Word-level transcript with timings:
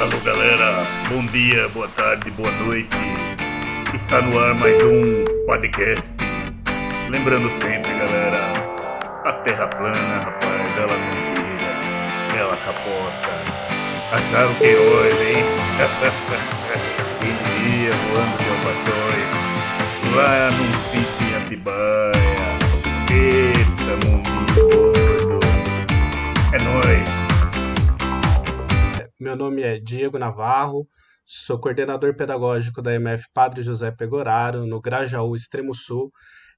Alô 0.00 0.16
galera, 0.24 0.86
bom 1.08 1.26
dia, 1.26 1.68
boa 1.70 1.88
tarde, 1.88 2.30
boa 2.30 2.52
noite. 2.52 2.96
Está 3.92 4.22
no 4.22 4.38
ar 4.38 4.54
mais 4.54 4.80
um 4.84 5.24
podcast. 5.44 6.06
Lembrando 7.10 7.48
sempre, 7.60 7.90
galera, 7.98 8.52
a 9.24 9.32
terra 9.42 9.66
plana, 9.66 10.20
rapaz, 10.20 10.76
ela 10.76 10.96
não 10.96 11.10
gira, 11.34 12.38
ela 12.38 12.56
capota. 12.58 13.42
Acharam 14.12 14.54
que 14.54 14.72
hoje, 14.76 15.32
hein? 15.32 15.44
Quem 17.20 17.34
diria 17.66 17.90
voando 17.90 18.36
de 18.38 18.48
albatróis 18.50 19.48
lá 20.14 20.50
num 20.52 20.72
sítio 20.78 21.26
em 21.26 21.34
Atibaia. 21.42 22.12
Eita, 23.10 24.06
mundo 24.06 24.30
gordo. 24.62 25.40
É 26.52 26.58
nóis. 26.62 26.97
Meu 29.20 29.34
nome 29.34 29.62
é 29.62 29.80
Diego 29.80 30.16
Navarro, 30.16 30.86
sou 31.26 31.58
coordenador 31.58 32.14
pedagógico 32.14 32.80
da 32.80 32.94
MF 32.94 33.24
Padre 33.34 33.62
José 33.62 33.90
Pegoraro, 33.90 34.64
no 34.64 34.80
Grajaú, 34.80 35.34
Extremo 35.34 35.74
Sul. 35.74 36.12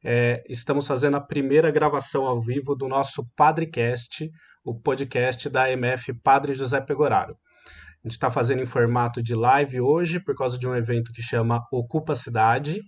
É, 0.04 0.42
estamos 0.46 0.86
fazendo 0.86 1.16
a 1.16 1.22
primeira 1.22 1.70
gravação 1.70 2.26
ao 2.26 2.38
vivo 2.38 2.74
do 2.74 2.86
nosso 2.86 3.26
Padrecast, 3.34 4.28
o 4.62 4.78
podcast 4.78 5.48
da 5.48 5.72
MF 5.72 6.12
Padre 6.22 6.52
José 6.52 6.82
Pegoraro. 6.82 7.32
A 7.32 8.06
gente 8.06 8.12
está 8.12 8.30
fazendo 8.30 8.60
em 8.60 8.66
formato 8.66 9.22
de 9.22 9.34
live 9.34 9.80
hoje 9.80 10.20
por 10.20 10.34
causa 10.34 10.58
de 10.58 10.68
um 10.68 10.76
evento 10.76 11.12
que 11.14 11.22
chama 11.22 11.64
Ocupa 11.72 12.14
Cidade. 12.14 12.82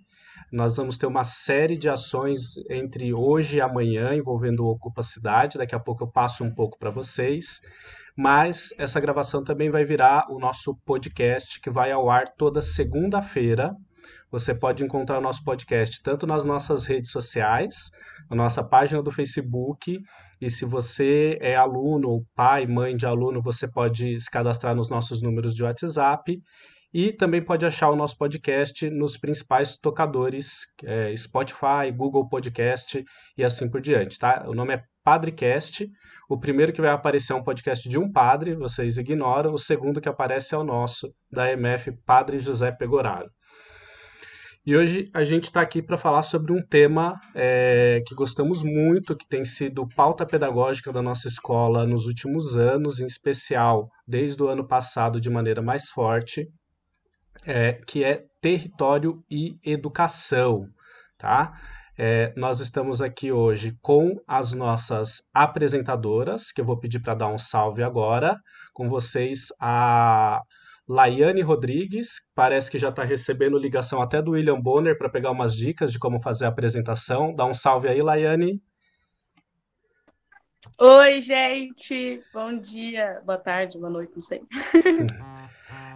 Nós 0.52 0.76
vamos 0.76 0.98
ter 0.98 1.06
uma 1.06 1.24
série 1.24 1.78
de 1.78 1.88
ações 1.88 2.58
entre 2.68 3.14
hoje 3.14 3.56
e 3.56 3.60
amanhã 3.62 4.14
envolvendo 4.14 4.66
o 4.66 4.70
Ocupa 4.70 5.02
Cidade. 5.02 5.56
Daqui 5.56 5.74
a 5.74 5.80
pouco 5.80 6.04
eu 6.04 6.10
passo 6.10 6.44
um 6.44 6.54
pouco 6.54 6.78
para 6.78 6.90
vocês 6.90 7.62
mas 8.16 8.74
essa 8.78 9.00
gravação 9.00 9.42
também 9.42 9.70
vai 9.70 9.84
virar 9.84 10.26
o 10.30 10.38
nosso 10.38 10.76
podcast 10.84 11.60
que 11.60 11.70
vai 11.70 11.90
ao 11.90 12.10
ar 12.10 12.34
toda 12.36 12.62
segunda-feira. 12.62 13.74
Você 14.30 14.54
pode 14.54 14.82
encontrar 14.84 15.18
o 15.18 15.22
nosso 15.22 15.44
podcast 15.44 16.02
tanto 16.02 16.26
nas 16.26 16.44
nossas 16.44 16.84
redes 16.84 17.10
sociais, 17.10 17.90
na 18.30 18.36
nossa 18.36 18.64
página 18.64 19.02
do 19.02 19.10
Facebook, 19.10 19.98
e 20.40 20.50
se 20.50 20.64
você 20.64 21.38
é 21.40 21.54
aluno, 21.54 22.08
ou 22.08 22.26
pai, 22.34 22.66
mãe 22.66 22.96
de 22.96 23.06
aluno, 23.06 23.40
você 23.40 23.70
pode 23.70 24.20
se 24.20 24.28
cadastrar 24.28 24.74
nos 24.74 24.90
nossos 24.90 25.22
números 25.22 25.54
de 25.54 25.62
WhatsApp. 25.62 26.36
E 26.92 27.12
também 27.12 27.42
pode 27.42 27.64
achar 27.64 27.90
o 27.90 27.96
nosso 27.96 28.18
podcast 28.18 28.90
nos 28.90 29.16
principais 29.16 29.78
tocadores, 29.78 30.66
é, 30.84 31.16
Spotify, 31.16 31.90
Google 31.96 32.28
Podcast 32.28 33.02
e 33.36 33.44
assim 33.44 33.70
por 33.70 33.80
diante, 33.80 34.18
tá? 34.18 34.44
O 34.46 34.52
nome 34.52 34.74
é 34.74 34.82
Padrecast. 35.04 35.88
O 36.28 36.38
primeiro 36.38 36.72
que 36.72 36.80
vai 36.80 36.90
aparecer 36.90 37.32
é 37.32 37.36
um 37.36 37.42
podcast 37.42 37.88
de 37.88 37.98
um 37.98 38.10
padre, 38.10 38.54
vocês 38.54 38.98
ignoram. 38.98 39.52
O 39.52 39.58
segundo 39.58 40.00
que 40.00 40.08
aparece 40.08 40.54
é 40.54 40.58
o 40.58 40.64
nosso, 40.64 41.12
da 41.30 41.50
MF 41.52 41.92
Padre 42.06 42.38
José 42.38 42.72
Pegoraro. 42.72 43.28
E 44.64 44.76
hoje 44.76 45.06
a 45.12 45.24
gente 45.24 45.44
está 45.44 45.60
aqui 45.60 45.82
para 45.82 45.98
falar 45.98 46.22
sobre 46.22 46.52
um 46.52 46.62
tema 46.62 47.18
é, 47.34 48.00
que 48.06 48.14
gostamos 48.14 48.62
muito, 48.62 49.16
que 49.16 49.26
tem 49.26 49.44
sido 49.44 49.88
pauta 49.96 50.24
pedagógica 50.24 50.92
da 50.92 51.02
nossa 51.02 51.26
escola 51.26 51.84
nos 51.84 52.06
últimos 52.06 52.56
anos, 52.56 53.00
em 53.00 53.06
especial 53.06 53.88
desde 54.06 54.40
o 54.40 54.46
ano 54.46 54.64
passado 54.64 55.20
de 55.20 55.28
maneira 55.28 55.60
mais 55.60 55.88
forte, 55.88 56.46
é, 57.44 57.72
que 57.72 58.04
é 58.04 58.22
território 58.40 59.24
e 59.28 59.56
educação. 59.64 60.64
Tá? 61.18 61.52
É, 61.98 62.32
nós 62.36 62.60
estamos 62.60 63.02
aqui 63.02 63.30
hoje 63.30 63.76
com 63.82 64.18
as 64.26 64.52
nossas 64.52 65.22
apresentadoras, 65.32 66.50
que 66.50 66.60
eu 66.60 66.64
vou 66.64 66.78
pedir 66.78 67.00
para 67.00 67.14
dar 67.14 67.28
um 67.28 67.38
salve 67.38 67.82
agora. 67.82 68.38
Com 68.72 68.88
vocês, 68.88 69.48
a 69.60 70.40
Laiane 70.88 71.42
Rodrigues, 71.42 72.08
parece 72.34 72.70
que 72.70 72.78
já 72.78 72.88
está 72.88 73.02
recebendo 73.02 73.58
ligação 73.58 74.00
até 74.00 74.22
do 74.22 74.32
William 74.32 74.60
Bonner 74.60 74.96
para 74.96 75.10
pegar 75.10 75.30
umas 75.30 75.54
dicas 75.54 75.92
de 75.92 75.98
como 75.98 76.18
fazer 76.18 76.46
a 76.46 76.48
apresentação. 76.48 77.34
Dá 77.34 77.44
um 77.44 77.54
salve 77.54 77.88
aí, 77.88 78.00
Laiane. 78.00 78.60
Oi, 80.78 81.20
gente. 81.20 82.22
Bom 82.32 82.58
dia, 82.58 83.20
boa 83.26 83.38
tarde, 83.38 83.78
boa 83.78 83.90
noite, 83.90 84.12
não 84.14 84.22
sei. 84.22 84.40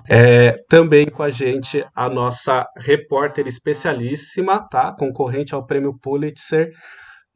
É, 0.08 0.52
também 0.68 1.06
com 1.06 1.22
a 1.22 1.30
gente 1.30 1.84
a 1.94 2.08
nossa 2.08 2.66
repórter 2.76 3.46
especialíssima, 3.46 4.68
tá? 4.68 4.94
Concorrente 4.96 5.54
ao 5.54 5.66
prêmio 5.66 5.98
Pulitzer. 5.98 6.72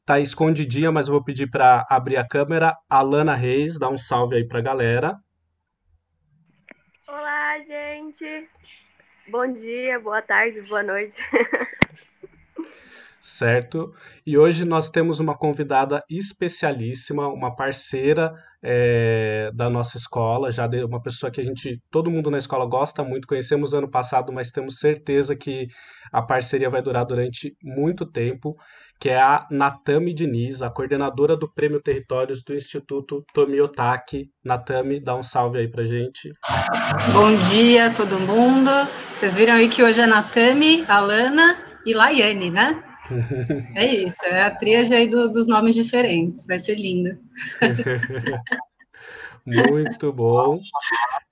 Tá 0.05 0.19
escondidinha, 0.19 0.91
mas 0.91 1.09
eu 1.09 1.15
vou 1.15 1.25
pedir 1.25 1.49
para 1.49 1.87
abrir 1.89 2.17
a 2.17 2.27
câmera. 2.27 2.77
Alana 2.89 3.35
Reis, 3.35 3.79
dá 3.79 3.89
um 3.89 3.99
salve 3.99 4.37
aí 4.37 4.47
para 4.47 4.59
a 4.59 4.63
galera. 4.63 5.17
Olá, 7.07 7.59
gente. 7.61 8.49
Bom 9.29 9.53
dia, 9.53 10.01
boa 10.01 10.21
tarde, 10.21 10.61
boa 10.63 10.83
noite. 10.83 11.17
certo? 13.21 13.95
E 14.27 14.37
hoje 14.37 14.65
nós 14.65 14.91
temos 14.91 15.21
uma 15.21 15.37
convidada 15.37 16.03
especialíssima, 16.11 17.29
uma 17.29 17.55
parceira 17.55 18.35
é, 18.63 19.51
da 19.55 19.71
nossa 19.71 19.97
escola, 19.97 20.51
já 20.51 20.67
de, 20.67 20.85
uma 20.85 21.01
pessoa 21.01 21.31
que 21.31 21.41
a 21.41 21.45
gente, 21.45 21.81
todo 21.91 22.11
mundo 22.11 22.31
na 22.31 22.39
escola 22.39 22.67
gosta 22.67 23.03
muito, 23.03 23.27
conhecemos 23.27 23.73
ano 23.73 23.91
passado, 23.91 24.33
mas 24.33 24.51
temos 24.51 24.79
certeza 24.79 25.35
que 25.35 25.67
a 26.13 26.21
parceria 26.21 26.69
vai 26.69 26.83
durar 26.83 27.05
durante 27.07 27.55
muito 27.63 28.05
tempo, 28.05 28.57
que 28.99 29.09
é 29.09 29.19
a 29.19 29.47
Natami 29.51 30.13
Diniz, 30.13 30.61
a 30.61 30.69
coordenadora 30.69 31.35
do 31.35 31.51
Prêmio 31.51 31.81
Territórios 31.81 32.43
do 32.43 32.55
Instituto 32.55 33.25
Tomiotaki. 33.33 34.27
Natami, 34.45 35.03
dá 35.03 35.17
um 35.17 35.23
salve 35.23 35.59
aí 35.59 35.71
pra 35.71 35.85
gente. 35.85 36.31
Bom 37.15 37.35
dia, 37.51 37.91
todo 37.95 38.21
mundo. 38.21 38.71
Vocês 39.11 39.35
viram 39.35 39.55
aí 39.55 39.71
que 39.71 39.83
hoje 39.83 40.03
é 40.03 40.07
Natami, 40.07 40.85
Alana 40.87 41.57
e 41.87 41.95
Laiane, 41.95 42.51
né? 42.51 42.90
É 43.75 43.87
isso, 43.87 44.25
é 44.27 44.43
a 44.43 44.51
tríade 44.51 44.95
aí 44.95 45.09
do, 45.09 45.29
dos 45.29 45.47
nomes 45.47 45.75
diferentes, 45.75 46.47
vai 46.47 46.59
ser 46.59 46.77
lindo. 46.77 47.11
Muito 49.45 50.13
bom. 50.13 50.61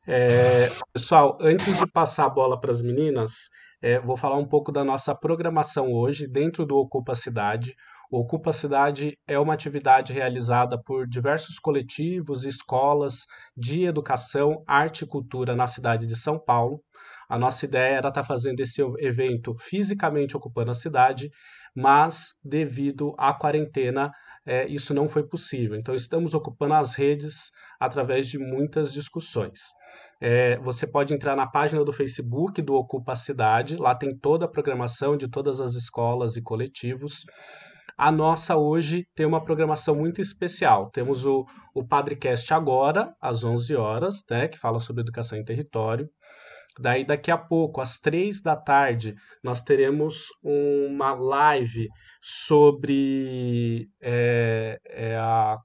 É, 0.06 0.70
pessoal, 0.92 1.38
antes 1.40 1.78
de 1.78 1.86
passar 1.86 2.26
a 2.26 2.30
bola 2.30 2.58
para 2.58 2.70
as 2.70 2.80
meninas, 2.80 3.50
é, 3.80 4.00
vou 4.00 4.16
falar 4.16 4.36
um 4.36 4.48
pouco 4.48 4.72
da 4.72 4.82
nossa 4.82 5.14
programação 5.14 5.92
hoje 5.92 6.26
dentro 6.26 6.66
do 6.66 6.76
Ocupa 6.76 7.14
Cidade. 7.14 7.74
O 8.10 8.20
Ocupa 8.20 8.52
Cidade 8.52 9.18
é 9.26 9.38
uma 9.38 9.52
atividade 9.52 10.12
realizada 10.12 10.80
por 10.82 11.06
diversos 11.06 11.58
coletivos 11.58 12.44
escolas 12.44 13.26
de 13.54 13.84
educação, 13.84 14.64
arte 14.66 15.04
e 15.04 15.06
cultura 15.06 15.54
na 15.54 15.66
cidade 15.66 16.06
de 16.06 16.16
São 16.16 16.38
Paulo. 16.38 16.80
A 17.28 17.38
nossa 17.38 17.66
ideia 17.66 17.98
era 17.98 18.08
estar 18.08 18.24
fazendo 18.24 18.60
esse 18.60 18.80
evento 18.98 19.54
fisicamente 19.58 20.36
ocupando 20.36 20.70
a 20.70 20.74
cidade 20.74 21.30
mas 21.78 22.34
devido 22.42 23.14
à 23.16 23.32
quarentena, 23.32 24.10
é, 24.44 24.66
isso 24.66 24.92
não 24.92 25.08
foi 25.08 25.22
possível. 25.22 25.78
Então, 25.78 25.94
estamos 25.94 26.34
ocupando 26.34 26.74
as 26.74 26.94
redes 26.94 27.52
através 27.78 28.28
de 28.28 28.38
muitas 28.38 28.92
discussões. 28.92 29.60
É, 30.20 30.58
você 30.58 30.86
pode 30.86 31.14
entrar 31.14 31.36
na 31.36 31.46
página 31.46 31.84
do 31.84 31.92
Facebook 31.92 32.60
do 32.60 32.74
Ocupa 32.74 33.14
Cidade, 33.14 33.76
lá 33.76 33.94
tem 33.94 34.16
toda 34.16 34.46
a 34.46 34.50
programação 34.50 35.16
de 35.16 35.28
todas 35.28 35.60
as 35.60 35.74
escolas 35.74 36.36
e 36.36 36.42
coletivos. 36.42 37.24
A 37.96 38.10
nossa 38.10 38.56
hoje 38.56 39.06
tem 39.14 39.26
uma 39.26 39.44
programação 39.44 39.94
muito 39.94 40.20
especial. 40.20 40.90
Temos 40.90 41.24
o, 41.24 41.44
o 41.74 41.86
Padrecast 41.86 42.52
agora, 42.52 43.14
às 43.20 43.44
11 43.44 43.76
horas, 43.76 44.24
né, 44.28 44.48
que 44.48 44.58
fala 44.58 44.80
sobre 44.80 45.02
educação 45.02 45.38
em 45.38 45.44
território. 45.44 46.08
Daí, 46.78 47.04
daqui 47.04 47.30
a 47.30 47.38
pouco, 47.38 47.80
às 47.80 47.98
três 47.98 48.40
da 48.40 48.56
tarde, 48.56 49.14
nós 49.42 49.60
teremos 49.60 50.26
uma 50.42 51.14
live 51.14 51.88
sobre 52.20 53.88
é, 54.00 54.78
é 54.84 55.16
a 55.16 55.58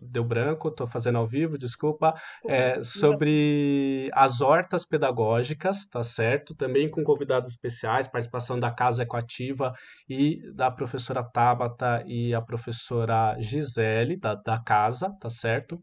deu 0.00 0.24
branco, 0.24 0.68
estou 0.68 0.86
fazendo 0.86 1.18
ao 1.18 1.26
vivo, 1.26 1.58
desculpa, 1.58 2.14
é, 2.44 2.82
sobre 2.82 4.08
as 4.12 4.40
hortas 4.40 4.84
pedagógicas, 4.84 5.86
tá 5.86 6.02
certo? 6.02 6.54
Também 6.54 6.88
com 6.88 7.02
convidados 7.02 7.50
especiais, 7.50 8.08
participação 8.08 8.58
da 8.58 8.70
Casa 8.70 9.02
Ecoativa 9.02 9.72
e 10.08 10.40
da 10.54 10.70
professora 10.70 11.22
Tabata 11.22 12.02
e 12.06 12.34
a 12.34 12.40
professora 12.40 13.36
Gisele, 13.38 14.16
da, 14.16 14.34
da 14.34 14.58
casa, 14.58 15.10
tá 15.20 15.30
certo? 15.30 15.82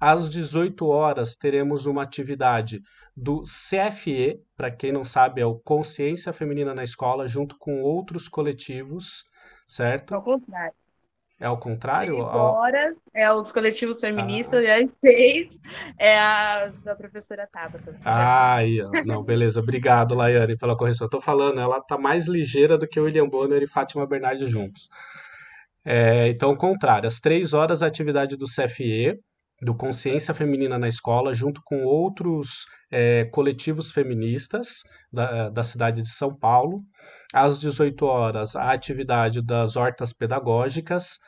Às 0.00 0.28
18 0.28 0.86
horas 0.86 1.34
teremos 1.34 1.86
uma 1.86 2.02
atividade 2.02 2.80
do 3.16 3.42
CFE, 3.42 4.40
para 4.56 4.70
quem 4.70 4.92
não 4.92 5.02
sabe, 5.02 5.40
é 5.40 5.46
o 5.46 5.58
Consciência 5.58 6.32
Feminina 6.32 6.72
na 6.72 6.84
Escola, 6.84 7.26
junto 7.26 7.56
com 7.58 7.82
outros 7.82 8.28
coletivos, 8.28 9.24
certo? 9.66 10.14
Ao 10.14 10.22
contrário. 10.22 10.74
É 11.40 11.46
ao 11.46 11.56
contrário? 11.56 12.20
Agora 12.20 12.96
é 13.14 13.32
os 13.32 13.52
coletivos 13.52 14.00
feministas 14.00 14.58
ah. 14.58 14.62
e 14.62 14.70
as 14.70 14.90
seis 15.00 15.60
é 15.96 16.18
a 16.18 16.72
da 16.84 16.96
professora 16.96 17.48
Tabata. 17.50 17.96
Ah, 18.04 18.56
aí, 18.56 18.78
não, 19.04 19.22
beleza. 19.22 19.60
Obrigado, 19.60 20.16
Laiane, 20.16 20.56
pela 20.56 20.76
correção. 20.76 21.04
Estou 21.04 21.20
falando, 21.20 21.60
ela 21.60 21.78
está 21.78 21.96
mais 21.96 22.26
ligeira 22.26 22.76
do 22.76 22.88
que 22.88 22.98
William 22.98 23.28
Bonner 23.28 23.62
e 23.62 23.68
Fátima 23.68 24.04
Bernardes 24.04 24.50
juntos. 24.50 24.88
É, 25.84 26.28
então, 26.28 26.50
ao 26.50 26.56
contrário, 26.56 27.06
às 27.06 27.20
três 27.20 27.54
horas 27.54 27.84
a 27.84 27.86
atividade 27.86 28.36
do 28.36 28.44
CFE, 28.44 29.16
do 29.60 29.74
Consciência 29.74 30.32
Feminina 30.32 30.78
na 30.78 30.88
Escola, 30.88 31.34
junto 31.34 31.60
com 31.64 31.84
outros 31.84 32.64
é, 32.90 33.24
coletivos 33.26 33.90
feministas 33.90 34.82
da, 35.12 35.50
da 35.50 35.62
cidade 35.62 36.02
de 36.02 36.10
São 36.10 36.34
Paulo. 36.34 36.82
Às 37.32 37.58
18 37.58 38.06
horas, 38.06 38.56
a 38.56 38.72
atividade 38.72 39.42
das 39.42 39.76
hortas 39.76 40.12
pedagógicas. 40.12 41.18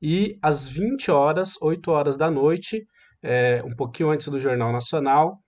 E 0.00 0.38
às 0.40 0.68
20 0.68 1.10
horas, 1.10 1.54
8 1.60 1.90
horas 1.90 2.16
da 2.16 2.30
noite, 2.30 2.86
é, 3.22 3.62
um 3.64 3.74
pouquinho 3.74 4.10
antes 4.10 4.28
do 4.28 4.40
Jornal 4.40 4.72
Nacional, 4.72 5.38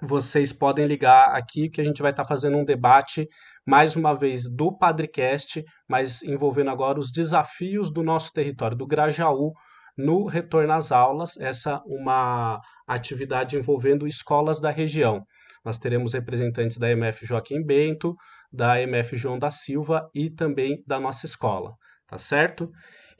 vocês 0.00 0.52
podem 0.52 0.86
ligar 0.86 1.34
aqui 1.34 1.68
que 1.68 1.80
a 1.80 1.84
gente 1.84 2.02
vai 2.02 2.12
estar 2.12 2.24
fazendo 2.24 2.56
um 2.56 2.64
debate 2.64 3.26
mais 3.66 3.96
uma 3.96 4.14
vez 4.14 4.48
do 4.48 4.76
Padrecast, 4.76 5.62
mas 5.88 6.22
envolvendo 6.22 6.70
agora 6.70 6.98
os 6.98 7.10
desafios 7.10 7.92
do 7.92 8.02
nosso 8.02 8.32
território, 8.32 8.76
do 8.76 8.86
Grajaú, 8.86 9.52
no 9.98 10.26
retorno 10.26 10.72
às 10.72 10.92
aulas, 10.92 11.36
essa 11.38 11.82
uma 11.84 12.60
atividade 12.86 13.56
envolvendo 13.56 14.06
escolas 14.06 14.60
da 14.60 14.70
região. 14.70 15.24
Nós 15.64 15.78
teremos 15.78 16.14
representantes 16.14 16.78
da 16.78 16.88
MF 16.88 17.26
Joaquim 17.26 17.64
Bento, 17.64 18.14
da 18.50 18.80
MF 18.80 19.16
João 19.16 19.38
da 19.38 19.50
Silva 19.50 20.08
e 20.14 20.30
também 20.30 20.82
da 20.86 21.00
nossa 21.00 21.26
escola, 21.26 21.74
tá 22.06 22.16
certo? 22.16 22.70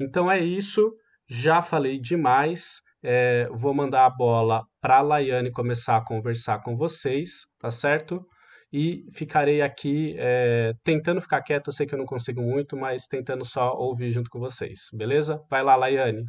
Então 0.01 0.31
é 0.31 0.39
isso, 0.39 0.95
já 1.29 1.61
falei 1.61 1.99
demais. 1.99 2.81
É, 3.03 3.49
vou 3.53 3.75
mandar 3.75 4.07
a 4.07 4.11
bola 4.11 4.65
para 4.81 4.99
a 4.99 5.03
Laiane 5.03 5.53
começar 5.53 5.97
a 5.97 6.05
conversar 6.05 6.63
com 6.63 6.77
vocês, 6.77 7.47
tá 7.59 7.71
certo? 7.71 8.25
E 8.73 9.05
ficarei 9.13 9.63
aqui 9.63 10.15
é, 10.19 10.75
tentando 10.85 11.21
ficar 11.21 11.43
quieto, 11.43 11.69
eu 11.69 11.73
sei 11.73 11.87
que 11.87 11.95
eu 11.95 11.99
não 11.99 12.05
consigo 12.05 12.43
muito, 12.43 12.77
mas 12.77 13.07
tentando 13.07 13.45
só 13.45 13.73
ouvir 13.75 14.11
junto 14.11 14.31
com 14.31 14.39
vocês, 14.39 14.89
beleza? 14.93 15.41
Vai 15.51 15.63
lá, 15.63 15.75
Laiane. 15.75 16.25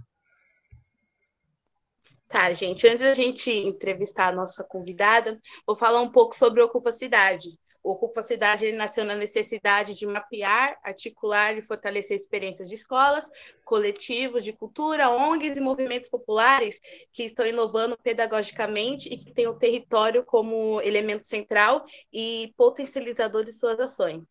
Tá, 2.29 2.53
gente, 2.53 2.87
antes 2.87 2.99
da 2.99 3.13
gente 3.15 3.49
entrevistar 3.49 4.27
a 4.27 4.31
nossa 4.31 4.63
convidada, 4.63 5.41
vou 5.65 5.75
falar 5.75 5.99
um 5.99 6.11
pouco 6.11 6.35
sobre 6.35 6.61
Ocupa 6.61 6.91
Cidade. 6.91 7.49
O 7.83 7.93
Ocupa 7.93 8.21
Cidade 8.21 8.65
ele 8.65 8.77
nasceu 8.77 9.03
na 9.03 9.15
necessidade 9.15 9.95
de 9.95 10.05
mapear, 10.05 10.77
articular 10.83 11.57
e 11.57 11.63
fortalecer 11.63 12.15
experiências 12.15 12.69
de 12.69 12.75
escolas, 12.75 13.27
coletivos 13.65 14.45
de 14.45 14.53
cultura, 14.53 15.09
ONGs 15.09 15.57
e 15.57 15.59
movimentos 15.59 16.07
populares 16.07 16.79
que 17.11 17.23
estão 17.23 17.47
inovando 17.47 17.97
pedagogicamente 17.97 19.11
e 19.11 19.17
que 19.17 19.33
têm 19.33 19.47
o 19.47 19.57
território 19.57 20.23
como 20.23 20.79
elemento 20.81 21.27
central 21.27 21.83
e 22.13 22.53
potencializador 22.55 23.43
de 23.43 23.53
suas 23.53 23.79
ações. 23.79 24.21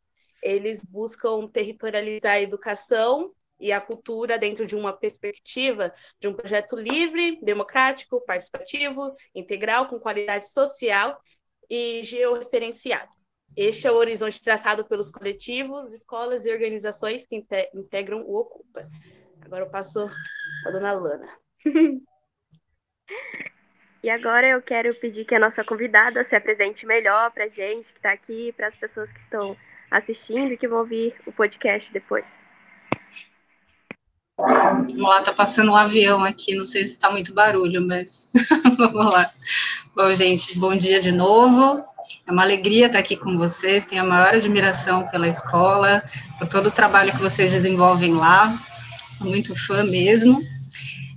Eles 0.41 0.81
buscam 0.85 1.49
territorializar 1.49 2.35
a 2.35 2.41
educação 2.41 3.33
e 3.61 3.73
a 3.73 3.81
cultura 3.81 4.39
dentro 4.39 4.67
de 4.67 4.77
uma 4.77 4.93
perspectiva 4.93 5.93
de 6.21 6.29
um 6.29 6.35
projeto 6.35 6.77
livre, 6.77 7.39
democrático, 7.43 8.25
participativo, 8.25 9.15
integral, 9.35 9.89
com 9.89 9.99
qualidade 9.99 10.51
social 10.51 11.21
e 11.69 12.03
georreferenciado. 12.03 13.11
Este 13.57 13.87
é 13.87 13.91
o 13.91 13.97
horizonte 13.97 14.43
traçado 14.43 14.85
pelos 14.85 15.11
coletivos, 15.11 15.93
escolas 15.93 16.47
e 16.47 16.53
organizações 16.53 17.27
que 17.27 17.45
integram 17.75 18.23
o 18.23 18.37
Ocupa. 18.37 18.89
Agora 19.41 19.65
eu 19.65 19.71
passo 19.71 20.09
a 20.67 20.71
dona 20.71 20.93
Lana. 20.93 21.39
E 24.01 24.09
agora 24.09 24.47
eu 24.47 24.63
quero 24.63 24.95
pedir 24.95 25.25
que 25.25 25.35
a 25.35 25.41
nossa 25.41 25.65
convidada 25.65 26.23
se 26.23 26.37
apresente 26.37 26.87
melhor 26.87 27.33
para 27.33 27.45
a 27.45 27.49
gente 27.49 27.93
que 27.93 27.99
está 27.99 28.13
aqui, 28.13 28.53
para 28.53 28.69
as 28.69 28.77
pessoas 28.77 29.13
que 29.13 29.19
estão 29.19 29.57
assistindo 29.91 30.53
e 30.53 30.57
que 30.57 30.69
vão 30.69 30.79
ouvir 30.79 31.17
o 31.27 31.33
podcast 31.33 31.93
depois. 31.93 32.41
Vamos 34.39 34.97
lá, 34.97 35.21
tá 35.21 35.33
passando 35.33 35.73
um 35.73 35.77
avião 35.77 36.23
aqui, 36.23 36.55
não 36.55 36.65
sei 36.65 36.85
se 36.87 36.93
está 36.93 37.11
muito 37.11 37.35
barulho, 37.35 37.85
mas 37.85 38.31
vamos 38.79 39.13
lá. 39.13 39.33
Bom, 39.97 40.15
gente, 40.15 40.57
bom 40.57 40.77
dia 40.77 41.01
de 41.01 41.11
novo. 41.11 41.85
É 42.25 42.31
uma 42.31 42.45
alegria 42.45 42.87
estar 42.87 43.01
aqui 43.01 43.17
com 43.17 43.37
vocês. 43.37 43.85
Tenho 43.85 44.03
a 44.03 44.07
maior 44.07 44.35
admiração 44.35 45.09
pela 45.09 45.27
escola, 45.27 46.05
por 46.39 46.47
todo 46.47 46.69
o 46.69 46.71
trabalho 46.71 47.11
que 47.11 47.21
vocês 47.21 47.51
desenvolvem 47.51 48.15
lá. 48.15 48.57
Sou 49.19 49.27
muito 49.27 49.57
fã 49.57 49.83
mesmo. 49.83 50.41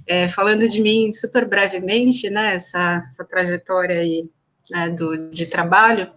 É, 0.07 0.27
falando 0.27 0.67
de 0.67 0.81
mim 0.81 1.11
super 1.11 1.47
brevemente, 1.47 2.27
né, 2.27 2.55
essa, 2.55 3.03
essa 3.07 3.23
trajetória 3.23 3.99
aí 3.99 4.31
né, 4.71 4.89
do, 4.89 5.29
de 5.29 5.45
trabalho, 5.45 6.11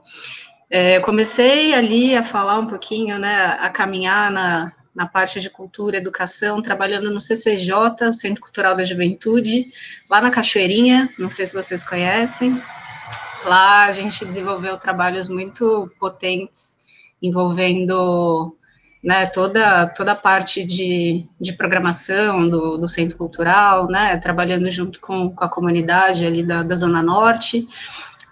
é, 0.71 0.97
eu 0.97 1.03
comecei 1.03 1.75
ali 1.75 2.17
a 2.17 2.25
falar 2.25 2.59
um 2.59 2.67
pouquinho, 2.67 3.19
né, 3.19 3.59
a 3.61 3.69
caminhar 3.69 4.31
na, 4.33 4.73
na 4.95 5.07
parte 5.07 5.41
de 5.41 5.51
cultura, 5.51 5.97
educação, 5.97 6.63
trabalhando 6.63 7.11
no 7.11 7.21
CCJ, 7.21 8.13
Centro 8.13 8.41
Cultural 8.41 8.77
da 8.77 8.85
Juventude, 8.85 9.67
lá 10.09 10.21
na 10.21 10.31
Cachoeirinha, 10.31 11.13
não 11.19 11.29
sei 11.29 11.47
se 11.47 11.55
vocês 11.55 11.83
conhecem. 11.83 12.63
Lá 13.45 13.85
a 13.85 13.93
gente 13.93 14.25
desenvolveu 14.25 14.77
trabalhos 14.79 15.29
muito 15.29 15.91
potentes, 15.99 16.79
envolvendo 17.21 18.57
né, 19.03 19.27
toda, 19.27 19.87
toda 19.89 20.13
a 20.13 20.17
parte 20.17 20.65
de, 20.65 21.27
de 21.39 21.53
programação 21.53 22.49
do, 22.49 22.79
do 22.79 22.89
Centro 22.89 23.19
Cultural, 23.19 23.87
né, 23.87 24.17
trabalhando 24.17 24.71
junto 24.71 24.99
com, 24.99 25.29
com 25.29 25.45
a 25.45 25.49
comunidade 25.49 26.25
ali 26.27 26.43
da, 26.43 26.63
da 26.63 26.75
Zona 26.75 27.03
Norte. 27.03 27.69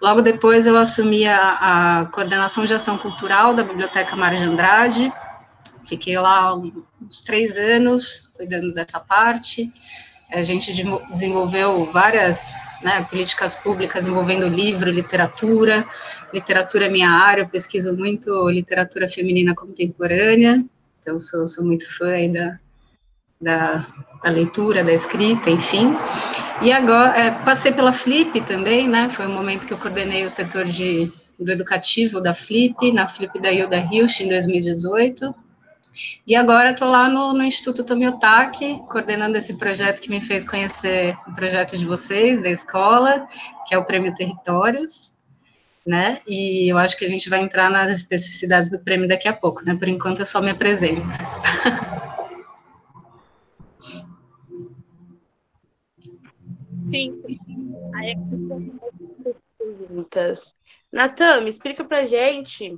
Logo 0.01 0.21
depois 0.21 0.65
eu 0.65 0.75
assumi 0.75 1.27
a, 1.27 2.01
a 2.01 2.05
coordenação 2.07 2.65
de 2.65 2.73
ação 2.73 2.97
cultural 2.97 3.53
da 3.53 3.63
Biblioteca 3.63 4.15
Mar 4.15 4.33
de 4.33 4.43
Andrade, 4.43 5.13
Fiquei 5.85 6.17
lá 6.17 6.55
uns 6.55 7.21
três 7.21 7.57
anos 7.57 8.31
cuidando 8.35 8.73
dessa 8.73 8.99
parte. 8.99 9.71
A 10.31 10.41
gente 10.41 10.71
desenvolveu 11.11 11.85
várias 11.85 12.55
né, 12.83 13.05
políticas 13.09 13.55
públicas 13.55 14.05
envolvendo 14.05 14.47
livro, 14.47 14.91
literatura. 14.91 15.85
Literatura 16.33 16.85
é 16.85 16.89
minha 16.89 17.09
área, 17.09 17.43
eu 17.43 17.47
pesquiso 17.47 17.95
muito 17.95 18.49
literatura 18.49 19.07
feminina 19.07 19.53
contemporânea, 19.55 20.63
então 20.99 21.19
sou, 21.19 21.47
sou 21.47 21.63
muito 21.63 21.85
fã 21.97 22.27
da, 22.31 22.59
da, 23.39 23.87
da, 24.23 24.29
leitura, 24.29 24.83
da 24.83 24.91
escrita, 24.91 25.49
enfim. 25.49 25.95
E 26.61 26.71
agora, 26.71 27.15
é, 27.17 27.31
passei 27.43 27.71
pela 27.71 27.93
Flip 27.93 28.41
também, 28.41 28.87
né, 28.87 29.09
foi 29.09 29.27
um 29.27 29.33
momento 29.33 29.67
que 29.67 29.73
eu 29.73 29.77
coordenei 29.77 30.25
o 30.25 30.29
setor 30.29 30.65
de, 30.65 31.11
do 31.39 31.51
educativo 31.51 32.19
da 32.19 32.33
Flip, 32.33 32.91
na 32.91 33.05
Flip 33.05 33.39
da 33.39 33.51
Hilda 33.51 33.77
Hilsch, 33.77 34.23
em 34.23 34.29
2018. 34.29 35.35
E 36.25 36.35
agora 36.35 36.71
estou 36.71 36.89
lá 36.89 37.07
no, 37.07 37.33
no, 37.33 37.43
Instituto 37.43 37.83
Tomiotaki, 37.83 38.79
coordenando 38.89 39.37
esse 39.37 39.57
projeto 39.57 40.01
que 40.01 40.09
me 40.09 40.19
fez 40.19 40.43
conhecer 40.47 41.15
o 41.27 41.33
projeto 41.33 41.77
de 41.77 41.85
vocês, 41.85 42.41
da 42.41 42.49
escola, 42.49 43.27
que 43.67 43.75
é 43.75 43.77
o 43.77 43.85
Prêmio 43.85 44.13
Territórios, 44.15 45.13
né? 45.85 46.21
E 46.27 46.71
eu 46.71 46.77
acho 46.77 46.97
que 46.97 47.05
a 47.05 47.09
gente 47.09 47.29
vai 47.29 47.41
entrar 47.41 47.69
nas 47.69 47.91
especificidades 47.91 48.71
do 48.71 48.79
prêmio 48.79 49.07
daqui 49.07 49.27
a 49.27 49.33
pouco, 49.33 49.63
né? 49.63 49.75
Por 49.75 49.87
enquanto 49.87 50.19
eu 50.19 50.25
só 50.25 50.41
me 50.41 50.49
apresento. 50.49 51.01
Sim. 56.87 57.21
Aí 57.95 58.11
é 58.11 58.15
perguntas. 59.57 60.53
Natan, 60.91 61.41
me 61.41 61.49
explica 61.49 61.83
pra 61.83 62.05
gente 62.05 62.77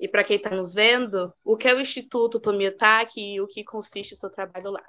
e 0.00 0.08
para 0.08 0.24
quem 0.24 0.38
está 0.38 0.50
nos 0.50 0.72
vendo, 0.72 1.30
o 1.44 1.58
que 1.58 1.68
é 1.68 1.74
o 1.74 1.80
Instituto 1.80 2.40
Tomiotaki 2.40 3.34
e 3.34 3.40
o 3.40 3.46
que 3.46 3.62
consiste 3.62 4.14
o 4.14 4.16
seu 4.16 4.30
trabalho 4.30 4.70
lá. 4.70 4.82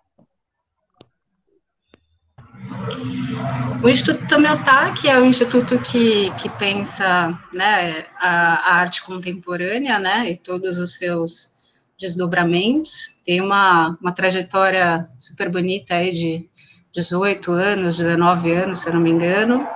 O 3.84 3.90
Instituto 3.90 4.26
Tomiotaki 4.26 5.10
é 5.10 5.20
um 5.20 5.26
instituto 5.26 5.78
que, 5.80 6.32
que 6.36 6.48
pensa 6.58 7.38
né, 7.54 8.06
a, 8.20 8.56
a, 8.56 8.76
arte 8.76 9.04
contemporânea 9.04 10.00
né, 10.00 10.32
e 10.32 10.38
todos 10.38 10.78
os 10.78 10.98
seus 10.98 11.52
desdobramentos. 12.00 13.20
Tem 13.26 13.42
uma, 13.42 13.98
uma 14.00 14.14
trajetória 14.14 15.10
super 15.20 15.50
bonita 15.50 15.96
aí 15.96 16.14
de 16.14 16.50
18 16.94 17.52
anos, 17.52 17.98
19 17.98 18.52
anos, 18.52 18.80
se 18.80 18.90
eu 18.90 18.94
não 18.94 19.02
me 19.02 19.10
engano. 19.10 19.68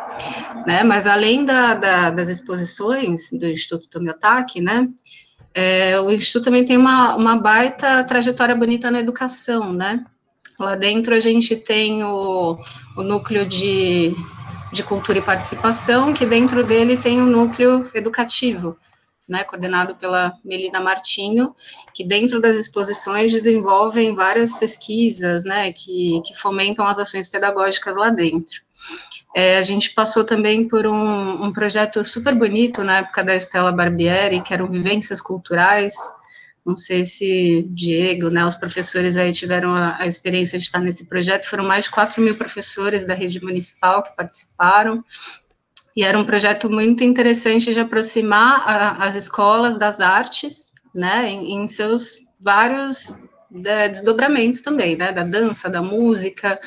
Né, 0.65 0.83
mas 0.83 1.07
além 1.07 1.43
da, 1.43 1.73
da, 1.73 2.09
das 2.09 2.29
exposições 2.29 3.31
do 3.31 3.47
Instituto 3.47 3.89
Tomiotaki, 3.89 4.61
né, 4.61 4.87
é, 5.55 5.97
o 6.01 6.11
Instituto 6.11 6.43
também 6.43 6.65
tem 6.65 6.75
uma, 6.75 7.15
uma 7.15 7.37
baita 7.37 8.03
trajetória 8.03 8.53
bonita 8.53 8.91
na 8.91 8.99
educação, 8.99 9.71
né? 9.71 10.05
Lá 10.59 10.75
dentro 10.75 11.15
a 11.15 11.19
gente 11.19 11.55
tem 11.55 12.03
o, 12.03 12.59
o 12.97 13.01
núcleo 13.01 13.45
de, 13.45 14.13
de 14.73 14.83
cultura 14.83 15.19
e 15.19 15.21
participação, 15.21 16.13
que 16.13 16.25
dentro 16.25 16.61
dele 16.61 16.97
tem 16.97 17.21
o 17.21 17.25
núcleo 17.25 17.89
educativo, 17.93 18.77
né, 19.27 19.45
coordenado 19.45 19.95
pela 19.95 20.33
Melina 20.43 20.81
Martinho, 20.81 21.55
que 21.93 22.03
dentro 22.03 22.41
das 22.41 22.57
exposições 22.57 23.31
desenvolvem 23.31 24.13
várias 24.13 24.53
pesquisas, 24.53 25.45
né, 25.45 25.71
que, 25.71 26.21
que 26.25 26.35
fomentam 26.35 26.85
as 26.85 26.99
ações 26.99 27.29
pedagógicas 27.29 27.95
lá 27.95 28.09
dentro. 28.09 28.61
É, 29.37 29.57
a 29.57 29.61
gente 29.61 29.89
passou 29.93 30.23
também 30.23 30.65
por 30.65 30.87
um, 30.87 31.43
um, 31.43 31.51
projeto 31.51 32.01
super 32.05 32.33
bonito 32.33 32.85
na 32.85 32.99
época 32.99 33.21
da 33.21 33.35
Estela 33.35 33.69
Barbieri, 33.69 34.41
que 34.41 34.53
eram 34.53 34.65
vivências 34.65 35.19
culturais, 35.19 35.93
Não 36.65 36.77
sei 36.77 37.03
se 37.03 37.67
Diego, 37.69 38.29
né, 38.29 38.45
os 38.45 38.55
professores 38.55 39.17
aí 39.17 39.33
tiveram 39.33 39.75
a, 39.75 39.97
a 39.99 40.07
experiência 40.07 40.57
de 40.57 40.63
estar 40.63 40.79
nesse 40.79 41.05
projeto. 41.07 41.49
Foram 41.49 41.65
mais 41.65 41.83
de 41.83 41.91
4 41.91 42.21
mil 42.21 42.37
professores 42.37 43.05
da 43.05 43.13
rede 43.13 43.43
municipal 43.43 44.01
que 44.03 44.15
participaram. 44.15 45.03
E 45.97 46.05
era 46.05 46.17
um 46.17 46.25
projeto 46.25 46.69
muito 46.69 47.03
interessante 47.03 47.73
de 47.73 47.79
aproximar 47.81 48.61
a, 48.65 49.05
as 49.05 49.15
escolas 49.15 49.77
das 49.77 49.99
artes, 49.99 50.71
né, 50.93 51.29
em, 51.29 51.55
em 51.55 51.67
seus 51.67 52.19
vários 52.39 53.19
é, 53.65 53.89
desdobramentos 53.89 54.61
também, 54.61 54.95
né, 54.95 55.11
da 55.11 55.23
dança, 55.23 55.69
da 55.69 55.81
música, 55.81 56.57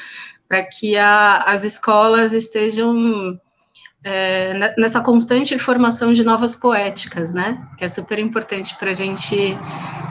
para 0.48 0.64
que 0.64 0.96
a, 0.96 1.42
as 1.46 1.64
escolas 1.64 2.32
estejam 2.32 3.38
é, 4.02 4.74
nessa 4.78 5.00
constante 5.00 5.58
formação 5.58 6.12
de 6.12 6.24
novas 6.24 6.54
poéticas, 6.54 7.34
né? 7.34 7.66
Que 7.76 7.84
é 7.84 7.88
super 7.88 8.18
importante 8.18 8.74
para 8.76 8.90
a 8.90 8.94
gente, 8.94 9.36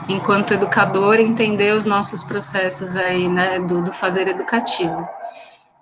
enquanto 0.08 0.54
educador, 0.54 1.18
entender 1.18 1.74
os 1.74 1.84
nossos 1.84 2.22
processos 2.22 2.94
aí, 2.94 3.28
né, 3.28 3.58
do, 3.58 3.82
do 3.82 3.92
fazer 3.92 4.28
educativo. 4.28 5.08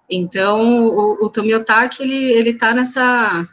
Então, 0.09 0.87
o, 0.87 1.27
o 1.27 1.29
Tomiotaki, 1.29 2.03
ele 2.03 2.33
ele 2.33 2.51
está 2.51 2.73
nessa 2.73 3.47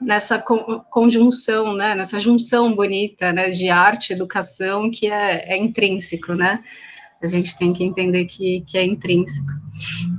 nessa 0.00 0.38
conjunção, 0.38 1.74
né, 1.74 1.94
nessa 1.94 2.18
junção 2.18 2.74
bonita, 2.74 3.34
né, 3.34 3.50
de 3.50 3.68
arte 3.68 4.14
educação 4.14 4.90
que 4.90 5.10
é, 5.10 5.52
é 5.52 5.58
intrínseco, 5.58 6.32
né? 6.34 6.64
A 7.22 7.26
gente 7.26 7.56
tem 7.58 7.72
que 7.72 7.84
entender 7.84 8.24
que, 8.24 8.62
que 8.66 8.78
é 8.78 8.84
intrínseco. 8.84 9.50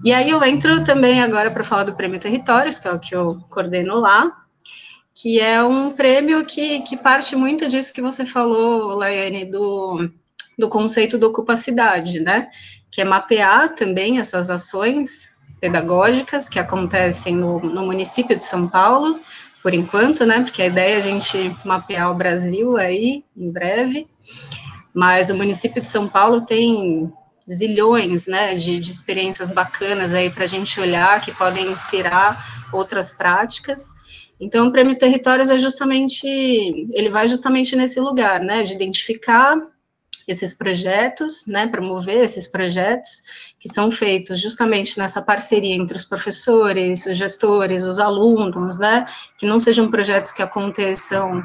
E 0.03 0.13
aí 0.13 0.29
eu 0.29 0.43
entro 0.43 0.83
também 0.83 1.21
agora 1.21 1.49
para 1.49 1.63
falar 1.63 1.83
do 1.83 1.95
Prêmio 1.95 2.19
Territórios, 2.19 2.77
que 2.77 2.87
é 2.87 2.91
o 2.91 2.99
que 2.99 3.15
eu 3.15 3.39
coordeno 3.49 3.95
lá, 3.95 4.31
que 5.13 5.39
é 5.39 5.63
um 5.63 5.91
prêmio 5.91 6.45
que, 6.45 6.81
que 6.81 6.95
parte 6.95 7.35
muito 7.35 7.67
disso 7.67 7.93
que 7.93 8.01
você 8.01 8.25
falou, 8.25 8.95
Laiane, 8.95 9.45
do, 9.45 10.09
do 10.57 10.69
conceito 10.69 11.17
da 11.17 11.27
ocupacidade, 11.27 12.19
né? 12.19 12.49
Que 12.91 13.01
é 13.01 13.05
mapear 13.05 13.75
também 13.75 14.19
essas 14.19 14.49
ações 14.49 15.29
pedagógicas 15.59 16.47
que 16.47 16.59
acontecem 16.59 17.35
no, 17.35 17.59
no 17.59 17.85
município 17.85 18.35
de 18.35 18.43
São 18.43 18.67
Paulo, 18.67 19.19
por 19.61 19.73
enquanto, 19.73 20.25
né? 20.25 20.41
Porque 20.41 20.61
a 20.61 20.67
ideia 20.67 20.95
é 20.95 20.97
a 20.97 21.01
gente 21.01 21.55
mapear 21.65 22.11
o 22.11 22.15
Brasil 22.15 22.77
aí 22.77 23.23
em 23.35 23.51
breve 23.51 24.07
mas 24.93 25.29
o 25.29 25.37
município 25.37 25.81
de 25.81 25.87
São 25.87 26.07
Paulo 26.07 26.41
tem 26.41 27.11
zilhões, 27.51 28.27
né, 28.27 28.55
de, 28.55 28.79
de 28.79 28.91
experiências 28.91 29.49
bacanas 29.49 30.13
aí 30.13 30.29
para 30.29 30.43
a 30.43 30.47
gente 30.47 30.79
olhar, 30.79 31.21
que 31.21 31.31
podem 31.31 31.71
inspirar 31.71 32.69
outras 32.71 33.11
práticas. 33.11 33.87
Então, 34.39 34.67
o 34.67 34.71
Prêmio 34.71 34.97
Territórios 34.97 35.49
é 35.49 35.59
justamente, 35.59 36.25
ele 36.93 37.09
vai 37.09 37.27
justamente 37.27 37.75
nesse 37.75 37.99
lugar, 37.99 38.39
né, 38.39 38.63
de 38.63 38.73
identificar 38.73 39.57
esses 40.27 40.53
projetos, 40.53 41.45
né, 41.47 41.67
promover 41.67 42.23
esses 42.23 42.47
projetos 42.47 43.21
que 43.59 43.67
são 43.67 43.91
feitos 43.91 44.39
justamente 44.39 44.97
nessa 44.97 45.21
parceria 45.21 45.75
entre 45.75 45.97
os 45.97 46.05
professores, 46.05 47.05
os 47.05 47.17
gestores, 47.17 47.83
os 47.83 47.99
alunos, 47.99 48.79
né, 48.79 49.05
que 49.37 49.45
não 49.45 49.59
sejam 49.59 49.89
projetos 49.89 50.31
que 50.31 50.41
aconteçam 50.41 51.43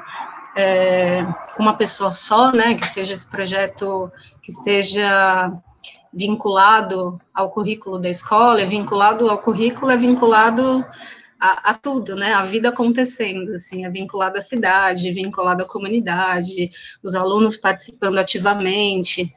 é, 0.57 1.23
uma 1.59 1.77
pessoa 1.77 2.11
só, 2.11 2.51
né, 2.51 2.75
que 2.75 2.87
seja 2.87 3.13
esse 3.13 3.31
projeto 3.31 4.11
que 4.43 4.51
esteja 4.51 5.53
vinculado 6.13 7.21
ao 7.35 7.51
currículo 7.51 7.99
da 7.99 8.09
escola, 8.09 8.63
é 8.63 8.65
vinculado 8.65 9.29
ao 9.29 9.39
currículo, 9.39 9.91
é 9.91 9.97
vinculado 9.99 10.83
a, 11.39 11.71
a, 11.71 11.75
tudo, 11.75 12.17
né, 12.17 12.33
a 12.33 12.47
vida 12.47 12.71
acontecendo, 12.71 13.53
assim, 13.53 13.85
é 13.85 13.91
vinculado 13.91 14.39
à 14.39 14.41
cidade, 14.41 15.13
vinculado 15.13 15.63
à 15.63 15.67
comunidade, 15.67 16.71
os 17.03 17.15
alunos 17.15 17.59
participando 17.59 18.17
ativamente. 18.17 19.31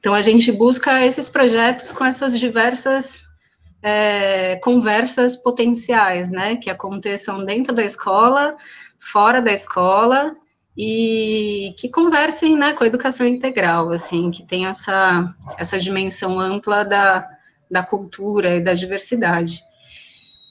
Então, 0.00 0.14
a 0.14 0.20
gente 0.20 0.50
busca 0.50 1.06
esses 1.06 1.28
projetos 1.28 1.92
com 1.92 2.04
essas 2.04 2.36
diversas 2.36 3.28
é, 3.80 4.56
conversas 4.56 5.36
potenciais, 5.36 6.32
né, 6.32 6.56
que 6.56 6.68
aconteçam 6.68 7.44
dentro 7.44 7.72
da 7.72 7.84
escola, 7.84 8.56
fora 8.98 9.40
da 9.40 9.52
escola 9.52 10.36
e 10.76 11.74
que 11.78 11.88
conversem 11.88 12.56
né, 12.56 12.74
com 12.74 12.84
a 12.84 12.86
educação 12.86 13.26
integral, 13.26 13.90
assim, 13.90 14.30
que 14.30 14.46
tem 14.46 14.66
essa, 14.66 15.34
essa 15.58 15.78
dimensão 15.78 16.38
ampla 16.38 16.84
da, 16.84 17.26
da 17.70 17.82
cultura 17.82 18.56
e 18.56 18.60
da 18.60 18.74
diversidade. 18.74 19.64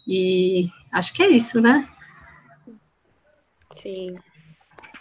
E 0.07 0.65
acho 0.91 1.13
que 1.13 1.21
é 1.21 1.27
isso, 1.27 1.61
né? 1.61 1.87
Sim. 3.77 4.15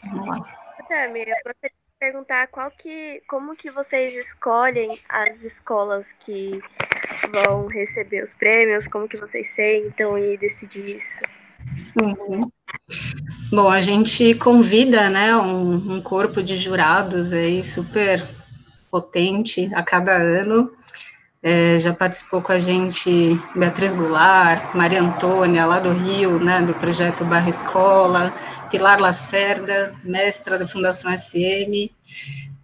Vamos 0.04 0.28
lá. 0.28 0.54
Tami, 0.88 1.20
eu 1.20 1.34
gostaria 1.44 1.70
de 1.70 1.98
perguntar 1.98 2.46
qual 2.48 2.70
que, 2.70 3.22
como 3.26 3.56
que 3.56 3.70
vocês 3.70 4.14
escolhem 4.14 4.98
as 5.08 5.42
escolas 5.42 6.12
que 6.24 6.60
vão 7.30 7.66
receber 7.66 8.22
os 8.22 8.34
prêmios, 8.34 8.86
como 8.86 9.08
que 9.08 9.16
vocês 9.16 9.46
sentam 9.48 10.18
e 10.18 10.36
decidir 10.36 10.96
isso? 10.96 11.22
Uhum. 12.00 12.50
Bom, 13.50 13.68
a 13.68 13.80
gente 13.80 14.34
convida, 14.34 15.08
né, 15.08 15.36
um, 15.36 15.94
um, 15.94 16.00
corpo 16.00 16.42
de 16.42 16.56
jurados 16.56 17.32
aí 17.32 17.62
super 17.62 18.26
potente 18.90 19.70
a 19.74 19.82
cada 19.82 20.12
ano. 20.12 20.70
É, 21.42 21.76
já 21.76 21.92
participou 21.92 22.40
com 22.40 22.52
a 22.52 22.58
gente 22.58 23.34
Beatriz 23.54 23.92
Goulart, 23.92 24.74
Maria 24.74 25.02
Antônia, 25.02 25.66
lá 25.66 25.78
do 25.78 25.92
Rio, 25.92 26.38
né, 26.38 26.62
do 26.62 26.72
projeto 26.74 27.24
Barra 27.24 27.50
Escola, 27.50 28.34
Pilar 28.70 28.98
Lacerda, 28.98 29.94
mestra 30.02 30.58
da 30.58 30.66
Fundação 30.66 31.12
SM, 31.16 31.90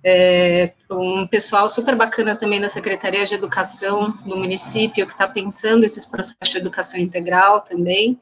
é, 0.03 0.73
um 0.91 1.27
pessoal 1.27 1.69
super 1.69 1.95
bacana 1.95 2.35
também 2.35 2.61
da 2.61 2.69
Secretaria 2.69 3.25
de 3.25 3.35
Educação 3.35 4.13
do 4.25 4.37
município, 4.37 5.07
que 5.07 5.13
está 5.13 5.29
pensando 5.29 5.85
esses 5.85 6.07
processos 6.07 6.49
de 6.49 6.57
educação 6.57 6.99
integral 6.99 7.61
também. 7.61 8.19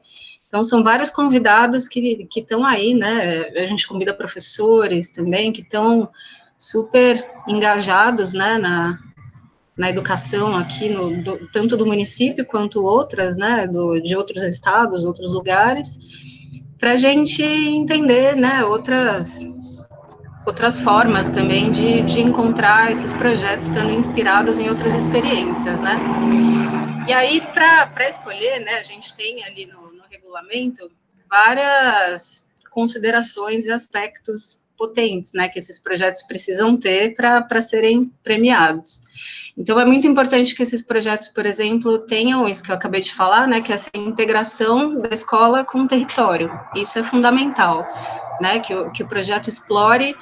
Então, 0.49 0.63
são 0.63 0.83
vários 0.83 1.11
convidados 1.11 1.87
que 1.87 2.27
estão 2.35 2.65
aí, 2.65 2.95
né? 2.95 3.51
A 3.55 3.67
gente 3.67 3.87
convida 3.87 4.11
professores 4.15 5.11
também, 5.11 5.51
que 5.51 5.61
estão 5.61 6.09
super 6.57 7.23
engajados, 7.47 8.33
né, 8.33 8.57
na, 8.57 8.99
na 9.77 9.89
educação 9.89 10.57
aqui, 10.57 10.89
no, 10.89 11.23
do, 11.23 11.47
tanto 11.53 11.77
do 11.77 11.85
município 11.85 12.45
quanto 12.45 12.83
outras, 12.83 13.37
né, 13.37 13.65
do, 13.65 14.01
de 14.01 14.15
outros 14.15 14.43
estados, 14.43 15.05
outros 15.05 15.31
lugares, 15.31 15.97
para 16.77 16.93
a 16.93 16.95
gente 16.97 17.41
entender, 17.43 18.35
né, 18.35 18.63
outras, 18.65 19.45
outras 20.45 20.81
formas 20.81 21.29
também 21.29 21.71
de, 21.71 22.01
de 22.01 22.21
encontrar 22.21 22.91
esses 22.91 23.13
projetos 23.13 23.69
estando 23.69 23.91
inspirados 23.91 24.59
em 24.59 24.67
outras 24.67 24.93
experiências, 24.93 25.79
né. 25.79 25.95
E 27.07 27.13
aí, 27.13 27.39
para 27.53 28.09
escolher, 28.09 28.59
né, 28.59 28.79
a 28.79 28.83
gente 28.83 29.15
tem 29.15 29.45
ali 29.45 29.65
no, 29.65 29.88
regulamento 30.09 30.89
várias 31.29 32.47
considerações 32.71 33.65
e 33.65 33.71
aspectos 33.71 34.63
potentes, 34.77 35.33
né, 35.33 35.49
que 35.49 35.59
esses 35.59 35.77
projetos 35.77 36.23
precisam 36.23 36.77
ter 36.77 37.13
para 37.13 37.61
serem 37.61 38.11
premiados. 38.23 39.01
Então, 39.57 39.77
é 39.77 39.85
muito 39.85 40.07
importante 40.07 40.55
que 40.55 40.63
esses 40.63 40.81
projetos, 40.81 41.27
por 41.27 41.45
exemplo, 41.45 41.99
tenham 41.99 42.47
isso 42.47 42.63
que 42.63 42.71
eu 42.71 42.75
acabei 42.75 43.01
de 43.01 43.13
falar, 43.13 43.45
né, 43.45 43.59
que 43.59 43.73
é 43.73 43.75
essa 43.75 43.89
integração 43.93 44.97
da 44.99 45.09
escola 45.09 45.65
com 45.65 45.81
o 45.81 45.87
território. 45.87 46.49
Isso 46.73 46.97
é 46.97 47.03
fundamental, 47.03 47.85
né, 48.39 48.59
que 48.59 48.73
o, 48.73 48.89
que 48.89 49.03
o 49.03 49.07
projeto 49.07 49.49
explore 49.49 50.15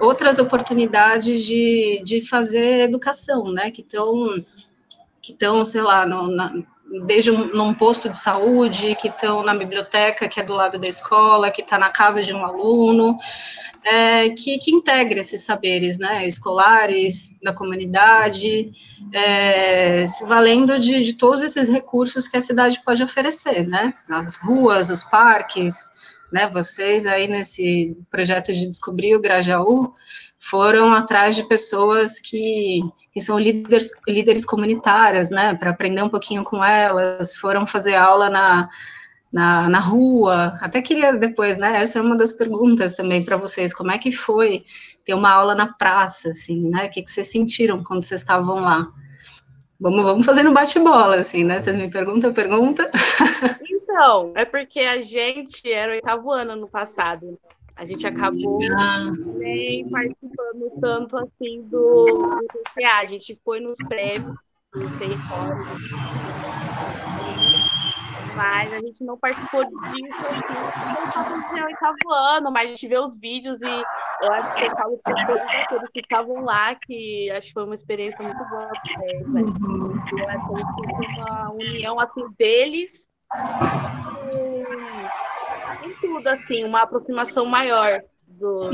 outras 0.00 0.40
oportunidades 0.40 1.44
de, 1.44 2.02
de 2.04 2.26
fazer 2.28 2.80
educação, 2.80 3.52
né, 3.52 3.70
que 3.70 3.82
estão, 3.82 4.34
que 5.20 5.30
estão, 5.30 5.64
sei 5.64 5.82
lá, 5.82 6.04
no, 6.04 6.26
na, 6.26 6.52
desde 7.06 7.30
um, 7.30 7.46
num 7.54 7.74
posto 7.74 8.08
de 8.08 8.16
saúde, 8.16 8.94
que 9.00 9.08
estão 9.08 9.42
na 9.42 9.54
biblioteca, 9.54 10.28
que 10.28 10.40
é 10.40 10.42
do 10.42 10.52
lado 10.52 10.78
da 10.78 10.88
escola, 10.88 11.50
que 11.50 11.62
está 11.62 11.78
na 11.78 11.90
casa 11.90 12.22
de 12.22 12.32
um 12.32 12.44
aluno, 12.44 13.16
é, 13.84 14.30
que, 14.30 14.58
que 14.58 14.70
integra 14.70 15.18
esses 15.18 15.42
saberes, 15.42 15.98
né, 15.98 16.26
escolares, 16.26 17.36
da 17.42 17.52
comunidade, 17.52 18.70
é, 19.12 20.04
se 20.06 20.24
valendo 20.24 20.78
de, 20.78 21.02
de 21.02 21.14
todos 21.14 21.42
esses 21.42 21.68
recursos 21.68 22.28
que 22.28 22.36
a 22.36 22.40
cidade 22.40 22.80
pode 22.84 23.02
oferecer, 23.02 23.66
né, 23.66 23.94
as 24.08 24.36
ruas, 24.36 24.90
os 24.90 25.02
parques, 25.02 25.90
né, 26.32 26.48
vocês 26.48 27.06
aí 27.06 27.26
nesse 27.26 27.96
projeto 28.10 28.52
de 28.52 28.66
descobrir 28.66 29.16
o 29.16 29.20
Grajaú, 29.20 29.92
foram 30.42 30.92
atrás 30.92 31.36
de 31.36 31.44
pessoas 31.44 32.18
que, 32.18 32.80
que 33.12 33.20
são 33.20 33.38
líderes, 33.38 33.92
líderes 34.08 34.44
comunitárias, 34.44 35.30
né, 35.30 35.54
para 35.54 35.70
aprender 35.70 36.02
um 36.02 36.08
pouquinho 36.08 36.42
com 36.42 36.62
elas, 36.64 37.36
foram 37.36 37.64
fazer 37.64 37.94
aula 37.94 38.28
na, 38.28 38.68
na, 39.32 39.68
na 39.68 39.78
rua, 39.78 40.58
até 40.60 40.82
queria 40.82 41.12
depois, 41.12 41.58
né, 41.58 41.80
essa 41.80 42.00
é 42.00 42.02
uma 42.02 42.16
das 42.16 42.32
perguntas 42.32 42.94
também 42.94 43.24
para 43.24 43.36
vocês, 43.36 43.72
como 43.72 43.92
é 43.92 43.98
que 43.98 44.10
foi 44.10 44.64
ter 45.04 45.14
uma 45.14 45.30
aula 45.30 45.54
na 45.54 45.72
praça, 45.72 46.30
assim, 46.30 46.68
né, 46.68 46.86
o 46.86 46.90
que, 46.90 47.02
que 47.02 47.10
vocês 47.10 47.30
sentiram 47.30 47.84
quando 47.84 48.02
vocês 48.02 48.20
estavam 48.20 48.56
lá? 48.56 48.88
Vamos, 49.78 50.02
vamos 50.02 50.26
fazendo 50.26 50.52
bate-bola, 50.52 51.16
assim, 51.16 51.44
né, 51.44 51.62
vocês 51.62 51.76
me 51.76 51.88
perguntam, 51.88 52.32
pergunta. 52.32 52.90
Então, 53.94 54.32
é 54.34 54.46
porque 54.46 54.80
a 54.80 55.02
gente 55.02 55.70
era 55.70 55.92
oitavo 55.92 56.32
ano 56.32 56.56
no 56.56 56.66
passado, 56.66 57.38
A 57.82 57.84
gente 57.84 58.06
acabou 58.06 58.60
nem 59.38 59.90
participando 59.90 60.70
tanto 60.80 61.18
assim 61.18 61.62
do, 61.62 62.04
do 62.04 62.46
TCA. 62.46 63.00
A 63.00 63.06
gente 63.06 63.36
foi 63.44 63.58
nos 63.58 63.76
prêmios 63.88 64.38
do 64.72 64.98
território, 65.00 65.64
mas 68.36 68.72
a 68.72 68.78
gente 68.78 69.02
não 69.02 69.18
participou 69.18 69.64
disso 69.64 69.82
assim, 69.82 70.94
eu 70.94 71.06
estava 71.08 71.36
no 71.36 71.66
oitavo 71.66 71.96
ano, 72.10 72.52
mas 72.52 72.66
a 72.66 72.68
gente 72.68 72.86
vê 72.86 72.98
os 73.00 73.18
vídeos 73.18 73.60
e 73.60 73.84
eu 74.24 74.32
acho 74.32 74.54
que 74.54 74.64
eu 74.64 74.70
falo 74.76 75.00
para 75.02 75.66
todos 75.68 75.90
que 75.90 76.00
estavam 76.00 76.44
lá, 76.44 76.76
que 76.76 77.32
acho 77.32 77.48
que 77.48 77.52
foi 77.52 77.64
uma 77.64 77.74
experiência 77.74 78.24
muito 78.24 78.44
boa 78.48 78.68
para 78.68 79.04
eles. 79.06 79.26
Né? 79.26 79.42
Eu 80.20 80.28
acho 80.28 80.46
que 80.46 81.20
uma 81.20 81.52
união 81.52 81.98
assim 81.98 82.28
deles 82.38 82.92
em 84.32 85.21
assim, 86.26 86.64
uma 86.64 86.82
aproximação 86.82 87.46
maior 87.46 88.02
do 88.26 88.70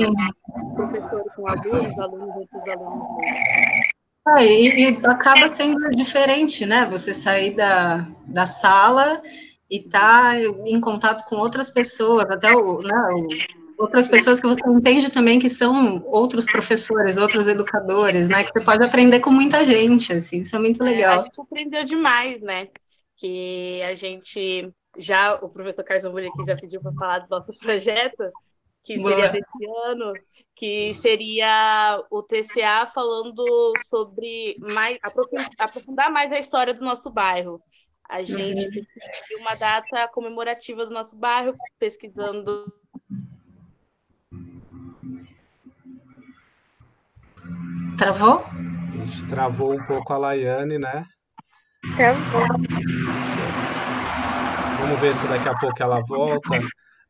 professor 0.75 1.23
com 1.35 1.49
alunos, 1.49 1.99
alunos 1.99 2.37
entre 2.42 2.59
os 2.59 2.68
alunos. 2.68 3.09
Ah, 4.26 4.45
e, 4.45 4.90
e, 4.90 5.07
acaba 5.07 5.49
sendo 5.49 5.88
diferente, 5.90 6.66
né? 6.66 6.87
Você 6.87 7.14
sair 7.14 7.54
da, 7.54 8.07
da 8.26 8.45
sala 8.45 9.23
e 9.71 9.78
estar 9.78 10.35
tá 10.35 10.40
em 10.66 10.80
contato 10.80 11.25
com 11.28 11.37
outras 11.37 11.71
pessoas, 11.71 12.28
até 12.30 12.54
o, 12.54 12.80
né, 12.80 13.47
outras 13.78 14.09
pessoas 14.09 14.40
que 14.40 14.47
você 14.47 14.61
entende 14.68 15.11
também 15.11 15.38
que 15.38 15.49
são 15.49 16.02
outros 16.07 16.45
professores, 16.47 17.16
outros 17.16 17.47
educadores, 17.47 18.28
né? 18.28 18.45
Que 18.45 18.50
você 18.50 18.61
pode 18.61 18.85
aprender 18.85 19.21
com 19.21 19.30
muita 19.30 19.64
gente, 19.64 20.12
assim, 20.12 20.40
isso 20.40 20.57
é 20.57 20.59
muito 20.59 20.83
legal. 20.83 21.18
É, 21.18 21.21
a 21.21 21.23
gente 21.25 21.40
aprendeu 21.40 21.85
demais, 21.85 22.42
né? 22.42 22.68
Que 23.16 23.80
a 23.83 23.95
gente 23.95 24.71
já 24.99 25.35
o 25.37 25.49
professor 25.49 25.85
Carlos 25.85 26.05
aqui 26.05 26.45
já 26.47 26.57
pediu 26.57 26.81
para 26.81 26.93
falar 26.93 27.19
do 27.21 27.31
nosso 27.31 27.52
projeto, 27.59 28.31
que 28.85 28.95
seria 28.95 29.17
Boa. 29.17 29.28
desse 29.28 29.67
ano, 29.87 30.12
que 30.57 30.95
seria 30.95 32.05
o 32.11 32.23
TCA 32.23 32.87
falando 32.93 33.45
sobre 33.85 34.57
mais 34.59 34.99
aprofundar 35.59 36.11
mais 36.11 36.33
a 36.33 36.38
história 36.38 36.75
do 36.75 36.85
nosso 36.85 37.11
bairro. 37.11 37.62
A 38.09 38.23
gente 38.23 38.78
uhum. 38.78 39.40
uma 39.40 39.55
data 39.55 40.09
comemorativa 40.09 40.87
do 40.87 40.93
nosso 40.93 41.14
bairro, 41.14 41.55
pesquisando. 41.78 42.73
Travou? 47.99 48.43
Travou 49.28 49.75
um 49.75 49.87
pouco 49.87 50.12
a 50.12 50.17
Laiane, 50.17 50.78
né? 50.78 51.05
Travou. 51.97 53.58
Vamos 54.88 55.02
ver 55.02 55.14
se 55.14 55.28
daqui 55.28 55.47
a 55.47 55.54
pouco 55.54 55.83
ela 55.83 56.00
volta, 56.00 56.59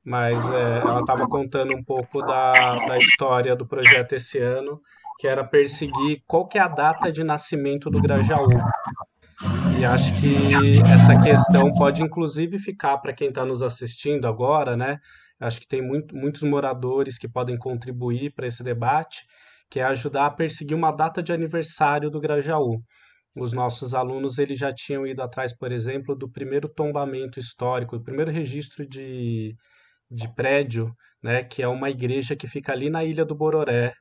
mas 0.04 0.36
é, 0.52 0.78
ela 0.78 0.98
estava 0.98 1.28
contando 1.28 1.72
um 1.72 1.84
pouco 1.84 2.20
da, 2.22 2.74
da 2.74 2.98
história 2.98 3.54
do 3.54 3.64
projeto 3.64 4.14
esse 4.14 4.36
ano, 4.40 4.80
que 5.16 5.28
era 5.28 5.44
perseguir 5.44 6.20
qual 6.26 6.48
que 6.48 6.58
é 6.58 6.60
a 6.60 6.66
data 6.66 7.12
de 7.12 7.22
nascimento 7.22 7.88
do 7.88 8.00
Grajaú. 8.02 8.48
E 9.78 9.84
acho 9.84 10.12
que 10.20 10.82
essa 10.92 11.22
questão 11.22 11.72
pode 11.72 12.02
inclusive 12.02 12.58
ficar 12.58 12.98
para 12.98 13.12
quem 13.12 13.28
está 13.28 13.44
nos 13.44 13.62
assistindo 13.62 14.26
agora, 14.26 14.76
né? 14.76 14.98
Acho 15.38 15.60
que 15.60 15.68
tem 15.68 15.80
muito, 15.80 16.16
muitos 16.16 16.42
moradores 16.42 17.16
que 17.16 17.28
podem 17.28 17.56
contribuir 17.56 18.34
para 18.34 18.48
esse 18.48 18.64
debate, 18.64 19.24
que 19.70 19.78
é 19.78 19.84
ajudar 19.84 20.26
a 20.26 20.30
perseguir 20.32 20.76
uma 20.76 20.90
data 20.90 21.22
de 21.22 21.32
aniversário 21.32 22.10
do 22.10 22.20
Grajaú 22.20 22.82
os 23.34 23.52
nossos 23.52 23.94
alunos 23.94 24.38
eles 24.38 24.58
já 24.58 24.72
tinham 24.72 25.06
ido 25.06 25.22
atrás, 25.22 25.56
por 25.56 25.72
exemplo, 25.72 26.14
do 26.14 26.30
primeiro 26.30 26.68
tombamento 26.68 27.38
histórico, 27.38 27.96
o 27.96 28.02
primeiro 28.02 28.30
registro 28.30 28.86
de, 28.86 29.54
de 30.10 30.34
prédio, 30.34 30.92
né, 31.22 31.44
que 31.44 31.62
é 31.62 31.68
uma 31.68 31.90
igreja 31.90 32.36
que 32.36 32.46
fica 32.46 32.72
ali 32.72 32.90
na 32.90 33.04
Ilha 33.04 33.24
do 33.24 33.34
Bororé. 33.34 33.92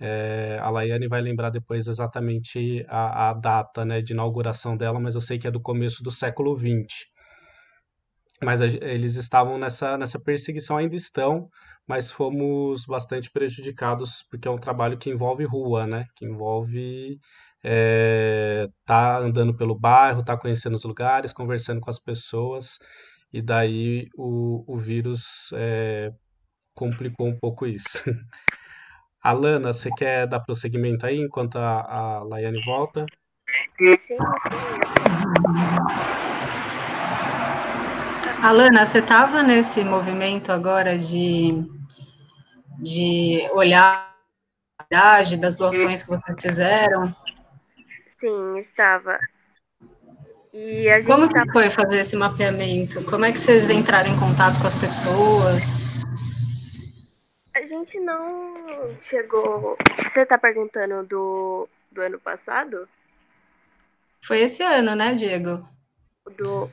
É, 0.00 0.58
a 0.60 0.70
Laiane 0.70 1.08
vai 1.08 1.20
lembrar 1.20 1.50
depois 1.50 1.88
exatamente 1.88 2.84
a, 2.88 3.30
a 3.30 3.34
data 3.34 3.84
né, 3.84 4.00
de 4.00 4.12
inauguração 4.12 4.76
dela, 4.76 5.00
mas 5.00 5.14
eu 5.14 5.20
sei 5.20 5.38
que 5.38 5.48
é 5.48 5.50
do 5.50 5.60
começo 5.60 6.02
do 6.02 6.10
século 6.10 6.56
XX. 6.56 7.08
Mas 8.42 8.62
a, 8.62 8.66
eles 8.66 9.16
estavam 9.16 9.58
nessa, 9.58 9.98
nessa 9.98 10.20
perseguição, 10.20 10.76
ainda 10.76 10.94
estão, 10.94 11.48
mas 11.86 12.12
fomos 12.12 12.84
bastante 12.86 13.30
prejudicados 13.30 14.24
porque 14.30 14.46
é 14.46 14.50
um 14.50 14.58
trabalho 14.58 14.98
que 14.98 15.10
envolve 15.10 15.44
rua, 15.44 15.86
né? 15.86 16.04
Que 16.14 16.26
envolve 16.26 17.18
é, 17.62 18.68
tá 18.84 19.18
andando 19.18 19.54
pelo 19.54 19.78
bairro, 19.78 20.24
tá 20.24 20.36
conhecendo 20.36 20.74
os 20.74 20.84
lugares, 20.84 21.32
conversando 21.32 21.80
com 21.80 21.90
as 21.90 21.98
pessoas, 21.98 22.78
e 23.32 23.42
daí 23.42 24.08
o, 24.16 24.64
o 24.66 24.78
vírus 24.78 25.50
é, 25.54 26.12
complicou 26.74 27.26
um 27.26 27.38
pouco 27.38 27.66
isso. 27.66 28.02
Alana, 29.22 29.72
você 29.72 29.90
quer 29.90 30.26
dar 30.26 30.40
prosseguimento 30.40 31.04
aí 31.04 31.18
enquanto 31.18 31.56
a, 31.56 31.80
a 31.80 32.22
Laiane 32.22 32.62
volta? 32.64 33.04
Sim, 33.76 33.96
sim. 33.96 34.16
Alana, 38.40 38.86
você 38.86 39.00
estava 39.00 39.42
nesse 39.42 39.82
movimento 39.82 40.52
agora 40.52 40.96
de, 40.96 41.64
de 42.78 43.48
olhar 43.52 44.14
das 44.88 45.56
doações 45.56 46.04
que 46.04 46.10
vocês 46.10 46.40
fizeram? 46.40 47.14
Sim, 48.18 48.58
estava. 48.58 49.16
E 50.52 50.88
a 50.88 50.94
gente 50.98 51.06
Como 51.06 51.28
que 51.28 51.52
foi 51.52 51.70
fazer 51.70 52.00
esse 52.00 52.16
mapeamento? 52.16 53.04
Como 53.04 53.24
é 53.24 53.30
que 53.30 53.38
vocês 53.38 53.70
entraram 53.70 54.10
em 54.10 54.18
contato 54.18 54.60
com 54.60 54.66
as 54.66 54.74
pessoas? 54.74 55.78
A 57.54 57.64
gente 57.64 58.00
não 58.00 58.96
chegou. 59.00 59.76
Você 60.02 60.22
está 60.22 60.36
perguntando 60.36 61.06
do, 61.06 61.68
do 61.92 62.00
ano 62.00 62.18
passado? 62.18 62.88
Foi 64.24 64.40
esse 64.40 64.64
ano, 64.64 64.96
né, 64.96 65.14
Diego? 65.14 65.64
Do... 66.36 66.68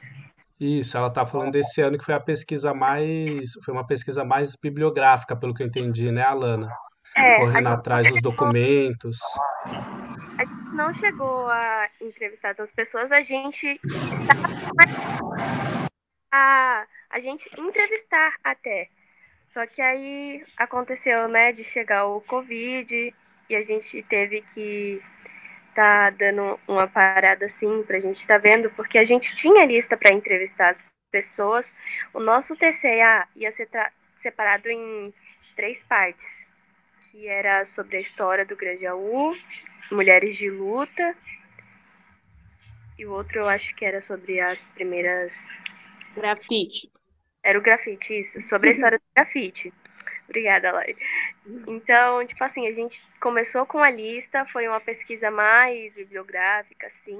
Isso, 0.60 0.98
ela 0.98 1.10
está 1.10 1.28
falando 1.28 1.52
desse 1.52 1.80
ano 1.80 1.98
que 2.00 2.06
foi 2.06 2.16
a 2.16 2.20
pesquisa 2.20 2.74
mais. 2.74 3.52
Foi 3.64 3.72
uma 3.72 3.86
pesquisa 3.86 4.26
mais 4.26 4.56
bibliográfica, 4.56 5.36
pelo 5.36 5.54
que 5.54 5.62
eu 5.62 5.68
entendi, 5.68 6.12
né, 6.12 6.24
Alana? 6.24 6.72
É, 7.16 7.38
Correndo 7.38 7.70
atrás 7.70 8.12
dos 8.12 8.22
documentos 8.22 9.20
a 10.38 10.44
gente 10.44 10.76
não 10.76 10.94
chegou 10.94 11.48
a 11.48 11.90
entrevistar 12.02 12.56
as 12.60 12.72
pessoas, 12.72 13.12
a 13.12 13.22
gente 13.22 13.80
estava 13.84 14.56
a, 16.32 16.86
a 17.10 17.20
gente 17.20 17.50
entrevistar 17.58 18.36
até. 18.44 18.90
Só 19.48 19.66
que 19.66 19.82
aí 19.82 20.44
aconteceu, 20.58 21.28
né, 21.28 21.54
de 21.54 21.64
chegar 21.64 22.06
o 22.06 22.20
Covid 22.22 23.14
e 23.50 23.56
a 23.56 23.62
gente 23.62 24.04
teve 24.04 24.42
que 24.54 25.02
tá 25.74 26.10
dando 26.10 26.60
uma 26.68 26.88
parada 26.88 27.46
assim 27.46 27.84
pra 27.84 28.00
gente 28.00 28.26
tá 28.26 28.38
vendo, 28.38 28.70
porque 28.72 28.98
a 28.98 29.04
gente 29.04 29.36
tinha 29.36 29.66
lista 29.66 29.96
para 29.96 30.14
entrevistar 30.14 30.70
as 30.70 30.86
pessoas. 31.12 31.72
O 32.14 32.20
nosso 32.20 32.56
TCA 32.56 33.28
ia 33.36 33.52
ser 33.52 33.70
separado 34.16 34.70
em 34.70 35.14
três 35.56 35.84
partes 35.84 36.45
que 37.16 37.30
era 37.30 37.64
sobre 37.64 37.96
a 37.96 38.00
história 38.02 38.46
do 38.46 38.58
Grajaú, 38.58 39.34
Mulheres 39.90 40.36
de 40.36 40.50
Luta, 40.50 41.16
e 42.98 43.06
o 43.06 43.14
outro 43.14 43.40
eu 43.40 43.48
acho 43.48 43.74
que 43.74 43.86
era 43.86 44.02
sobre 44.02 44.42
as 44.42 44.66
primeiras. 44.68 45.64
Grafite. 46.14 46.92
Era 47.42 47.58
o 47.58 47.62
grafite, 47.62 48.20
isso, 48.20 48.42
sobre 48.42 48.68
a 48.68 48.72
história 48.74 48.98
do 48.98 49.04
grafite. 49.16 49.74
Obrigada, 50.28 50.74
Lai. 50.74 50.94
Então, 51.68 52.26
tipo 52.26 52.44
assim, 52.44 52.68
a 52.68 52.74
gente 52.74 53.02
começou 53.22 53.66
com 53.66 53.82
a 53.82 53.90
lista, 53.90 54.46
foi 54.46 54.68
uma 54.68 54.82
pesquisa 54.82 55.32
mais 55.32 55.94
bibliográfica, 55.94 56.88
assim, 56.88 57.20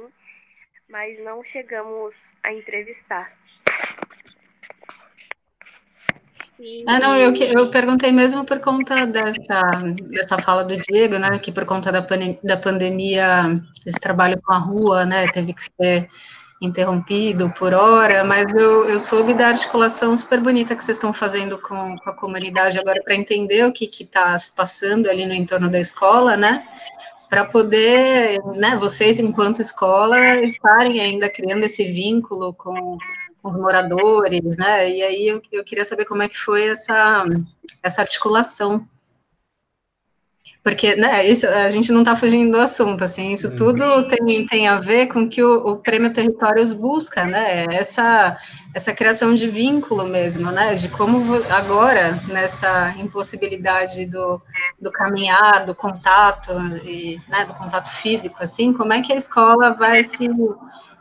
mas 0.90 1.20
não 1.20 1.42
chegamos 1.42 2.34
a 2.44 2.52
entrevistar. 2.52 3.32
Ah, 6.88 7.00
não, 7.00 7.18
eu, 7.18 7.34
eu 7.36 7.70
perguntei 7.70 8.12
mesmo 8.12 8.46
por 8.46 8.60
conta 8.60 9.06
dessa, 9.06 9.62
dessa 10.10 10.38
fala 10.38 10.64
do 10.64 10.78
Diego, 10.78 11.18
né, 11.18 11.38
que 11.38 11.52
por 11.52 11.66
conta 11.66 11.92
da, 11.92 12.02
pan, 12.02 12.38
da 12.42 12.56
pandemia, 12.56 13.62
esse 13.86 14.00
trabalho 14.00 14.42
com 14.42 14.54
a 14.54 14.58
rua, 14.58 15.06
né, 15.06 15.28
teve 15.28 15.54
que 15.54 15.62
ser 15.62 16.08
interrompido 16.62 17.52
por 17.52 17.74
hora, 17.74 18.24
mas 18.24 18.54
eu, 18.54 18.88
eu 18.88 19.00
soube 19.00 19.34
da 19.34 19.50
articulação 19.50 20.16
super 20.16 20.40
bonita 20.40 20.74
que 20.76 20.84
vocês 20.84 20.96
estão 20.96 21.12
fazendo 21.12 21.60
com, 21.60 21.98
com 21.98 22.10
a 22.10 22.16
comunidade 22.16 22.80
agora 22.80 23.02
para 23.04 23.16
entender 23.16 23.66
o 23.66 23.74
que 23.74 23.86
está 23.86 24.38
se 24.38 24.56
passando 24.56 25.10
ali 25.10 25.26
no 25.26 25.34
entorno 25.34 25.70
da 25.70 25.80
escola, 25.80 26.38
né, 26.38 26.66
para 27.30 27.44
poder, 27.44 28.40
né, 28.56 28.78
vocês 28.78 29.20
enquanto 29.20 29.62
escola 29.62 30.38
estarem 30.38 31.02
ainda 31.02 31.30
criando 31.30 31.66
esse 31.66 31.84
vínculo 31.84 32.54
com 32.54 32.98
com 33.46 33.52
os 33.52 33.58
moradores, 33.58 34.58
né? 34.58 34.90
E 34.90 35.04
aí 35.04 35.28
eu, 35.28 35.40
eu 35.52 35.64
queria 35.64 35.86
saber 35.86 36.06
como 36.06 36.24
é 36.24 36.28
que 36.28 36.36
foi 36.36 36.68
essa, 36.68 37.24
essa 37.84 38.02
articulação. 38.02 38.88
Porque, 40.64 40.96
né, 40.96 41.24
isso, 41.28 41.46
a 41.46 41.70
gente 41.70 41.92
não 41.92 42.00
está 42.00 42.16
fugindo 42.16 42.54
do 42.54 42.60
assunto, 42.60 43.04
assim, 43.04 43.34
isso 43.34 43.50
uhum. 43.50 43.56
tudo 43.56 44.08
tem, 44.08 44.48
tem 44.48 44.68
a 44.68 44.80
ver 44.80 45.06
com 45.06 45.30
que 45.30 45.44
o, 45.44 45.58
o 45.58 45.78
Prêmio 45.78 46.12
Territórios 46.12 46.74
busca, 46.74 47.24
né, 47.24 47.66
essa, 47.70 48.36
essa 48.74 48.92
criação 48.92 49.36
de 49.36 49.48
vínculo 49.48 50.08
mesmo, 50.08 50.52
né, 50.52 50.74
de 50.74 50.90
como 50.90 51.36
agora, 51.52 52.20
nessa 52.30 52.96
impossibilidade 52.98 54.08
do, 54.08 54.42
do 54.82 54.92
caminhar, 54.92 55.68
do 55.68 55.76
contato, 55.76 56.52
e, 56.84 57.22
né, 57.30 57.46
do 57.46 57.54
contato 57.54 57.92
físico, 57.92 58.38
assim, 58.42 58.74
como 58.74 58.92
é 58.92 59.04
que 59.04 59.14
a 59.14 59.18
escola 59.18 59.72
vai 59.72 60.04
se, 60.04 60.28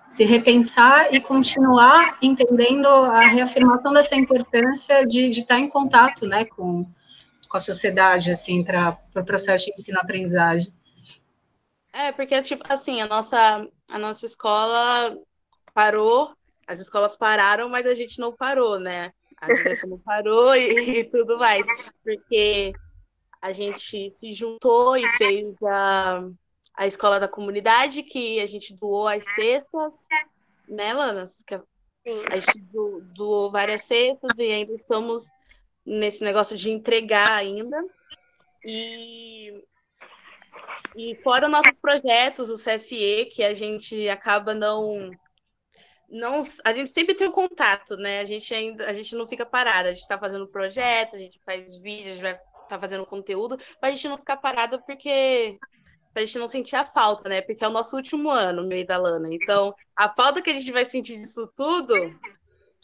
se 0.09 0.25
repensar 0.25 1.12
e 1.12 1.21
continuar 1.21 2.19
entendendo 2.23 2.87
a 2.87 3.21
reafirmação 3.27 3.93
dessa 3.93 4.14
importância 4.14 5.07
de, 5.07 5.31
de 5.31 5.40
estar 5.40 5.59
em 5.59 5.69
contato, 5.69 6.27
né, 6.27 6.45
com 6.45 6.87
com 7.55 7.59
a 7.59 7.61
sociedade, 7.61 8.33
assim, 8.33 8.64
para 8.64 8.90
o 8.90 9.12
pro 9.12 9.25
processo 9.25 9.67
de 9.67 9.75
ensino-aprendizagem. 9.75 10.73
É, 11.93 12.11
porque, 12.11 12.43
tipo, 12.43 12.64
assim, 12.69 13.01
a 13.01 13.07
nossa, 13.07 13.64
a 13.87 13.97
nossa 13.97 14.27
escola 14.27 15.17
parou, 15.73 16.35
as 16.67 16.81
escolas 16.81 17.17
pararam, 17.17 17.69
mas 17.69 17.87
a 17.87 17.95
gente 17.95 18.19
não 18.19 18.33
parou, 18.33 18.81
né? 18.81 19.12
A 19.37 19.47
direção 19.47 19.90
não 19.90 20.01
parou 20.01 20.57
e, 20.57 20.64
e, 20.99 21.05
tudo 21.05 21.38
mais, 21.38 21.64
porque 22.03 22.73
a 23.40 23.53
gente 23.53 24.11
se 24.12 24.33
juntou 24.33 24.97
e 24.97 25.09
fez 25.11 25.55
a, 25.62 26.29
a 26.75 26.87
escola 26.87 27.21
da 27.21 27.29
comunidade, 27.29 28.03
que 28.03 28.41
a 28.41 28.47
gente 28.47 28.75
doou 28.75 29.07
as 29.07 29.25
cestas, 29.35 29.93
né, 30.69 30.93
Lana? 30.93 31.25
A 32.31 32.37
gente 32.37 32.61
doou 33.15 33.51
várias 33.51 33.83
cestas 33.85 34.37
e 34.37 34.43
ainda 34.43 34.75
estamos 34.75 35.29
nesse 35.87 36.23
negócio 36.23 36.57
de 36.57 36.71
entregar 36.71 37.31
ainda. 37.31 37.81
E, 38.65 39.63
e 40.97 41.15
fora 41.23 41.49
nossos 41.49 41.79
projetos, 41.81 42.51
o 42.51 42.57
CFE, 42.57 43.27
que 43.27 43.45
a 43.45 43.55
gente 43.55 44.09
acaba 44.09 44.55
não. 44.55 45.11
Não, 46.09 46.43
a 46.65 46.73
gente 46.73 46.91
sempre 46.91 47.15
tem 47.15 47.29
um 47.29 47.33
contato, 47.33 47.97
né? 47.97 48.21
A 48.21 48.25
gente 48.25 48.55
ainda 48.55 48.87
a 48.87 48.93
gente 48.93 49.15
não 49.17 49.27
fica 49.27 49.45
parada, 49.45 49.89
a 49.89 49.93
gente 49.93 50.03
está 50.03 50.19
fazendo 50.19 50.47
projeto, 50.47 51.17
a 51.17 51.19
gente 51.19 51.41
faz 51.45 51.77
vídeos, 51.77 52.09
a 52.09 52.13
gente 52.13 52.23
vai 52.23 52.33
estar 52.33 52.69
tá 52.69 52.79
fazendo 52.79 53.07
conteúdo, 53.07 53.57
para 53.81 53.89
a 53.89 53.93
gente 53.93 54.09
não 54.09 54.19
ficar 54.19 54.37
parada 54.37 54.79
porque 54.79 55.59
para 56.14 56.22
a 56.22 56.24
gente 56.24 56.38
não 56.38 56.46
sentir 56.46 56.77
a 56.77 56.87
falta, 56.87 57.29
né? 57.29 57.42
Porque 57.42 57.64
é 57.64 57.68
o 57.68 57.72
nosso 57.72 57.96
último 57.96 58.31
ano, 58.31 58.64
meio 58.64 58.87
da 58.87 58.96
Lana. 58.96 59.29
Então, 59.35 59.74
a 59.96 60.09
falta 60.09 60.40
que 60.40 60.48
a 60.48 60.55
gente 60.55 60.70
vai 60.70 60.85
sentir 60.85 61.18
disso 61.18 61.50
tudo 61.57 61.92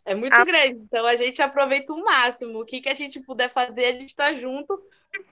é 0.05 0.15
muito 0.17 0.35
a... 0.35 0.45
grande, 0.45 0.81
então 0.81 1.07
a 1.07 1.15
gente 1.15 1.41
aproveita 1.41 1.93
o 1.93 2.03
máximo. 2.03 2.61
O 2.61 2.65
que, 2.65 2.81
que 2.81 2.89
a 2.89 2.95
gente 2.95 3.21
puder 3.21 3.53
fazer, 3.53 3.85
a 3.85 3.93
gente 3.93 4.09
está 4.09 4.35
junto, 4.35 4.83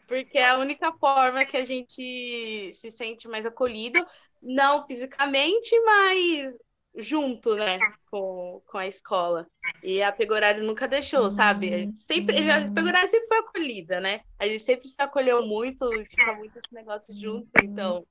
porque 0.06 0.38
é 0.38 0.50
a 0.50 0.58
única 0.58 0.92
forma 0.92 1.44
que 1.44 1.56
a 1.56 1.64
gente 1.64 2.72
se 2.74 2.90
sente 2.92 3.26
mais 3.26 3.44
acolhido, 3.44 4.06
não 4.40 4.86
fisicamente, 4.86 5.78
mas 5.80 6.56
junto, 6.96 7.54
né, 7.54 7.78
com, 8.10 8.62
com 8.66 8.78
a 8.78 8.86
escola. 8.86 9.46
E 9.82 10.02
a 10.02 10.10
Pegorário 10.10 10.64
nunca 10.64 10.88
deixou, 10.88 11.30
sabe? 11.30 11.72
A 11.72 11.78
gente 11.78 12.00
sempre, 12.00 12.50
a 12.50 12.70
Pegorário 12.70 13.10
sempre 13.10 13.28
foi 13.28 13.38
acolhida, 13.38 14.00
né? 14.00 14.20
A 14.38 14.46
gente 14.46 14.62
sempre 14.62 14.88
se 14.88 15.00
acolheu 15.00 15.46
muito 15.46 15.92
e 15.94 16.04
fica 16.04 16.32
muito 16.34 16.58
esse 16.58 16.74
negócio 16.74 17.14
junto, 17.14 17.48
então 17.62 18.04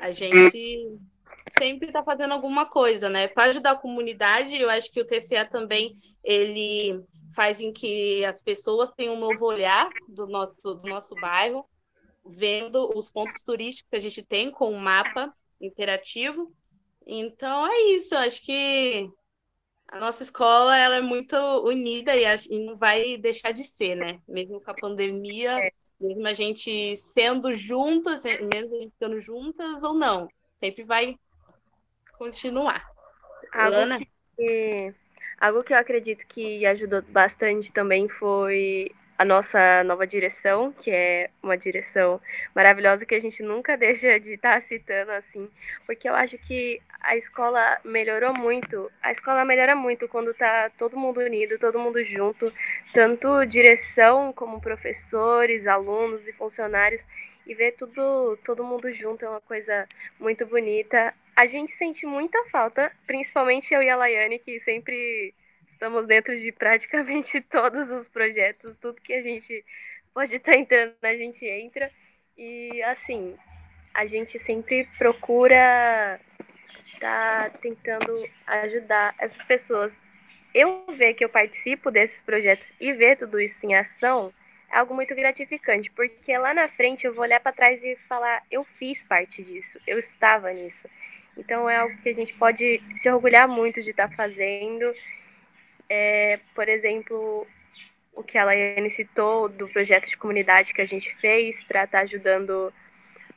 a 0.00 0.10
gente 0.10 0.98
sempre 1.58 1.88
está 1.88 2.02
fazendo 2.02 2.32
alguma 2.32 2.66
coisa, 2.66 3.08
né? 3.08 3.28
Para 3.28 3.50
ajudar 3.50 3.72
a 3.72 3.76
comunidade, 3.76 4.56
eu 4.56 4.70
acho 4.70 4.90
que 4.90 5.00
o 5.00 5.06
TCA 5.06 5.44
também 5.44 5.98
ele 6.22 7.02
faz 7.34 7.60
em 7.60 7.72
que 7.72 8.24
as 8.24 8.40
pessoas 8.40 8.90
tenham 8.92 9.14
um 9.14 9.18
novo 9.18 9.44
olhar 9.46 9.88
do 10.08 10.26
nosso, 10.26 10.74
do 10.74 10.88
nosso 10.88 11.14
bairro, 11.16 11.64
vendo 12.24 12.90
os 12.96 13.10
pontos 13.10 13.42
turísticos 13.42 13.88
que 13.90 13.96
a 13.96 14.00
gente 14.00 14.22
tem 14.22 14.50
com 14.50 14.66
o 14.66 14.74
um 14.74 14.78
mapa 14.78 15.32
interativo. 15.60 16.52
Então 17.06 17.66
é 17.66 17.80
isso, 17.94 18.14
acho 18.14 18.42
que 18.42 19.10
a 19.88 19.98
nossa 19.98 20.22
escola 20.22 20.76
ela 20.76 20.96
é 20.96 21.00
muito 21.00 21.36
unida 21.64 22.14
e, 22.14 22.24
e 22.48 22.64
não 22.64 22.76
vai 22.76 23.16
deixar 23.16 23.52
de 23.52 23.64
ser, 23.64 23.96
né? 23.96 24.20
Mesmo 24.28 24.60
com 24.60 24.70
a 24.70 24.74
pandemia, 24.74 25.58
é. 25.58 25.72
mesmo 26.00 26.26
a 26.26 26.32
gente 26.32 26.96
sendo 26.96 27.54
juntas, 27.54 28.22
mesmo 28.24 28.76
a 28.76 28.78
gente 28.80 28.92
ficando 28.92 29.20
juntas 29.20 29.82
ou 29.82 29.94
não, 29.94 30.28
sempre 30.60 30.84
vai 30.84 31.16
continuar. 32.16 32.88
Algo 33.52 34.06
que, 34.36 34.94
algo 35.40 35.64
que 35.64 35.72
eu 35.72 35.78
acredito 35.78 36.24
que 36.26 36.64
ajudou 36.66 37.02
bastante 37.02 37.72
também 37.72 38.08
foi 38.08 38.92
a 39.20 39.24
nossa 39.26 39.84
nova 39.84 40.06
direção, 40.06 40.72
que 40.72 40.90
é 40.90 41.28
uma 41.42 41.54
direção 41.54 42.18
maravilhosa 42.54 43.04
que 43.04 43.14
a 43.14 43.20
gente 43.20 43.42
nunca 43.42 43.76
deixa 43.76 44.18
de 44.18 44.32
estar 44.32 44.54
tá 44.54 44.60
citando 44.62 45.10
assim, 45.12 45.46
porque 45.84 46.08
eu 46.08 46.14
acho 46.14 46.38
que 46.38 46.80
a 47.02 47.14
escola 47.14 47.78
melhorou 47.84 48.32
muito. 48.32 48.90
A 49.02 49.10
escola 49.10 49.44
melhora 49.44 49.76
muito 49.76 50.08
quando 50.08 50.32
tá 50.32 50.70
todo 50.78 50.96
mundo 50.96 51.20
unido, 51.20 51.58
todo 51.58 51.78
mundo 51.78 52.02
junto, 52.02 52.50
tanto 52.94 53.44
direção 53.44 54.32
como 54.32 54.58
professores, 54.58 55.66
alunos 55.66 56.26
e 56.26 56.32
funcionários 56.32 57.06
e 57.46 57.54
ver 57.54 57.72
tudo 57.72 58.38
todo 58.42 58.64
mundo 58.64 58.90
junto 58.90 59.26
é 59.26 59.28
uma 59.28 59.40
coisa 59.42 59.86
muito 60.18 60.46
bonita 60.46 61.12
a 61.36 61.46
gente 61.46 61.72
sente 61.72 62.04
muita 62.04 62.44
falta, 62.46 62.92
principalmente 63.06 63.72
eu 63.72 63.82
e 63.82 63.88
a 63.88 63.96
Laiane, 63.96 64.38
que 64.38 64.60
sempre 64.60 65.32
estamos 65.70 66.06
dentro 66.06 66.36
de 66.36 66.52
praticamente 66.52 67.40
todos 67.48 67.90
os 67.90 68.08
projetos, 68.08 68.76
tudo 68.76 69.00
que 69.00 69.12
a 69.12 69.22
gente 69.22 69.64
pode 70.12 70.34
estar 70.34 70.56
entrando, 70.56 70.94
a 71.02 71.14
gente 71.14 71.44
entra. 71.46 71.90
E 72.36 72.82
assim, 72.82 73.36
a 73.94 74.06
gente 74.06 74.38
sempre 74.38 74.88
procura 74.98 76.20
tá 77.00 77.50
tentando 77.62 78.28
ajudar 78.46 79.14
essas 79.18 79.42
pessoas. 79.44 79.96
Eu 80.54 80.84
ver 80.88 81.14
que 81.14 81.24
eu 81.24 81.28
participo 81.28 81.90
desses 81.90 82.20
projetos 82.20 82.74
e 82.78 82.92
ver 82.92 83.16
tudo 83.16 83.40
isso 83.40 83.64
em 83.64 83.74
ação 83.74 84.32
é 84.70 84.78
algo 84.78 84.94
muito 84.94 85.14
gratificante, 85.14 85.90
porque 85.90 86.36
lá 86.38 86.54
na 86.54 86.68
frente 86.68 87.04
eu 87.04 87.12
vou 87.12 87.24
olhar 87.24 87.40
para 87.40 87.52
trás 87.52 87.82
e 87.82 87.96
falar: 88.08 88.42
eu 88.50 88.64
fiz 88.64 89.02
parte 89.02 89.42
disso, 89.42 89.80
eu 89.86 89.98
estava 89.98 90.52
nisso. 90.52 90.88
Então 91.36 91.68
é 91.68 91.76
algo 91.76 91.96
que 92.02 92.08
a 92.08 92.14
gente 92.14 92.34
pode 92.34 92.82
se 92.94 93.10
orgulhar 93.10 93.48
muito 93.48 93.80
de 93.82 93.90
estar 93.90 94.08
tá 94.08 94.14
fazendo. 94.14 94.92
É, 95.92 96.38
por 96.54 96.68
exemplo, 96.68 97.44
o 98.14 98.22
que 98.22 98.38
a 98.38 98.44
Laiane 98.44 98.88
citou 98.88 99.48
do 99.48 99.66
projeto 99.66 100.06
de 100.06 100.16
comunidade 100.16 100.72
que 100.72 100.80
a 100.80 100.84
gente 100.84 101.12
fez 101.16 101.64
para 101.64 101.82
estar 101.82 101.98
tá 101.98 102.04
ajudando 102.04 102.72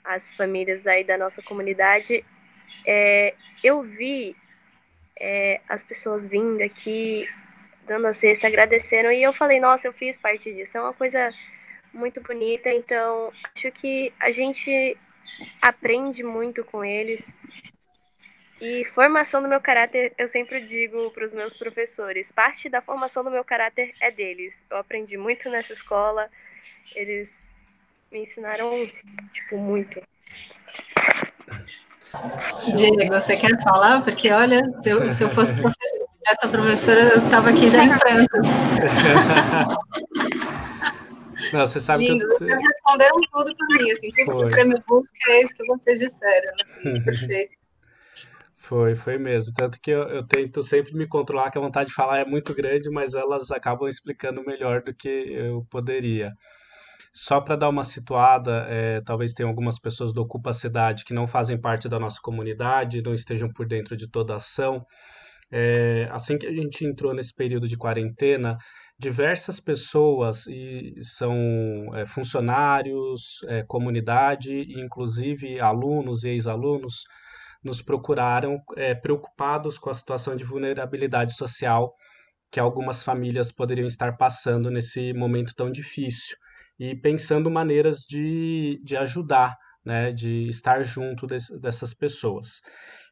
as 0.04 0.36
famílias 0.36 0.86
aí 0.86 1.04
da 1.04 1.18
nossa 1.18 1.42
comunidade. 1.42 2.24
É, 2.86 3.34
eu 3.64 3.82
vi 3.82 4.36
é, 5.20 5.62
as 5.68 5.84
pessoas 5.84 6.28
vindo 6.28 6.62
aqui, 6.62 7.28
dando 7.88 8.06
a 8.06 8.14
cesta, 8.14 8.46
agradecendo, 8.46 9.12
e 9.12 9.24
eu 9.24 9.34
falei, 9.34 9.60
nossa, 9.60 9.88
eu 9.88 9.94
fiz 9.94 10.16
parte 10.16 10.54
disso. 10.54 10.78
É 10.78 10.82
uma 10.82 10.94
coisa 10.94 11.32
muito 11.92 12.22
bonita, 12.22 12.70
então 12.70 13.32
acho 13.56 13.72
que 13.72 14.14
a 14.20 14.30
gente 14.30 14.96
aprende 15.60 16.24
muito 16.24 16.64
com 16.64 16.86
eles 16.86 17.34
e 18.64 18.86
formação 18.86 19.42
do 19.42 19.48
meu 19.50 19.60
caráter, 19.60 20.14
eu 20.18 20.26
sempre 20.26 20.62
digo 20.62 21.12
para 21.12 21.26
os 21.26 21.34
meus 21.34 21.54
professores, 21.54 22.32
parte 22.32 22.70
da 22.70 22.82
formação 22.82 23.22
do 23.22 23.30
meu 23.30 23.44
caráter 23.44 23.94
é 24.00 24.10
deles. 24.10 24.66
Eu 24.72 24.78
aprendi 24.78 25.18
muito 25.18 25.50
nessa 25.50 25.74
escola, 25.74 26.30
eles 26.96 27.52
me 28.10 28.22
ensinaram, 28.22 28.70
tipo, 29.34 29.58
muito. 29.58 30.02
Diego, 32.74 33.14
você 33.14 33.36
quer 33.36 33.62
falar? 33.62 34.02
Porque, 34.02 34.32
olha, 34.32 34.62
se 34.82 34.92
eu, 34.92 35.12
se 35.12 35.26
eu 35.26 35.30
fosse 35.30 35.54
professor, 35.60 36.08
essa 36.26 36.48
professora, 36.48 37.02
eu 37.02 37.26
estava 37.26 37.50
aqui 37.50 37.70
já 37.70 37.84
em 37.84 37.98
prantos. 37.98 38.48
Não, 41.52 41.68
você 41.68 41.82
sabe 41.82 42.08
Lindo, 42.08 42.26
que 42.26 42.34
eu... 42.34 42.38
vocês 42.38 42.64
responderam 42.64 43.18
tudo 43.30 43.54
para 43.58 43.84
mim, 43.84 43.92
assim, 43.92 44.10
tudo 44.12 44.32
Foi. 44.32 44.48
que 44.48 44.54
você 44.54 44.64
me 44.64 44.82
busca 44.88 45.32
é 45.32 45.42
isso 45.42 45.58
que 45.58 45.66
vocês 45.66 46.00
disseram, 46.00 46.54
assim, 46.64 47.02
perfeito. 47.04 47.63
Foi, 48.74 48.96
foi 48.96 49.20
mesmo. 49.20 49.54
Tanto 49.54 49.80
que 49.80 49.92
eu, 49.92 50.02
eu 50.10 50.26
tento 50.26 50.64
sempre 50.64 50.96
me 50.96 51.08
controlar, 51.08 51.52
que 51.52 51.60
a 51.60 51.62
vontade 51.62 51.90
de 51.90 51.96
falar 51.96 52.22
é 52.22 52.26
muito 52.26 52.56
grande, 52.56 52.90
mas 52.90 53.14
elas 53.14 53.52
acabam 53.52 53.88
explicando 53.88 54.44
melhor 54.44 54.82
do 54.82 54.92
que 54.96 55.08
eu 55.08 55.64
poderia. 55.70 56.32
Só 57.14 57.40
para 57.40 57.56
dar 57.56 57.70
uma 57.70 57.84
situada, 57.84 58.66
é, 58.68 59.00
talvez 59.02 59.32
tenha 59.32 59.48
algumas 59.48 59.78
pessoas 59.80 60.12
do 60.12 60.24
Ocupa 60.24 60.54
Cidade 60.54 61.06
que 61.06 61.14
não 61.14 61.28
fazem 61.28 61.56
parte 61.62 61.88
da 61.88 62.00
nossa 62.00 62.18
comunidade, 62.20 63.04
não 63.04 63.14
estejam 63.14 63.48
por 63.48 63.68
dentro 63.68 63.96
de 63.96 64.10
toda 64.10 64.34
a 64.34 64.38
ação. 64.38 64.84
É, 65.52 66.08
assim 66.12 66.36
que 66.40 66.48
a 66.48 66.52
gente 66.52 66.84
entrou 66.84 67.14
nesse 67.14 67.36
período 67.36 67.68
de 67.68 67.78
quarentena, 67.78 68.58
diversas 68.98 69.60
pessoas, 69.60 70.48
e 70.48 70.96
são 71.04 71.36
é, 71.94 72.08
funcionários, 72.08 73.38
é, 73.48 73.64
comunidade, 73.68 74.66
inclusive 74.82 75.60
alunos 75.60 76.24
e 76.24 76.30
ex-alunos, 76.30 77.04
nos 77.64 77.82
procuraram 77.82 78.60
é, 78.76 78.94
preocupados 78.94 79.78
com 79.78 79.90
a 79.90 79.94
situação 79.94 80.36
de 80.36 80.44
vulnerabilidade 80.44 81.36
social 81.36 81.94
que 82.52 82.60
algumas 82.60 83.02
famílias 83.02 83.52
poderiam 83.52 83.88
estar 83.88 84.16
passando 84.16 84.70
nesse 84.70 85.12
momento 85.14 85.56
tão 85.56 85.72
difícil. 85.72 86.38
e 86.80 86.96
pensando 86.96 87.50
maneiras 87.52 88.00
de, 88.00 88.82
de 88.84 88.98
ajudar, 88.98 89.56
né, 89.86 90.12
de 90.12 90.48
estar 90.48 90.84
junto 90.84 91.28
dessas 91.28 91.94
pessoas. 91.94 92.62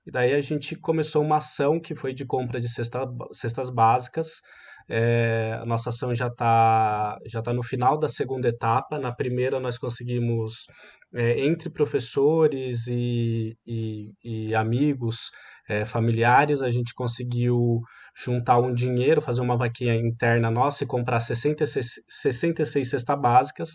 E 0.05 0.11
daí 0.11 0.33
a 0.33 0.41
gente 0.41 0.75
começou 0.75 1.23
uma 1.23 1.37
ação 1.37 1.79
que 1.79 1.93
foi 1.93 2.13
de 2.13 2.25
compra 2.25 2.59
de 2.59 2.67
cesta, 2.67 2.99
cestas 3.33 3.69
básicas. 3.69 4.41
É, 4.89 5.57
a 5.61 5.65
nossa 5.65 5.89
ação 5.89 6.13
já 6.13 6.27
está 6.27 7.17
já 7.25 7.41
tá 7.41 7.53
no 7.53 7.63
final 7.63 7.97
da 7.97 8.07
segunda 8.07 8.47
etapa. 8.49 8.99
Na 8.99 9.11
primeira, 9.11 9.59
nós 9.59 9.77
conseguimos, 9.77 10.65
é, 11.13 11.39
entre 11.45 11.69
professores 11.69 12.87
e, 12.87 13.55
e, 13.65 14.11
e 14.23 14.55
amigos, 14.55 15.31
é, 15.69 15.85
familiares, 15.85 16.61
a 16.61 16.69
gente 16.69 16.93
conseguiu 16.93 17.81
juntar 18.15 18.59
um 18.59 18.73
dinheiro, 18.73 19.21
fazer 19.21 19.41
uma 19.41 19.57
vaquinha 19.57 19.95
interna 19.95 20.51
nossa 20.51 20.83
e 20.83 20.87
comprar 20.87 21.19
66, 21.19 22.01
66 22.09 22.89
cestas 22.89 23.21
básicas 23.21 23.69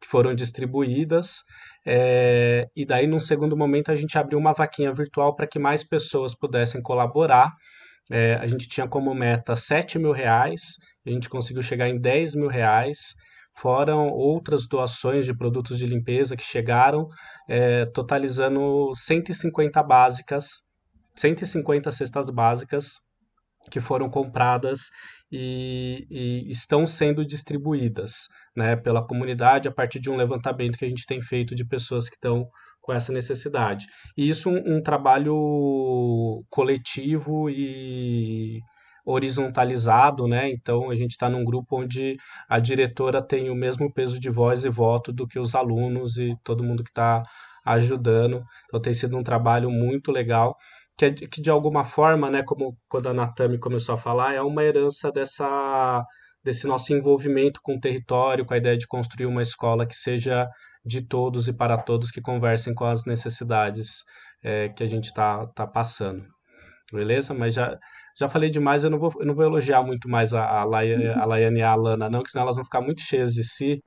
que 0.00 0.06
foram 0.06 0.34
distribuídas. 0.34 1.36
É, 1.86 2.66
e 2.76 2.84
daí, 2.84 3.06
num 3.06 3.18
segundo 3.18 3.56
momento, 3.56 3.90
a 3.90 3.96
gente 3.96 4.18
abriu 4.18 4.38
uma 4.38 4.52
vaquinha 4.52 4.92
virtual 4.92 5.34
para 5.34 5.46
que 5.46 5.58
mais 5.58 5.82
pessoas 5.82 6.34
pudessem 6.34 6.82
colaborar. 6.82 7.50
É, 8.10 8.34
a 8.34 8.46
gente 8.46 8.68
tinha 8.68 8.88
como 8.88 9.14
meta 9.14 9.54
7 9.54 9.98
mil 9.98 10.12
reais, 10.12 10.76
a 11.06 11.10
gente 11.10 11.28
conseguiu 11.28 11.62
chegar 11.62 11.88
em 11.88 12.00
10 12.00 12.34
mil 12.34 12.48
reais, 12.48 13.14
foram 13.56 14.08
outras 14.08 14.66
doações 14.68 15.24
de 15.24 15.36
produtos 15.36 15.78
de 15.78 15.86
limpeza 15.86 16.36
que 16.36 16.44
chegaram, 16.44 17.08
é, 17.48 17.86
totalizando 17.86 18.92
150 18.94 19.82
básicas 19.82 20.46
150 21.18 21.90
cestas 21.90 22.30
básicas 22.30 22.92
que 23.70 23.80
foram 23.80 24.08
compradas 24.08 24.88
e, 25.30 26.06
e, 26.10 26.50
estão 26.50 26.86
sendo 26.86 27.26
distribuídas 27.26 28.12
né, 28.56 28.76
pela 28.76 29.06
comunidade 29.06 29.68
a 29.68 29.72
partir 29.72 30.00
de 30.00 30.08
um 30.08 30.16
levantamento 30.16 30.78
que 30.78 30.84
a 30.84 30.88
gente 30.88 31.04
tem 31.04 31.20
feito 31.20 31.54
de 31.54 31.66
pessoas 31.66 32.08
que 32.08 32.14
estão 32.14 32.48
com 32.88 32.94
essa 32.94 33.12
necessidade. 33.12 33.84
E 34.16 34.30
isso 34.30 34.48
um, 34.48 34.76
um 34.78 34.82
trabalho 34.82 36.42
coletivo 36.48 37.50
e 37.50 38.60
horizontalizado, 39.04 40.26
né? 40.26 40.50
Então 40.50 40.90
a 40.90 40.96
gente 40.96 41.10
está 41.10 41.28
num 41.28 41.44
grupo 41.44 41.82
onde 41.82 42.16
a 42.48 42.58
diretora 42.58 43.20
tem 43.20 43.50
o 43.50 43.54
mesmo 43.54 43.92
peso 43.92 44.18
de 44.18 44.30
voz 44.30 44.64
e 44.64 44.70
voto 44.70 45.12
do 45.12 45.28
que 45.28 45.38
os 45.38 45.54
alunos 45.54 46.16
e 46.16 46.34
todo 46.42 46.64
mundo 46.64 46.82
que 46.82 46.88
está 46.88 47.22
ajudando. 47.62 48.42
Então 48.66 48.80
tem 48.80 48.94
sido 48.94 49.18
um 49.18 49.22
trabalho 49.22 49.70
muito 49.70 50.10
legal 50.10 50.56
que, 50.96 51.04
é, 51.04 51.10
que 51.12 51.42
de 51.42 51.50
alguma 51.50 51.84
forma, 51.84 52.30
né, 52.30 52.42
como 52.42 52.74
quando 52.88 53.10
a 53.10 53.14
Natami 53.14 53.58
começou 53.58 53.96
a 53.96 53.98
falar, 53.98 54.34
é 54.34 54.40
uma 54.40 54.64
herança 54.64 55.12
dessa 55.12 56.02
desse 56.42 56.66
nosso 56.66 56.94
envolvimento 56.94 57.60
com 57.62 57.74
o 57.76 57.80
território, 57.80 58.46
com 58.46 58.54
a 58.54 58.56
ideia 58.56 58.78
de 58.78 58.86
construir 58.86 59.26
uma 59.26 59.42
escola 59.42 59.86
que 59.86 59.94
seja 59.94 60.48
de 60.88 61.02
todos 61.02 61.46
e 61.46 61.52
para 61.52 61.76
todos, 61.76 62.10
que 62.10 62.20
conversem 62.20 62.74
com 62.74 62.86
as 62.86 63.04
necessidades 63.04 64.04
é, 64.42 64.70
que 64.70 64.82
a 64.82 64.86
gente 64.86 65.04
está 65.04 65.46
tá 65.48 65.66
passando. 65.66 66.24
Beleza? 66.92 67.34
Mas 67.34 67.54
já, 67.54 67.78
já 68.16 68.26
falei 68.26 68.48
demais, 68.50 68.82
eu 68.82 68.90
não 68.90 68.98
vou, 68.98 69.12
eu 69.20 69.26
não 69.26 69.34
vou 69.34 69.44
elogiar 69.44 69.82
muito 69.82 70.08
mais 70.08 70.32
a, 70.32 70.42
a, 70.42 70.64
Laia, 70.64 71.14
a 71.18 71.24
Laiane 71.26 71.60
e 71.60 71.62
a 71.62 71.70
Alana, 71.70 72.08
não, 72.08 72.22
que 72.22 72.30
senão 72.30 72.44
elas 72.44 72.56
vão 72.56 72.64
ficar 72.64 72.80
muito 72.80 73.02
cheias 73.02 73.32
de 73.34 73.44
si. 73.44 73.84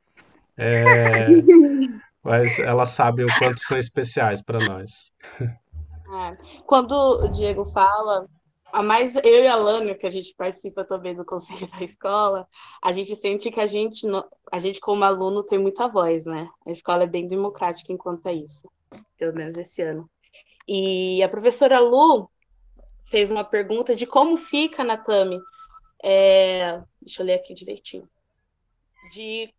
É, 0.55 1.25
mas 2.23 2.59
elas 2.59 2.89
sabem 2.89 3.25
o 3.25 3.39
quanto 3.39 3.59
são 3.61 3.77
especiais 3.77 4.43
para 4.43 4.59
nós. 4.59 5.11
É. 5.41 6.37
Quando 6.67 6.91
o 6.91 7.27
Diego 7.29 7.65
fala, 7.65 8.27
a 8.71 8.83
mais 8.83 9.15
eu 9.15 9.43
e 9.43 9.47
a 9.47 9.55
Lâmia, 9.55 9.95
que 9.95 10.05
a 10.05 10.11
gente 10.11 10.33
participa 10.35 10.83
também 10.83 11.15
do 11.15 11.25
conselho 11.25 11.67
da 11.69 11.83
escola, 11.83 12.47
a 12.81 12.93
gente 12.93 13.15
sente 13.15 13.51
que 13.51 13.59
a 13.59 13.67
gente, 13.67 14.05
a 14.51 14.59
gente 14.59 14.79
como 14.79 15.03
aluno 15.03 15.43
tem 15.43 15.59
muita 15.59 15.87
voz, 15.87 16.25
né? 16.25 16.49
A 16.65 16.71
escola 16.71 17.03
é 17.03 17.07
bem 17.07 17.27
democrática 17.27 17.91
enquanto 17.91 18.27
é 18.27 18.33
isso, 18.33 18.69
pelo 19.17 19.33
menos 19.33 19.57
esse 19.57 19.81
ano. 19.81 20.09
E 20.67 21.21
a 21.23 21.29
professora 21.29 21.79
Lu 21.79 22.29
fez 23.09 23.29
uma 23.29 23.43
pergunta 23.43 23.93
de 23.93 24.05
como 24.05 24.37
fica 24.37 24.83
na 24.83 24.97
Tami. 24.97 25.39
É... 26.03 26.81
Deixa 27.01 27.21
eu 27.21 27.25
ler 27.25 27.35
aqui 27.35 27.53
direitinho. 27.53 28.07
De 29.11 29.53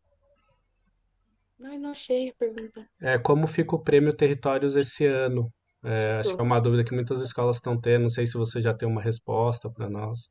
Ai, 1.65 1.79
não 1.79 1.91
achei 1.91 2.31
a 2.31 2.35
pergunta. 2.35 2.89
É, 3.01 3.19
como 3.19 3.47
fica 3.47 3.77
o 3.77 3.83
prêmio 3.83 4.13
Territórios 4.13 4.75
esse 4.75 5.07
ano? 5.07 5.53
É, 5.85 6.11
acho 6.21 6.35
que 6.35 6.41
é 6.41 6.45
uma 6.45 6.61
dúvida 6.61 6.85
que 6.85 6.95
muitas 6.95 7.21
escolas 7.21 7.57
estão 7.57 7.79
tendo. 7.81 8.03
Não 8.03 8.11
sei 8.11 8.27
se 8.27 8.35
você 8.35 8.61
já 8.61 8.73
tem 8.73 8.89
uma 8.89 9.03
resposta 9.03 9.69
para 9.69 9.91
nós. 9.91 10.31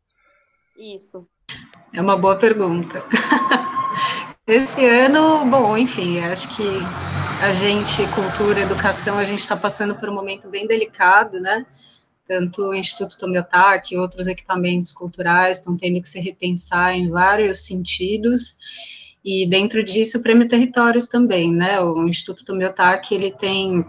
Isso. 0.77 1.27
É 1.93 2.01
uma 2.01 2.17
boa 2.17 2.37
pergunta. 2.37 3.03
Esse 4.47 4.85
ano, 4.85 5.45
bom, 5.49 5.77
enfim, 5.77 6.19
acho 6.19 6.55
que 6.55 6.63
a 7.41 7.53
gente, 7.53 8.05
cultura, 8.13 8.61
educação, 8.61 9.17
a 9.17 9.25
gente 9.25 9.39
está 9.39 9.55
passando 9.55 9.95
por 9.95 10.09
um 10.09 10.13
momento 10.13 10.49
bem 10.49 10.65
delicado, 10.65 11.39
né? 11.39 11.65
Tanto 12.25 12.63
o 12.63 12.73
Instituto 12.73 13.17
Tomiotaki 13.17 13.93
e 13.93 13.97
outros 13.97 14.27
equipamentos 14.27 14.91
culturais 14.91 15.57
estão 15.57 15.75
tendo 15.75 16.01
que 16.01 16.07
se 16.07 16.19
repensar 16.19 16.95
em 16.95 17.09
vários 17.09 17.65
sentidos. 17.65 18.57
E 19.23 19.47
dentro 19.47 19.83
disso, 19.83 20.17
o 20.17 20.23
Prêmio 20.23 20.47
Territórios 20.47 21.07
também, 21.07 21.53
né? 21.53 21.79
O 21.79 22.07
Instituto 22.07 22.43
Tomiotaki, 22.43 23.13
ele 23.13 23.31
tem 23.31 23.85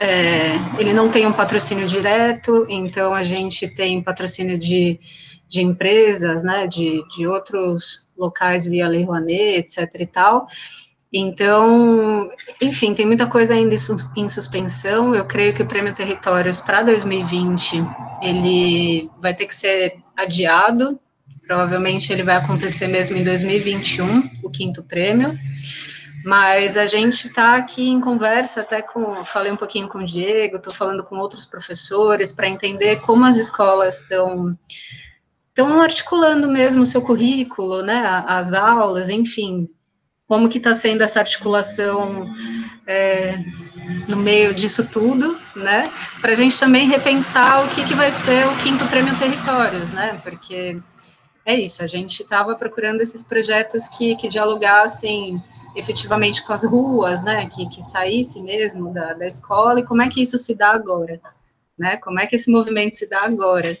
é, 0.00 0.52
ele 0.78 0.92
não 0.92 1.10
tem 1.10 1.26
um 1.26 1.32
patrocínio 1.32 1.86
direto, 1.86 2.66
então 2.68 3.12
a 3.12 3.22
gente 3.22 3.68
tem 3.68 4.02
patrocínio 4.02 4.58
de, 4.58 4.98
de 5.48 5.62
empresas, 5.62 6.42
né, 6.42 6.66
de, 6.66 7.06
de 7.08 7.26
outros 7.26 8.12
locais 8.16 8.64
via 8.64 8.88
Lei 8.88 9.04
Rouanet, 9.04 9.58
etc 9.58 10.00
e 10.00 10.06
tal. 10.06 10.46
Então, 11.12 12.30
enfim, 12.62 12.94
tem 12.94 13.04
muita 13.04 13.26
coisa 13.26 13.52
ainda 13.52 13.74
em 14.16 14.28
suspensão. 14.28 15.12
Eu 15.14 15.24
creio 15.24 15.52
que 15.52 15.62
o 15.62 15.66
Prêmio 15.66 15.92
Territórios 15.92 16.60
para 16.60 16.82
2020 16.82 17.84
ele 18.22 19.10
vai 19.20 19.34
ter 19.34 19.46
que 19.46 19.54
ser 19.54 19.96
adiado. 20.16 21.00
Provavelmente 21.44 22.12
ele 22.12 22.22
vai 22.22 22.36
acontecer 22.36 22.86
mesmo 22.86 23.16
em 23.16 23.24
2021, 23.24 24.30
o 24.40 24.50
quinto 24.50 24.84
prêmio. 24.84 25.36
Mas 26.24 26.76
a 26.76 26.86
gente 26.86 27.28
está 27.28 27.56
aqui 27.56 27.88
em 27.88 28.00
conversa, 28.00 28.60
até 28.60 28.82
com, 28.82 29.24
falei 29.24 29.50
um 29.50 29.56
pouquinho 29.56 29.88
com 29.88 29.98
o 29.98 30.04
Diego, 30.04 30.56
estou 30.56 30.72
falando 30.72 31.02
com 31.04 31.16
outros 31.16 31.46
professores 31.46 32.32
para 32.32 32.48
entender 32.48 33.00
como 33.00 33.24
as 33.24 33.36
escolas 33.36 34.02
estão 34.02 34.56
estão 35.48 35.80
articulando 35.82 36.48
mesmo 36.48 36.82
o 36.82 36.86
seu 36.86 37.02
currículo, 37.02 37.82
né, 37.82 38.24
as 38.26 38.52
aulas, 38.52 39.10
enfim, 39.10 39.68
como 40.26 40.48
que 40.48 40.58
está 40.58 40.72
sendo 40.72 41.02
essa 41.02 41.18
articulação 41.18 42.32
é, 42.86 43.36
no 44.08 44.16
meio 44.16 44.54
disso 44.54 44.88
tudo, 44.88 45.38
né, 45.54 45.90
para 46.20 46.32
a 46.32 46.34
gente 46.34 46.58
também 46.58 46.88
repensar 46.88 47.64
o 47.64 47.68
que, 47.68 47.84
que 47.84 47.94
vai 47.94 48.10
ser 48.10 48.46
o 48.46 48.56
quinto 48.58 48.86
prêmio 48.86 49.18
Territórios, 49.18 49.90
né, 49.90 50.18
porque 50.22 50.78
é 51.44 51.54
isso, 51.54 51.82
a 51.82 51.86
gente 51.86 52.22
estava 52.22 52.54
procurando 52.54 53.00
esses 53.00 53.22
projetos 53.22 53.88
que, 53.88 54.14
que 54.16 54.28
dialogassem 54.28 55.36
efetivamente 55.76 56.44
com 56.44 56.52
as 56.52 56.64
ruas, 56.64 57.22
né, 57.22 57.46
que, 57.46 57.68
que 57.68 57.82
saísse 57.82 58.42
mesmo 58.42 58.92
da, 58.92 59.14
da 59.14 59.26
escola, 59.26 59.80
e 59.80 59.84
como 59.84 60.02
é 60.02 60.08
que 60.08 60.20
isso 60.20 60.38
se 60.38 60.54
dá 60.54 60.70
agora, 60.70 61.20
né, 61.78 61.96
como 61.96 62.20
é 62.20 62.26
que 62.26 62.36
esse 62.36 62.50
movimento 62.50 62.96
se 62.96 63.08
dá 63.08 63.22
agora. 63.22 63.78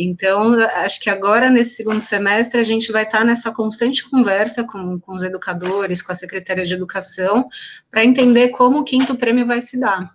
Então, 0.00 0.54
acho 0.60 1.00
que 1.00 1.10
agora, 1.10 1.50
nesse 1.50 1.74
segundo 1.74 2.00
semestre, 2.00 2.60
a 2.60 2.62
gente 2.62 2.92
vai 2.92 3.02
estar 3.02 3.24
nessa 3.24 3.50
constante 3.50 4.08
conversa 4.08 4.62
com, 4.62 5.00
com 5.00 5.12
os 5.12 5.24
educadores, 5.24 6.00
com 6.00 6.12
a 6.12 6.14
Secretaria 6.14 6.64
de 6.64 6.72
Educação, 6.72 7.48
para 7.90 8.04
entender 8.04 8.50
como 8.50 8.78
o 8.78 8.84
quinto 8.84 9.16
prêmio 9.16 9.44
vai 9.44 9.60
se 9.60 9.76
dar. 9.78 10.14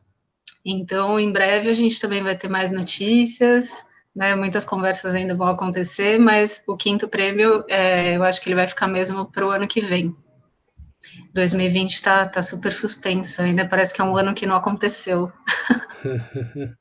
Então, 0.64 1.20
em 1.20 1.34
breve, 1.34 1.70
a 1.70 1.74
gente 1.74 2.00
também 2.00 2.24
vai 2.24 2.38
ter 2.38 2.48
mais 2.48 2.72
notícias, 2.72 3.86
né, 4.16 4.36
muitas 4.36 4.64
conversas 4.64 5.14
ainda 5.16 5.36
vão 5.36 5.48
acontecer, 5.48 6.18
mas 6.18 6.64
o 6.66 6.78
quinto 6.78 7.08
prêmio, 7.08 7.66
é, 7.68 8.16
eu 8.16 8.24
acho 8.24 8.42
que 8.42 8.48
ele 8.48 8.56
vai 8.56 8.68
ficar 8.68 8.88
mesmo 8.88 9.26
para 9.26 9.46
o 9.46 9.50
ano 9.50 9.68
que 9.68 9.82
vem. 9.82 10.16
2020 11.34 11.92
está 11.92 12.28
tá 12.28 12.42
super 12.42 12.72
suspenso, 12.72 13.42
ainda 13.42 13.68
parece 13.68 13.94
que 13.94 14.02
é 14.02 14.04
um 14.04 14.16
ano 14.16 14.34
que 14.34 14.46
não 14.46 14.56
aconteceu. 14.56 15.32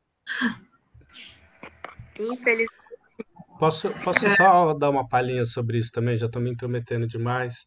Infelizmente. 2.19 2.83
Posso, 3.59 3.91
posso 4.03 4.29
só 4.31 4.75
dar 4.75 4.91
uma 4.91 5.09
palhinha 5.09 5.45
sobre 5.45 5.79
isso 5.79 5.93
também? 5.93 6.17
Já 6.17 6.27
estou 6.27 6.43
me 6.43 6.51
intrometendo 6.51 7.07
demais. 7.07 7.65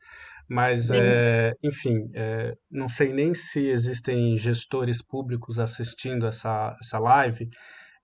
Mas, 0.47 0.91
é, 0.91 1.53
enfim, 1.63 2.09
é, 2.13 2.53
não 2.69 2.87
sei 2.87 3.11
nem 3.11 3.33
se 3.33 3.67
existem 3.67 4.37
gestores 4.37 5.01
públicos 5.01 5.57
assistindo 5.57 6.27
essa, 6.27 6.75
essa 6.79 6.99
live, 6.99 7.49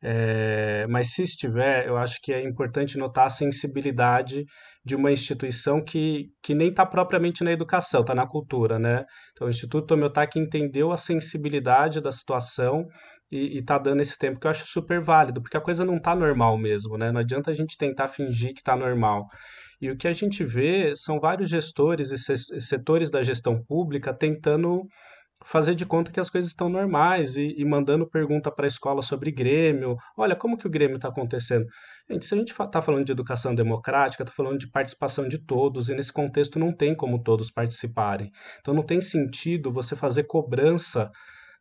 é, 0.03 0.87
mas 0.89 1.13
se 1.13 1.21
estiver, 1.21 1.87
eu 1.87 1.97
acho 1.97 2.19
que 2.21 2.33
é 2.33 2.43
importante 2.43 2.97
notar 2.97 3.27
a 3.27 3.29
sensibilidade 3.29 4.43
de 4.83 4.95
uma 4.95 5.11
instituição 5.11 5.83
que, 5.83 6.29
que 6.41 6.55
nem 6.55 6.69
está 6.69 6.85
propriamente 6.85 7.43
na 7.43 7.51
educação, 7.51 8.01
está 8.01 8.15
na 8.15 8.27
cultura, 8.27 8.79
né? 8.79 9.05
Então, 9.31 9.47
o 9.47 9.49
Instituto 9.49 9.87
Tomiotaki 9.87 10.39
entendeu 10.39 10.91
a 10.91 10.97
sensibilidade 10.97 12.01
da 12.01 12.11
situação 12.11 12.85
e 13.31 13.57
está 13.57 13.77
dando 13.77 14.01
esse 14.01 14.17
tempo 14.17 14.39
que 14.39 14.47
eu 14.47 14.51
acho 14.51 14.65
super 14.67 15.01
válido, 15.01 15.41
porque 15.41 15.55
a 15.55 15.61
coisa 15.61 15.85
não 15.85 15.97
está 15.97 16.15
normal 16.15 16.57
mesmo, 16.57 16.97
né? 16.97 17.11
Não 17.11 17.21
adianta 17.21 17.51
a 17.51 17.53
gente 17.53 17.77
tentar 17.77 18.07
fingir 18.07 18.53
que 18.53 18.59
está 18.59 18.75
normal. 18.75 19.27
E 19.79 19.89
o 19.89 19.97
que 19.97 20.07
a 20.07 20.13
gente 20.13 20.43
vê 20.43 20.93
são 20.95 21.19
vários 21.19 21.49
gestores 21.49 22.11
e 22.11 22.61
setores 22.61 23.09
da 23.09 23.23
gestão 23.23 23.55
pública 23.67 24.13
tentando 24.13 24.81
fazer 25.43 25.75
de 25.75 25.85
conta 25.85 26.11
que 26.11 26.19
as 26.19 26.29
coisas 26.29 26.51
estão 26.51 26.69
normais 26.69 27.35
e, 27.37 27.55
e 27.57 27.65
mandando 27.65 28.09
pergunta 28.09 28.51
para 28.51 28.65
a 28.65 28.67
escola 28.67 29.01
sobre 29.01 29.31
Grêmio. 29.31 29.95
Olha, 30.17 30.35
como 30.35 30.57
que 30.57 30.67
o 30.67 30.69
Grêmio 30.69 30.95
está 30.95 31.09
acontecendo? 31.09 31.65
Gente, 32.09 32.25
se 32.25 32.33
a 32.33 32.37
gente 32.37 32.51
está 32.51 32.81
falando 32.81 33.05
de 33.05 33.11
educação 33.11 33.55
democrática, 33.55 34.23
está 34.23 34.33
falando 34.33 34.57
de 34.57 34.69
participação 34.69 35.27
de 35.27 35.37
todos, 35.37 35.89
e 35.89 35.95
nesse 35.95 36.11
contexto 36.11 36.59
não 36.59 36.75
tem 36.75 36.95
como 36.95 37.21
todos 37.21 37.51
participarem. 37.51 38.31
Então 38.59 38.73
não 38.73 38.83
tem 38.83 39.01
sentido 39.01 39.71
você 39.71 39.95
fazer 39.95 40.23
cobrança 40.23 41.09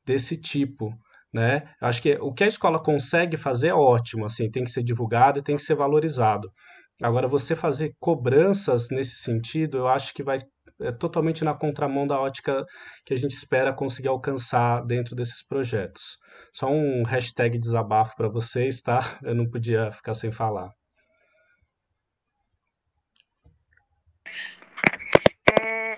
desse 0.04 0.36
tipo. 0.36 0.90
Né? 1.32 1.62
Acho 1.80 2.02
que 2.02 2.18
o 2.20 2.32
que 2.32 2.42
a 2.42 2.48
escola 2.48 2.82
consegue 2.82 3.36
fazer 3.36 3.68
é 3.68 3.74
ótimo, 3.74 4.24
assim, 4.24 4.50
tem 4.50 4.64
que 4.64 4.70
ser 4.70 4.82
divulgado 4.82 5.38
e 5.38 5.42
tem 5.42 5.54
que 5.54 5.62
ser 5.62 5.76
valorizado. 5.76 6.50
Agora, 7.02 7.26
você 7.26 7.56
fazer 7.56 7.94
cobranças 7.98 8.88
nesse 8.90 9.16
sentido, 9.22 9.78
eu 9.78 9.88
acho 9.88 10.12
que 10.12 10.22
vai 10.22 10.40
é, 10.80 10.92
totalmente 10.92 11.44
na 11.44 11.54
contramão 11.54 12.06
da 12.06 12.18
ótica 12.18 12.64
que 13.04 13.14
a 13.14 13.16
gente 13.16 13.32
espera 13.32 13.72
conseguir 13.72 14.08
alcançar 14.08 14.84
dentro 14.84 15.14
desses 15.14 15.42
projetos. 15.42 16.18
Só 16.52 16.70
um 16.70 17.02
hashtag 17.02 17.58
desabafo 17.58 18.16
para 18.16 18.28
vocês, 18.28 18.80
tá? 18.80 18.98
Eu 19.22 19.34
não 19.34 19.48
podia 19.48 19.90
ficar 19.90 20.14
sem 20.14 20.32
falar. 20.32 20.70
É, 25.60 25.96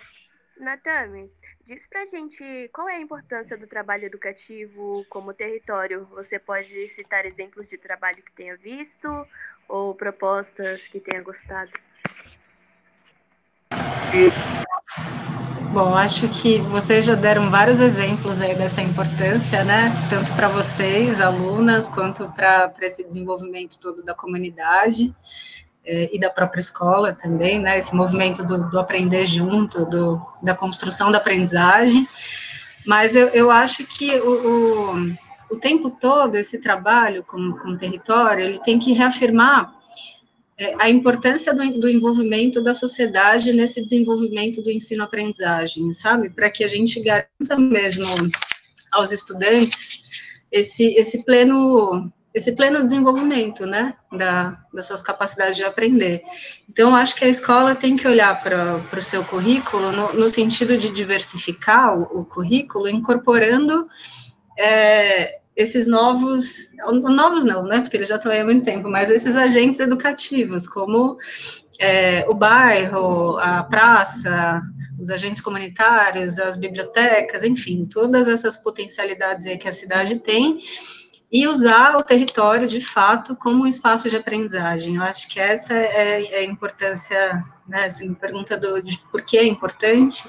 Natami, 0.58 1.30
diz 1.64 1.86
pra 1.88 2.04
gente 2.06 2.68
qual 2.72 2.88
é 2.88 2.96
a 2.96 3.00
importância 3.00 3.56
do 3.56 3.66
trabalho 3.66 4.04
educativo 4.04 5.04
como 5.08 5.32
território. 5.32 6.06
Você 6.06 6.38
pode 6.38 6.88
citar 6.88 7.24
exemplos 7.24 7.66
de 7.66 7.78
trabalho 7.78 8.22
que 8.22 8.32
tenha 8.32 8.56
visto 8.56 9.08
ou 9.68 9.94
propostas 9.94 10.88
que 10.88 11.00
tenha 11.00 11.22
gostado? 11.22 11.70
Bom, 15.72 15.94
acho 15.94 16.28
que 16.28 16.60
vocês 16.60 17.02
já 17.06 17.14
deram 17.14 17.50
vários 17.50 17.80
exemplos 17.80 18.42
aí 18.42 18.54
dessa 18.54 18.82
importância, 18.82 19.64
né? 19.64 19.90
Tanto 20.10 20.30
para 20.34 20.46
vocês, 20.46 21.18
alunas, 21.18 21.88
quanto 21.88 22.28
para 22.32 22.70
esse 22.82 23.02
desenvolvimento 23.02 23.80
todo 23.80 24.02
da 24.02 24.14
comunidade 24.14 25.14
é, 25.82 26.14
e 26.14 26.20
da 26.20 26.28
própria 26.28 26.60
escola 26.60 27.14
também, 27.14 27.58
né? 27.58 27.78
Esse 27.78 27.94
movimento 27.94 28.44
do, 28.44 28.68
do 28.68 28.78
aprender 28.78 29.24
junto, 29.24 29.86
do, 29.86 30.20
da 30.42 30.54
construção 30.54 31.10
da 31.10 31.16
aprendizagem. 31.16 32.06
Mas 32.86 33.16
eu, 33.16 33.28
eu 33.28 33.50
acho 33.50 33.86
que 33.86 34.20
o, 34.20 34.92
o, 34.92 35.16
o 35.52 35.56
tempo 35.56 35.90
todo 35.90 36.34
esse 36.34 36.58
trabalho 36.58 37.24
com, 37.24 37.52
com 37.52 37.70
o 37.70 37.78
território, 37.78 38.44
ele 38.44 38.58
tem 38.58 38.78
que 38.78 38.92
reafirmar 38.92 39.72
a 40.78 40.88
importância 40.88 41.54
do, 41.54 41.80
do, 41.80 41.88
envolvimento 41.88 42.60
da 42.60 42.74
sociedade 42.74 43.52
nesse 43.52 43.82
desenvolvimento 43.82 44.62
do 44.62 44.70
ensino-aprendizagem, 44.70 45.92
sabe? 45.92 46.30
Para 46.30 46.50
que 46.50 46.64
a 46.64 46.68
gente 46.68 47.00
garanta 47.00 47.58
mesmo 47.58 48.06
aos 48.90 49.12
estudantes 49.12 50.02
esse, 50.50 50.94
esse 50.94 51.24
pleno 51.24 52.12
esse 52.34 52.52
pleno 52.52 52.82
desenvolvimento, 52.82 53.66
né, 53.66 53.94
da, 54.10 54.58
das 54.72 54.86
suas 54.86 55.02
capacidades 55.02 55.54
de 55.54 55.64
aprender. 55.64 56.22
Então, 56.68 56.96
acho 56.96 57.14
que 57.14 57.26
a 57.26 57.28
escola 57.28 57.74
tem 57.74 57.94
que 57.94 58.08
olhar 58.08 58.42
para 58.42 58.98
o 58.98 59.02
seu 59.02 59.22
currículo 59.22 59.92
no, 59.92 60.14
no, 60.14 60.30
sentido 60.30 60.78
de 60.78 60.88
diversificar 60.88 61.94
o, 61.94 62.20
o 62.20 62.24
currículo, 62.24 62.88
incorporando 62.88 63.86
é, 64.58 65.41
esses 65.54 65.86
novos, 65.86 66.70
novos 66.90 67.44
não, 67.44 67.64
né, 67.64 67.80
porque 67.80 67.96
eles 67.96 68.08
já 68.08 68.16
estão 68.16 68.32
aí 68.32 68.40
há 68.40 68.44
muito 68.44 68.64
tempo, 68.64 68.88
mas 68.90 69.10
esses 69.10 69.36
agentes 69.36 69.80
educativos, 69.80 70.66
como 70.66 71.18
é, 71.78 72.24
o 72.28 72.34
bairro, 72.34 73.38
a 73.38 73.62
praça, 73.62 74.60
os 74.98 75.10
agentes 75.10 75.42
comunitários, 75.42 76.38
as 76.38 76.56
bibliotecas, 76.56 77.44
enfim, 77.44 77.84
todas 77.84 78.28
essas 78.28 78.56
potencialidades 78.56 79.46
aí 79.46 79.58
que 79.58 79.68
a 79.68 79.72
cidade 79.72 80.18
tem, 80.20 80.60
e 81.30 81.46
usar 81.48 81.96
o 81.96 82.02
território, 82.02 82.68
de 82.68 82.80
fato, 82.80 83.34
como 83.36 83.64
um 83.64 83.66
espaço 83.66 84.10
de 84.10 84.16
aprendizagem. 84.16 84.96
Eu 84.96 85.02
acho 85.02 85.28
que 85.28 85.40
essa 85.40 85.72
é, 85.72 86.24
é 86.24 86.38
a 86.38 86.44
importância, 86.44 87.42
né, 87.66 87.84
assim, 87.84 88.12
pergunta 88.12 88.56
do, 88.56 88.82
de 88.82 88.98
por 89.10 89.22
que 89.22 89.38
é 89.38 89.46
importante, 89.46 90.28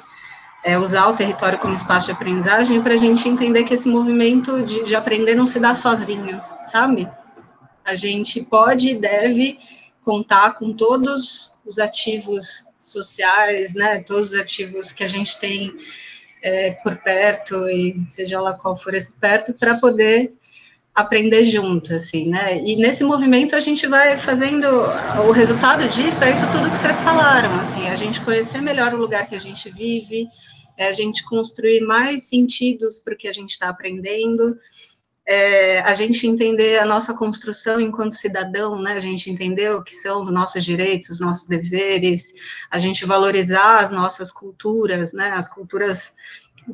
é, 0.63 0.78
usar 0.78 1.08
o 1.08 1.15
território 1.15 1.60
como 1.60 1.73
espaço 1.73 2.08
de 2.08 2.13
aprendizagem 2.13 2.82
para 2.82 2.93
a 2.93 2.97
gente 2.97 3.28
entender 3.28 3.63
que 3.63 3.73
esse 3.73 3.89
movimento 3.89 4.63
de, 4.63 4.84
de 4.84 4.95
aprender 4.95 5.36
não 5.36 5.45
se 5.45 5.60
dá 5.60 5.73
sozinho, 5.73 6.41
sabe? 6.71 7.08
A 7.84 7.95
gente 7.95 8.41
pode 8.45 8.91
e 8.91 8.95
deve 8.95 9.58
contar 10.02 10.54
com 10.56 10.71
todos 10.73 11.58
os 11.65 11.80
ativos 11.80 12.65
sociais, 12.78 13.73
né, 13.73 13.99
todos 13.99 14.32
os 14.34 14.39
ativos 14.39 14.91
que 14.91 15.04
a 15.04 15.08
gente 15.08 15.39
tem 15.39 15.73
é, 16.41 16.71
por 16.71 16.97
perto, 16.97 17.67
e 17.69 18.04
seja 18.08 18.41
lá 18.41 18.54
qual 18.54 18.76
for 18.76 18.93
esse 18.93 19.13
perto, 19.13 19.54
para 19.54 19.76
poder 19.76 20.34
aprender 20.93 21.43
junto, 21.43 21.93
assim, 21.93 22.30
né? 22.30 22.58
E 22.58 22.76
nesse 22.76 23.04
movimento 23.04 23.56
a 23.56 23.60
gente 23.60 23.88
vai 23.88 24.17
fazendo 24.19 24.67
o 25.28 25.32
resultado 25.32 25.88
disso 25.88 26.23
é 26.23 26.32
isso 26.32 26.45
tudo 26.52 26.69
que 26.69 26.78
vocês 26.78 26.99
falaram, 26.99 27.56
assim, 27.56 27.88
a 27.88 27.95
gente 27.95 28.21
conhecer 28.21 28.62
melhor 28.62 28.93
o 28.93 28.97
lugar 28.97 29.26
que 29.26 29.34
a 29.34 29.39
gente 29.39 29.71
vive, 29.71 30.28
é 30.78 30.88
a 30.88 30.94
gente 30.94 31.24
construir 31.24 31.82
mais 31.82 32.24
sentidos 32.30 33.00
para 33.00 33.14
o 33.14 33.18
que 33.18 33.28
a 33.28 33.34
gente 33.34 33.52
está 33.52 33.70
aprendendo, 33.70 34.58
é, 35.26 35.80
a 35.82 35.94
gente 35.94 36.28
entender 36.28 36.80
a 36.80 36.86
nossa 36.86 37.14
construção 37.14 37.80
enquanto 37.80 38.14
cidadão, 38.14 38.82
né? 38.82 38.94
A 38.94 39.00
gente 39.00 39.30
entender 39.30 39.72
o 39.72 39.84
que 39.84 39.94
são 39.94 40.24
os 40.24 40.32
nossos 40.32 40.66
direitos, 40.66 41.10
os 41.10 41.20
nossos 41.20 41.48
deveres, 41.48 42.34
a 42.70 42.78
gente 42.78 43.06
valorizar 43.06 43.80
as 43.80 43.90
nossas 43.90 44.32
culturas, 44.32 45.14
né? 45.14 45.30
As 45.30 45.48
culturas, 45.48 46.14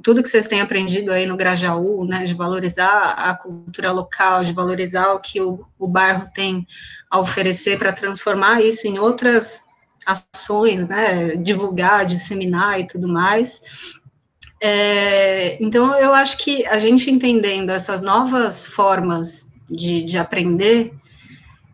tudo 0.01 0.23
que 0.23 0.29
vocês 0.29 0.47
têm 0.47 0.61
aprendido 0.61 1.11
aí 1.11 1.27
no 1.27 1.37
Grajaú, 1.37 2.03
né? 2.05 2.23
De 2.23 2.33
valorizar 2.33 3.11
a 3.11 3.35
cultura 3.35 3.91
local, 3.91 4.43
de 4.43 4.51
valorizar 4.51 5.13
o 5.13 5.19
que 5.19 5.39
o, 5.39 5.63
o 5.77 5.87
bairro 5.87 6.25
tem 6.33 6.65
a 7.09 7.19
oferecer 7.19 7.77
para 7.77 7.93
transformar 7.93 8.63
isso 8.63 8.87
em 8.87 8.97
outras 8.97 9.68
ações, 10.09 10.87
né, 10.87 11.35
divulgar, 11.35 12.05
disseminar 12.05 12.79
e 12.79 12.87
tudo 12.87 13.07
mais. 13.07 13.61
É, 14.61 15.61
então, 15.63 15.97
eu 15.97 16.13
acho 16.13 16.37
que 16.37 16.65
a 16.65 16.77
gente 16.77 17.09
entendendo 17.09 17.69
essas 17.69 18.01
novas 18.01 18.65
formas 18.65 19.53
de, 19.69 20.03
de 20.03 20.17
aprender, 20.17 20.93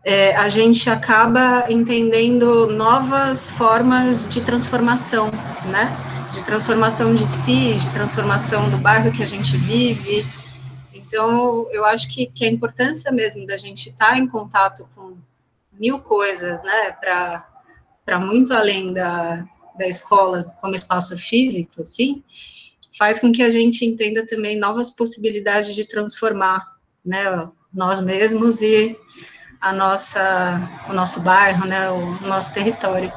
é, 0.03 0.35
a 0.35 0.47
gente 0.49 0.87
acaba 0.87 1.65
entendendo 1.67 2.67
novas 2.67 3.49
formas 3.49 4.27
de 4.27 4.41
transformação, 4.41 5.31
né? 5.65 5.97
De 6.31 6.43
transformação 6.43 7.15
de 7.15 7.25
si, 7.25 7.73
de 7.75 7.89
transformação 7.89 8.69
do 8.69 8.77
bairro 8.77 9.11
que 9.11 9.23
a 9.23 9.25
gente 9.25 9.57
vive. 9.57 10.25
Então, 10.93 11.67
eu 11.71 11.83
acho 11.85 12.07
que, 12.09 12.27
que 12.27 12.45
a 12.45 12.49
importância 12.49 13.11
mesmo 13.11 13.47
da 13.47 13.57
gente 13.57 13.89
estar 13.89 14.17
em 14.17 14.27
contato 14.27 14.87
com 14.93 15.17
mil 15.73 15.99
coisas, 15.99 16.61
né, 16.63 16.91
para 16.91 17.45
para 18.05 18.19
muito 18.19 18.53
além 18.53 18.93
da, 18.93 19.45
da 19.77 19.87
escola 19.87 20.53
como 20.61 20.75
espaço 20.75 21.17
físico, 21.17 21.81
assim, 21.81 22.23
faz 22.97 23.19
com 23.19 23.31
que 23.31 23.43
a 23.43 23.49
gente 23.49 23.85
entenda 23.85 24.25
também 24.25 24.57
novas 24.57 24.91
possibilidades 24.91 25.73
de 25.75 25.85
transformar, 25.85 26.75
né, 27.03 27.49
nós 27.73 27.99
mesmos 27.99 28.61
e 28.61 28.95
a 29.59 29.73
nossa, 29.73 30.85
o 30.89 30.93
nosso 30.93 31.19
bairro, 31.21 31.65
né, 31.65 31.89
o 31.89 32.27
nosso 32.27 32.53
território. 32.53 33.11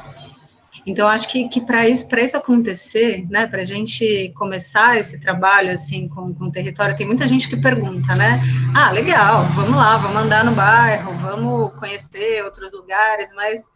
Então, 0.85 1.07
acho 1.07 1.29
que, 1.29 1.47
que 1.47 1.61
para 1.61 1.87
isso, 1.87 2.07
isso 2.15 2.37
acontecer, 2.37 3.25
né, 3.29 3.45
para 3.45 3.61
a 3.61 3.65
gente 3.65 4.31
começar 4.35 4.97
esse 4.97 5.19
trabalho, 5.19 5.71
assim, 5.71 6.07
com, 6.07 6.33
com 6.33 6.45
o 6.45 6.51
território, 6.51 6.95
tem 6.95 7.05
muita 7.05 7.27
gente 7.27 7.47
que 7.47 7.57
pergunta, 7.57 8.15
né, 8.15 8.41
ah, 8.75 8.91
legal, 8.91 9.45
vamos 9.55 9.75
lá, 9.75 9.97
vamos 9.97 10.23
andar 10.23 10.43
no 10.43 10.51
bairro, 10.53 11.13
vamos 11.19 11.73
conhecer 11.79 12.43
outros 12.43 12.73
lugares, 12.73 13.29
mas 13.35 13.69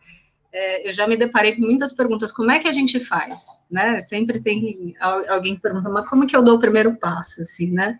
é, 0.53 0.87
eu 0.87 0.93
já 0.93 1.07
me 1.07 1.17
deparei 1.17 1.55
com 1.55 1.61
muitas 1.61 1.91
perguntas, 1.91 2.31
como 2.31 2.51
é 2.51 2.59
que 2.59 2.67
a 2.67 2.71
gente 2.71 2.99
faz, 2.99 3.59
né? 3.69 3.99
Sempre 3.99 4.39
tem 4.39 4.93
alguém 5.27 5.55
que 5.55 5.61
pergunta, 5.61 5.89
mas 5.89 6.07
como 6.07 6.27
que 6.27 6.35
eu 6.35 6.43
dou 6.43 6.57
o 6.57 6.59
primeiro 6.59 6.95
passo, 6.95 7.41
assim, 7.41 7.71
né? 7.71 7.97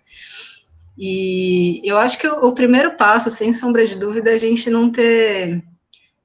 E 0.95 1.81
eu 1.83 1.97
acho 1.97 2.19
que 2.19 2.27
o, 2.27 2.45
o 2.45 2.53
primeiro 2.53 2.95
passo, 2.95 3.31
sem 3.31 3.51
sombra 3.51 3.87
de 3.87 3.95
dúvida, 3.95 4.29
é 4.29 4.33
a 4.33 4.37
gente 4.37 4.69
não 4.69 4.91
ter 4.91 5.63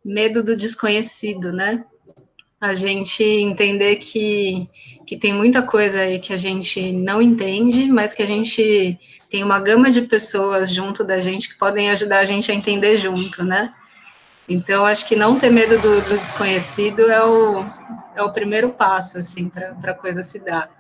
medo 0.05 0.43
do 0.43 0.55
desconhecido, 0.55 1.51
né? 1.51 1.83
A 2.61 2.75
gente 2.75 3.23
entender 3.23 3.97
que, 3.97 4.69
que 5.07 5.17
tem 5.17 5.33
muita 5.33 5.63
coisa 5.63 6.01
aí 6.01 6.19
que 6.19 6.35
a 6.35 6.37
gente 6.37 6.93
não 6.93 7.23
entende, 7.23 7.87
mas 7.87 8.13
que 8.13 8.23
a 8.23 8.27
gente 8.27 8.99
tem 9.31 9.43
uma 9.43 9.61
gama 9.61 9.91
de 9.91 10.03
pessoas 10.03 10.71
junto 10.71 11.03
da 11.03 11.21
gente 11.21 11.49
que 11.49 11.59
podem 11.59 11.89
ajudar 11.89 12.19
a 12.19 12.25
gente 12.27 12.51
a 12.51 12.55
entender 12.55 12.99
junto, 12.99 13.43
né? 13.43 13.73
Então, 14.49 14.87
acho 14.87 15.07
que 15.07 15.15
não 15.15 15.39
ter 15.39 15.51
medo 15.51 15.79
do, 15.81 16.01
do 16.03 16.19
desconhecido 16.19 17.11
é 17.11 17.23
o, 17.25 17.65
é 18.15 18.23
o 18.23 18.33
primeiro 18.33 18.71
passo, 18.71 19.19
assim, 19.19 19.49
para 19.49 19.93
a 19.93 19.95
coisa 19.95 20.23
se 20.23 20.39
dar. 20.39 20.71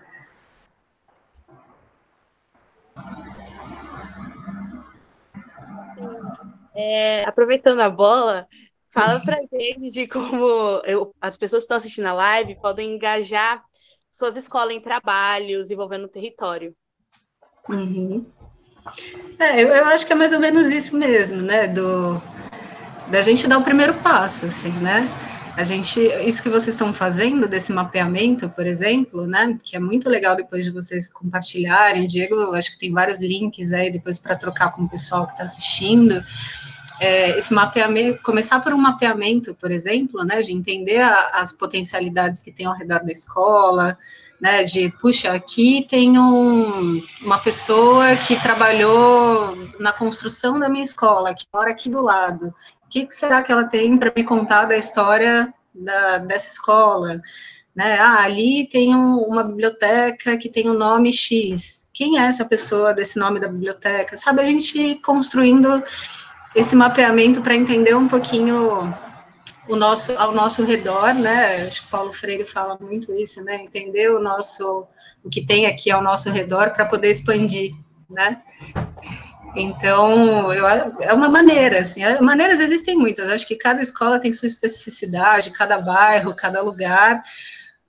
É, 6.74 7.24
aproveitando 7.24 7.80
a 7.80 7.90
bola, 7.90 8.46
Fala 8.92 9.20
pra 9.20 9.36
gente 9.52 9.90
de 9.90 10.08
como 10.08 10.46
eu, 10.84 11.14
as 11.20 11.36
pessoas 11.36 11.62
que 11.62 11.64
estão 11.64 11.76
assistindo 11.76 12.06
a 12.06 12.12
live 12.12 12.60
podem 12.60 12.94
engajar 12.94 13.62
suas 14.12 14.36
escolas 14.36 14.74
em 14.74 14.80
trabalhos 14.80 15.70
envolvendo 15.70 16.04
o 16.04 16.08
território. 16.08 16.74
Uhum. 17.68 18.26
É, 19.38 19.62
eu, 19.62 19.68
eu, 19.68 19.84
acho 19.86 20.06
que 20.06 20.12
é 20.12 20.16
mais 20.16 20.32
ou 20.32 20.40
menos 20.40 20.66
isso 20.68 20.96
mesmo, 20.96 21.42
né? 21.42 21.68
Do, 21.68 22.20
da 23.10 23.22
gente 23.22 23.46
dar 23.46 23.58
o 23.58 23.62
primeiro 23.62 23.94
passo, 23.94 24.46
assim, 24.46 24.72
né? 24.80 25.08
A 25.56 25.64
gente, 25.64 26.00
isso 26.24 26.40
que 26.40 26.48
vocês 26.48 26.68
estão 26.68 26.94
fazendo 26.94 27.48
desse 27.48 27.72
mapeamento, 27.72 28.48
por 28.48 28.64
exemplo, 28.64 29.26
né, 29.26 29.58
que 29.64 29.74
é 29.74 29.80
muito 29.80 30.08
legal 30.08 30.36
depois 30.36 30.64
de 30.64 30.70
vocês 30.70 31.12
compartilharem, 31.12 32.06
Diego, 32.06 32.54
acho 32.54 32.70
que 32.70 32.78
tem 32.78 32.92
vários 32.92 33.20
links 33.20 33.72
aí 33.72 33.90
depois 33.90 34.20
para 34.20 34.36
trocar 34.36 34.70
com 34.70 34.84
o 34.84 34.88
pessoal 34.88 35.26
que 35.26 35.32
está 35.32 35.42
assistindo. 35.42 36.22
É, 37.00 37.30
esse 37.36 37.52
mapeamento, 37.52 38.22
começar 38.22 38.60
por 38.60 38.72
um 38.72 38.78
mapeamento, 38.78 39.52
por 39.52 39.72
exemplo, 39.72 40.22
né, 40.22 40.40
de 40.42 40.52
entender 40.52 40.98
a, 40.98 41.30
as 41.34 41.50
potencialidades 41.50 42.40
que 42.40 42.52
tem 42.52 42.66
ao 42.66 42.76
redor 42.76 43.04
da 43.04 43.10
escola, 43.10 43.98
né, 44.40 44.62
de, 44.62 44.88
puxa, 45.00 45.32
aqui 45.32 45.84
tem 45.88 46.16
um, 46.18 47.02
uma 47.22 47.38
pessoa 47.38 48.14
que 48.16 48.40
trabalhou 48.40 49.56
na 49.80 49.92
construção 49.92 50.58
da 50.58 50.68
minha 50.68 50.84
escola, 50.84 51.34
que 51.34 51.46
mora 51.52 51.72
aqui 51.72 51.90
do 51.90 52.00
lado, 52.00 52.54
o 52.88 52.90
que, 52.90 53.04
que 53.04 53.14
será 53.14 53.42
que 53.42 53.52
ela 53.52 53.64
tem 53.64 53.98
para 53.98 54.10
me 54.16 54.24
contar 54.24 54.64
da 54.64 54.74
história 54.74 55.52
da, 55.74 56.16
dessa 56.16 56.50
escola? 56.50 57.20
Né? 57.76 57.98
Ah, 58.00 58.22
ali 58.22 58.66
tem 58.66 58.96
um, 58.96 59.18
uma 59.18 59.44
biblioteca 59.44 60.38
que 60.38 60.48
tem 60.48 60.70
o 60.70 60.72
um 60.72 60.78
nome 60.78 61.12
X. 61.12 61.86
Quem 61.92 62.18
é 62.18 62.22
essa 62.22 62.46
pessoa 62.46 62.94
desse 62.94 63.18
nome 63.18 63.38
da 63.40 63.46
biblioteca? 63.46 64.16
Sabe, 64.16 64.40
a 64.40 64.46
gente 64.46 64.94
construindo 65.04 65.84
esse 66.56 66.74
mapeamento 66.74 67.42
para 67.42 67.54
entender 67.54 67.94
um 67.94 68.08
pouquinho 68.08 68.94
o 69.68 69.76
nosso 69.76 70.16
ao 70.16 70.32
nosso 70.32 70.64
redor, 70.64 71.12
né? 71.12 71.66
Acho 71.66 71.82
que 71.82 71.90
Paulo 71.90 72.10
Freire 72.10 72.44
fala 72.44 72.78
muito 72.80 73.12
isso, 73.12 73.44
né? 73.44 73.56
Entender 73.56 74.10
o 74.10 74.18
nosso 74.18 74.86
o 75.22 75.28
que 75.28 75.44
tem 75.44 75.66
aqui 75.66 75.90
ao 75.90 76.02
nosso 76.02 76.30
redor 76.30 76.70
para 76.70 76.86
poder 76.86 77.10
expandir, 77.10 77.74
né? 78.08 78.40
Então, 79.56 80.52
eu, 80.52 80.66
é 81.00 81.12
uma 81.12 81.28
maneira, 81.28 81.80
assim, 81.80 82.02
maneiras 82.20 82.60
existem 82.60 82.96
muitas, 82.96 83.28
acho 83.28 83.46
que 83.46 83.56
cada 83.56 83.80
escola 83.80 84.20
tem 84.20 84.32
sua 84.32 84.46
especificidade, 84.46 85.50
cada 85.50 85.80
bairro, 85.80 86.34
cada 86.34 86.60
lugar, 86.62 87.22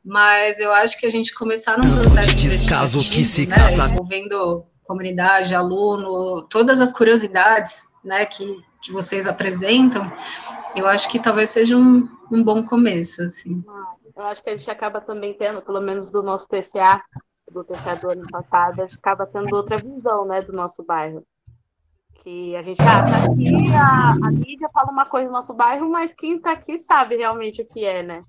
mas 0.03 0.60
eu 0.60 0.72
acho 0.72 0.97
que 0.99 1.05
a 1.05 1.10
gente 1.10 1.34
começar 1.34 1.78
num 1.78 2.01
processo 2.01 2.36
de 2.36 2.49
descaso 2.49 2.97
que 3.10 3.24
se 3.24 3.45
né, 3.45 3.55
casa... 3.55 3.89
envolvendo 3.89 4.66
comunidade, 4.84 5.53
aluno, 5.53 6.41
todas 6.43 6.82
as 6.82 6.91
curiosidades, 6.91 7.89
né, 8.03 8.26
que, 8.26 8.64
que 8.82 8.91
vocês 8.91 9.28
apresentam, 9.28 10.12
eu 10.76 10.88
acho 10.88 11.10
que 11.10 11.20
talvez 11.20 11.49
seja 11.49 11.76
um, 11.78 12.07
um 12.32 12.43
bom 12.43 12.64
começo, 12.64 13.22
assim. 13.22 13.64
Eu 14.16 14.24
acho 14.24 14.43
que 14.43 14.49
a 14.49 14.57
gente 14.57 14.70
acaba 14.72 14.99
também 14.99 15.34
tendo, 15.34 15.62
pelo 15.62 15.82
menos 15.82 16.10
do 16.10 16.24
nosso 16.24 16.47
TCA, 16.47 17.01
do 17.51 17.64
TCA 17.64 17.95
do 17.95 18.12
ano 18.12 18.28
passado, 18.32 18.82
a 18.82 18.88
gente 18.88 18.97
acaba 18.97 19.28
tendo 19.28 19.55
outra 19.55 19.78
visão, 19.78 20.26
né, 20.26 20.41
do 20.41 20.53
nosso 20.53 20.84
bairro 20.84 21.24
que 22.24 22.55
a 22.55 22.61
gente 22.61 22.82
ah, 22.82 23.03
tá 23.03 23.32
aqui, 23.32 23.74
a, 23.74 24.28
a 24.28 24.32
mídia 24.32 24.70
fala 24.74 24.91
uma 24.91 25.05
coisa 25.05 25.28
no 25.28 25.34
nosso 25.34 25.53
bairro, 25.53 25.89
mas 25.89 26.13
quem 26.13 26.38
está 26.38 26.51
aqui 26.51 26.78
sabe 26.78 27.15
realmente 27.15 27.61
o 27.61 27.65
que 27.65 27.84
é, 27.84 28.03
né? 28.03 28.24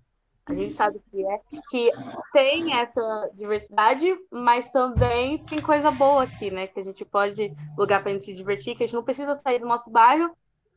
A 0.46 0.54
gente 0.54 0.74
sabe 0.74 0.96
o 0.98 1.02
que 1.10 1.24
é, 1.24 1.40
que 1.70 1.90
tem 2.32 2.74
essa 2.74 3.30
diversidade, 3.34 4.12
mas 4.30 4.68
também 4.68 5.38
tem 5.44 5.60
coisa 5.60 5.90
boa 5.90 6.24
aqui, 6.24 6.50
né? 6.50 6.66
Que 6.66 6.80
a 6.80 6.84
gente 6.84 7.04
pode 7.04 7.54
lugar 7.78 8.02
para 8.02 8.12
gente 8.12 8.24
se 8.24 8.34
divertir, 8.34 8.76
que 8.76 8.82
a 8.82 8.86
gente 8.86 8.96
não 8.96 9.04
precisa 9.04 9.34
sair 9.36 9.60
do 9.60 9.66
nosso 9.66 9.90
bairro 9.90 10.34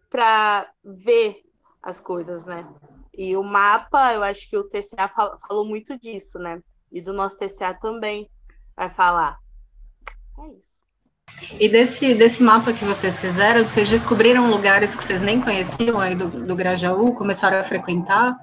para 0.10 0.70
ver 0.84 1.42
as 1.82 2.00
coisas, 2.00 2.46
né? 2.46 2.68
E 3.16 3.36
o 3.36 3.44
mapa, 3.44 4.14
eu 4.14 4.24
acho 4.24 4.48
que 4.50 4.58
o 4.58 4.64
TCA 4.64 5.10
falou 5.48 5.66
muito 5.66 5.98
disso, 5.98 6.38
né? 6.38 6.62
E 6.92 7.02
do 7.02 7.14
nosso 7.14 7.38
TCA 7.38 7.74
também 7.74 8.30
vai 8.76 8.90
falar. 8.90 9.40
É 10.40 10.48
isso. 10.50 10.73
E 11.60 11.70
desse, 11.70 12.14
desse 12.14 12.42
mapa 12.42 12.74
que 12.74 12.84
vocês 12.84 13.20
fizeram, 13.20 13.64
vocês 13.64 13.90
descobriram 13.90 14.50
lugares 14.50 14.96
que 14.96 15.04
vocês 15.04 15.22
nem 15.22 15.40
conheciam 15.40 16.00
aí 16.00 16.16
do, 16.16 16.28
do 16.28 16.56
Grajaú, 16.56 17.14
começaram 17.14 17.60
a 17.60 17.64
frequentar? 17.64 18.36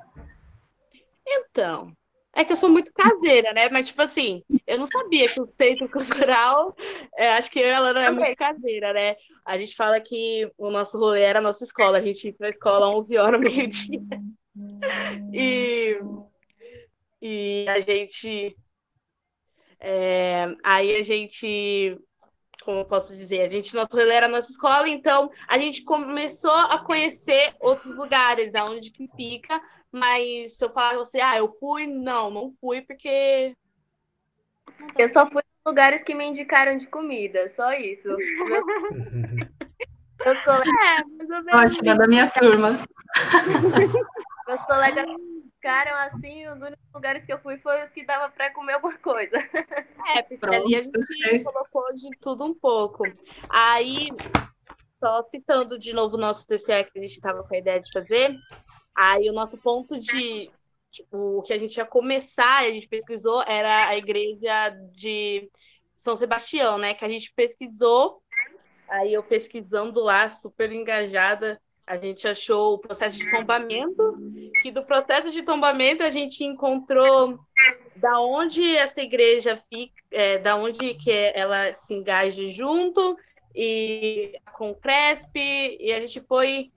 Então, 1.26 1.92
é 2.34 2.44
que 2.44 2.52
eu 2.52 2.56
sou 2.56 2.70
muito 2.70 2.92
caseira, 2.92 3.52
né? 3.52 3.68
Mas, 3.68 3.88
tipo 3.88 4.00
assim, 4.02 4.42
eu 4.66 4.78
não 4.78 4.86
sabia 4.86 5.28
que 5.28 5.40
o 5.40 5.44
centro 5.44 5.88
cultural, 5.90 6.74
é, 7.16 7.32
acho 7.32 7.50
que 7.50 7.60
ela 7.60 7.92
não 7.92 8.00
é 8.00 8.10
muito 8.10 8.36
caseira, 8.36 8.92
né? 8.92 9.16
A 9.44 9.58
gente 9.58 9.74
fala 9.74 10.00
que 10.00 10.50
o 10.56 10.70
nosso 10.70 10.98
rolê 10.98 11.22
era 11.22 11.40
a 11.40 11.42
nossa 11.42 11.64
escola, 11.64 11.98
a 11.98 12.02
gente 12.02 12.28
ia 12.28 12.34
pra 12.34 12.50
escola 12.50 12.94
11 12.96 13.16
horas, 13.16 13.40
meio-dia. 13.40 14.00
E, 15.32 15.98
e 17.20 17.66
a 17.68 17.80
gente. 17.80 18.56
É, 19.80 20.54
aí 20.62 20.96
a 20.96 21.02
gente 21.02 21.98
como 22.70 22.80
eu 22.80 22.84
posso 22.84 23.16
dizer, 23.16 23.42
a 23.42 23.48
gente, 23.48 23.74
nosso 23.74 23.96
rolê 23.96 24.14
era 24.14 24.26
a 24.26 24.28
nossa 24.28 24.48
escola, 24.48 24.88
então 24.88 25.28
a 25.48 25.58
gente 25.58 25.82
começou 25.82 26.52
a 26.52 26.78
conhecer 26.78 27.52
outros 27.58 27.96
lugares, 27.96 28.54
aonde 28.54 28.92
que 28.92 29.06
fica, 29.16 29.60
mas 29.90 30.56
se 30.56 30.64
eu 30.64 30.70
falar 30.70 30.96
você, 30.96 31.20
ah, 31.20 31.36
eu 31.36 31.50
fui, 31.50 31.88
não, 31.88 32.30
não 32.30 32.54
fui, 32.60 32.80
porque. 32.82 33.56
Eu 34.96 35.08
só 35.08 35.26
fui 35.26 35.42
em 35.42 35.68
lugares 35.68 36.04
que 36.04 36.14
me 36.14 36.24
indicaram 36.24 36.76
de 36.76 36.86
comida, 36.86 37.48
só 37.48 37.72
isso. 37.72 38.08
Meus, 38.08 38.64
meus 40.24 40.40
colegas. 40.42 40.68
É, 41.48 41.56
Ótima, 41.56 41.96
da 41.96 42.06
minha 42.06 42.30
turma. 42.30 42.78
Meus 44.46 44.60
colegas 44.66 45.06
ficaram 45.60 45.94
assim, 45.96 46.48
os 46.48 46.58
únicos 46.58 46.86
lugares 46.94 47.26
que 47.26 47.32
eu 47.32 47.38
fui 47.38 47.58
foram 47.58 47.82
os 47.82 47.90
que 47.90 48.04
dava 48.04 48.30
para 48.30 48.50
comer 48.50 48.72
alguma 48.72 48.96
coisa. 48.98 49.36
É, 50.16 50.22
porque 50.22 50.38
Pronto, 50.38 50.54
ali 50.54 50.74
a 50.74 50.82
gente 50.82 51.44
colocou 51.44 51.94
de 51.94 52.08
tudo 52.18 52.44
um 52.44 52.54
pouco. 52.54 53.04
Aí, 53.50 54.08
só 54.98 55.22
citando 55.24 55.78
de 55.78 55.92
novo 55.92 56.16
o 56.16 56.20
nosso 56.20 56.46
TCE 56.46 56.84
que 56.84 56.98
a 56.98 57.02
gente 57.02 57.16
estava 57.16 57.44
com 57.44 57.54
a 57.54 57.58
ideia 57.58 57.80
de 57.80 57.92
fazer, 57.92 58.34
aí 58.96 59.28
o 59.28 59.34
nosso 59.34 59.58
ponto 59.58 60.00
de. 60.00 60.50
Tipo, 60.90 61.38
o 61.38 61.42
que 61.42 61.52
a 61.52 61.58
gente 61.58 61.76
ia 61.76 61.84
começar, 61.84 62.62
a 62.62 62.72
gente 62.72 62.88
pesquisou, 62.88 63.42
era 63.42 63.88
a 63.88 63.96
igreja 63.96 64.70
de 64.92 65.48
São 65.96 66.16
Sebastião, 66.16 66.78
né? 66.78 66.94
Que 66.94 67.04
a 67.04 67.08
gente 67.08 67.32
pesquisou, 67.32 68.20
aí 68.88 69.12
eu 69.12 69.22
pesquisando 69.22 70.00
lá, 70.00 70.28
super 70.28 70.72
engajada, 70.72 71.60
a 71.86 71.96
gente 71.96 72.26
achou 72.26 72.74
o 72.74 72.78
processo 72.78 73.18
de 73.18 73.28
tombamento, 73.30 74.16
que 74.62 74.70
do 74.70 74.84
processo 74.84 75.30
de 75.30 75.42
tombamento 75.42 76.02
a 76.02 76.08
gente 76.08 76.44
encontrou 76.44 77.38
da 77.96 78.20
onde 78.20 78.76
essa 78.76 79.00
igreja 79.00 79.62
fica, 79.72 79.94
é, 80.10 80.38
da 80.38 80.56
onde 80.56 80.94
que 80.94 81.10
ela 81.10 81.74
se 81.74 81.94
engaja 81.94 82.46
junto 82.48 83.16
e 83.54 84.38
com 84.54 84.70
o 84.70 84.74
Cresp, 84.74 85.36
e 85.36 85.92
a 85.92 86.00
gente 86.00 86.20
foi 86.20 86.70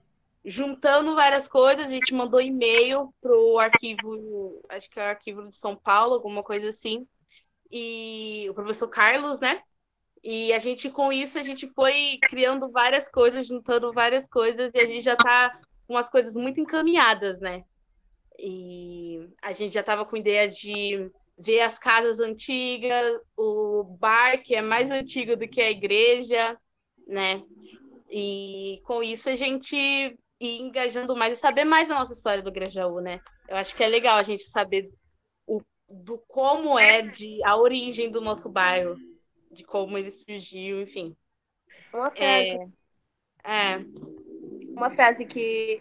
juntando 0.44 1.14
várias 1.14 1.48
coisas, 1.48 1.86
a 1.86 1.90
gente 1.90 2.12
mandou 2.12 2.40
e-mail 2.40 3.14
para 3.20 3.34
o 3.34 3.58
arquivo, 3.58 4.62
acho 4.68 4.90
que 4.90 5.00
é 5.00 5.02
o 5.02 5.08
arquivo 5.08 5.48
de 5.48 5.56
São 5.56 5.74
Paulo, 5.74 6.14
alguma 6.14 6.42
coisa 6.42 6.68
assim, 6.68 7.06
e 7.70 8.46
o 8.50 8.54
professor 8.54 8.88
Carlos, 8.88 9.40
né? 9.40 9.62
E 10.22 10.52
a 10.52 10.58
gente, 10.58 10.90
com 10.90 11.12
isso, 11.12 11.38
a 11.38 11.42
gente 11.42 11.68
foi 11.74 12.18
criando 12.22 12.70
várias 12.70 13.08
coisas, 13.08 13.46
juntando 13.46 13.92
várias 13.92 14.26
coisas, 14.26 14.70
e 14.74 14.78
a 14.78 14.86
gente 14.86 15.02
já 15.02 15.14
está 15.14 15.58
com 15.86 15.96
as 15.96 16.08
coisas 16.08 16.34
muito 16.34 16.60
encaminhadas, 16.60 17.40
né? 17.40 17.64
E 18.38 19.28
a 19.42 19.52
gente 19.52 19.74
já 19.74 19.80
estava 19.80 20.04
com 20.04 20.16
ideia 20.16 20.48
de 20.48 21.10
ver 21.38 21.60
as 21.60 21.78
casas 21.78 22.18
antigas, 22.18 23.20
o 23.36 23.84
bar, 23.84 24.42
que 24.42 24.54
é 24.54 24.62
mais 24.62 24.90
antigo 24.90 25.36
do 25.36 25.48
que 25.48 25.60
a 25.60 25.70
igreja, 25.70 26.56
né? 27.06 27.42
E 28.10 28.80
com 28.84 29.02
isso 29.02 29.28
a 29.28 29.34
gente 29.34 29.76
ir 29.76 30.60
engajando 30.60 31.16
mais 31.16 31.38
e 31.38 31.40
saber 31.40 31.64
mais 31.64 31.90
a 31.90 31.94
nossa 31.94 32.12
história 32.12 32.42
do 32.42 32.52
Grajaú, 32.52 33.00
né? 33.00 33.20
Eu 33.48 33.56
acho 33.56 33.74
que 33.76 33.82
é 33.82 33.88
legal 33.88 34.16
a 34.16 34.22
gente 34.22 34.44
saber 34.44 34.90
o, 35.46 35.60
do 35.88 36.18
como 36.28 36.78
é 36.78 37.02
de 37.02 37.42
a 37.44 37.56
origem 37.56 38.10
do 38.10 38.20
nosso 38.20 38.48
bairro 38.48 38.96
de 39.50 39.64
como 39.64 39.96
ele 39.96 40.10
surgiu, 40.10 40.82
enfim. 40.82 41.16
Uma 41.92 42.10
frase. 42.10 42.72
É, 43.44 43.72
é. 43.74 43.84
Uma 44.70 44.90
frase 44.90 45.24
que 45.24 45.80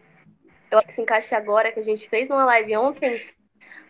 eu 0.74 0.80
acho 0.80 0.88
que 0.88 0.94
se 0.94 1.02
encaixa 1.02 1.38
agora, 1.38 1.72
que 1.72 1.80
a 1.80 1.84
gente 1.84 2.10
fez 2.10 2.30
numa 2.30 2.46
live 2.46 2.76
ontem 2.78 3.22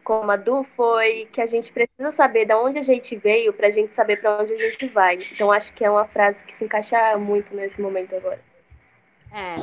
com 0.03 0.15
a 0.15 0.25
Madu, 0.25 0.63
foi 0.75 1.29
que 1.31 1.39
a 1.39 1.45
gente 1.45 1.71
precisa 1.71 2.11
saber 2.11 2.45
de 2.45 2.53
onde 2.53 2.77
a 2.77 2.83
gente 2.83 3.15
veio 3.15 3.53
para 3.53 3.67
a 3.67 3.69
gente 3.69 3.93
saber 3.93 4.17
para 4.17 4.41
onde 4.41 4.51
a 4.51 4.57
gente 4.57 4.85
vai. 4.89 5.15
Então 5.31 5.49
acho 5.49 5.71
que 5.73 5.85
é 5.85 5.89
uma 5.89 6.05
frase 6.05 6.43
que 6.43 6.53
se 6.53 6.65
encaixa 6.65 7.17
muito 7.17 7.55
nesse 7.55 7.81
momento 7.81 8.13
agora. 8.15 8.41
É. 9.31 9.55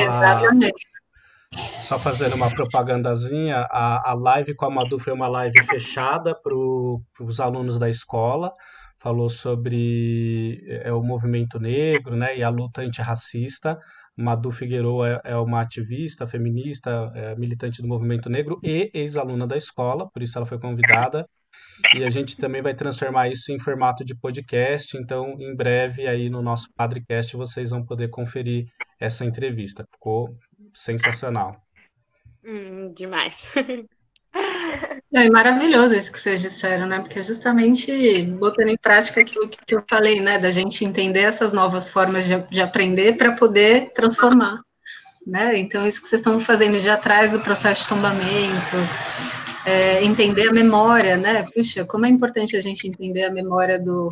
é 0.00 0.04
Exatamente. 0.04 0.86
Só 1.82 1.98
fazendo 1.98 2.34
uma 2.36 2.48
propagandazinha, 2.48 3.66
a, 3.70 4.10
a 4.10 4.14
live 4.14 4.54
com 4.54 4.64
a 4.64 4.70
Madu 4.70 4.98
foi 4.98 5.12
uma 5.12 5.28
live 5.28 5.62
fechada 5.64 6.34
para 6.34 6.54
os 6.54 7.40
alunos 7.40 7.78
da 7.78 7.88
escola 7.88 8.54
falou 8.98 9.28
sobre 9.28 10.60
é, 10.66 10.92
o 10.92 11.02
movimento 11.02 11.58
negro 11.58 12.16
né, 12.16 12.36
e 12.36 12.42
a 12.42 12.48
luta 12.48 12.82
antirracista. 12.82 13.78
Madu 14.18 14.50
Figueiredo 14.50 15.04
é, 15.04 15.20
é 15.24 15.36
uma 15.36 15.60
ativista 15.60 16.26
feminista, 16.26 17.12
é, 17.14 17.36
militante 17.36 17.80
do 17.80 17.86
movimento 17.86 18.28
negro 18.28 18.58
e 18.62 18.90
ex-aluna 18.92 19.46
da 19.46 19.56
escola, 19.56 20.08
por 20.10 20.22
isso 20.22 20.36
ela 20.36 20.46
foi 20.46 20.58
convidada. 20.58 21.24
E 21.94 22.04
a 22.04 22.10
gente 22.10 22.36
também 22.36 22.60
vai 22.60 22.74
transformar 22.74 23.28
isso 23.28 23.52
em 23.52 23.58
formato 23.58 24.04
de 24.04 24.16
podcast, 24.16 24.96
então 24.96 25.36
em 25.38 25.54
breve 25.54 26.06
aí 26.06 26.28
no 26.28 26.42
nosso 26.42 26.68
Padrecast 26.74 27.36
vocês 27.36 27.70
vão 27.70 27.84
poder 27.84 28.08
conferir 28.08 28.66
essa 29.00 29.24
entrevista. 29.24 29.84
Ficou 29.92 30.36
sensacional. 30.74 31.56
Hum, 32.44 32.92
demais. 32.92 33.52
É 35.12 35.30
maravilhoso 35.30 35.96
isso 35.96 36.12
que 36.12 36.20
vocês 36.20 36.42
disseram, 36.42 36.86
né? 36.86 37.00
Porque 37.00 37.22
justamente 37.22 38.22
botando 38.38 38.68
em 38.68 38.76
prática 38.76 39.22
aquilo 39.22 39.48
que 39.48 39.74
eu 39.74 39.82
falei, 39.88 40.20
né? 40.20 40.38
Da 40.38 40.50
gente 40.50 40.84
entender 40.84 41.22
essas 41.22 41.50
novas 41.50 41.88
formas 41.88 42.26
de, 42.26 42.38
de 42.50 42.60
aprender 42.60 43.16
para 43.16 43.32
poder 43.32 43.90
transformar, 43.94 44.58
né? 45.26 45.58
Então, 45.58 45.86
isso 45.86 46.02
que 46.02 46.08
vocês 46.08 46.20
estão 46.20 46.38
fazendo 46.38 46.78
já 46.78 46.94
atrás 46.94 47.32
do 47.32 47.40
processo 47.40 47.82
de 47.82 47.88
tombamento, 47.88 48.76
é, 49.64 50.04
entender 50.04 50.48
a 50.48 50.52
memória, 50.52 51.16
né? 51.16 51.42
Puxa, 51.54 51.86
como 51.86 52.04
é 52.04 52.10
importante 52.10 52.54
a 52.54 52.60
gente 52.60 52.86
entender 52.86 53.24
a 53.24 53.32
memória 53.32 53.78
do, 53.78 54.10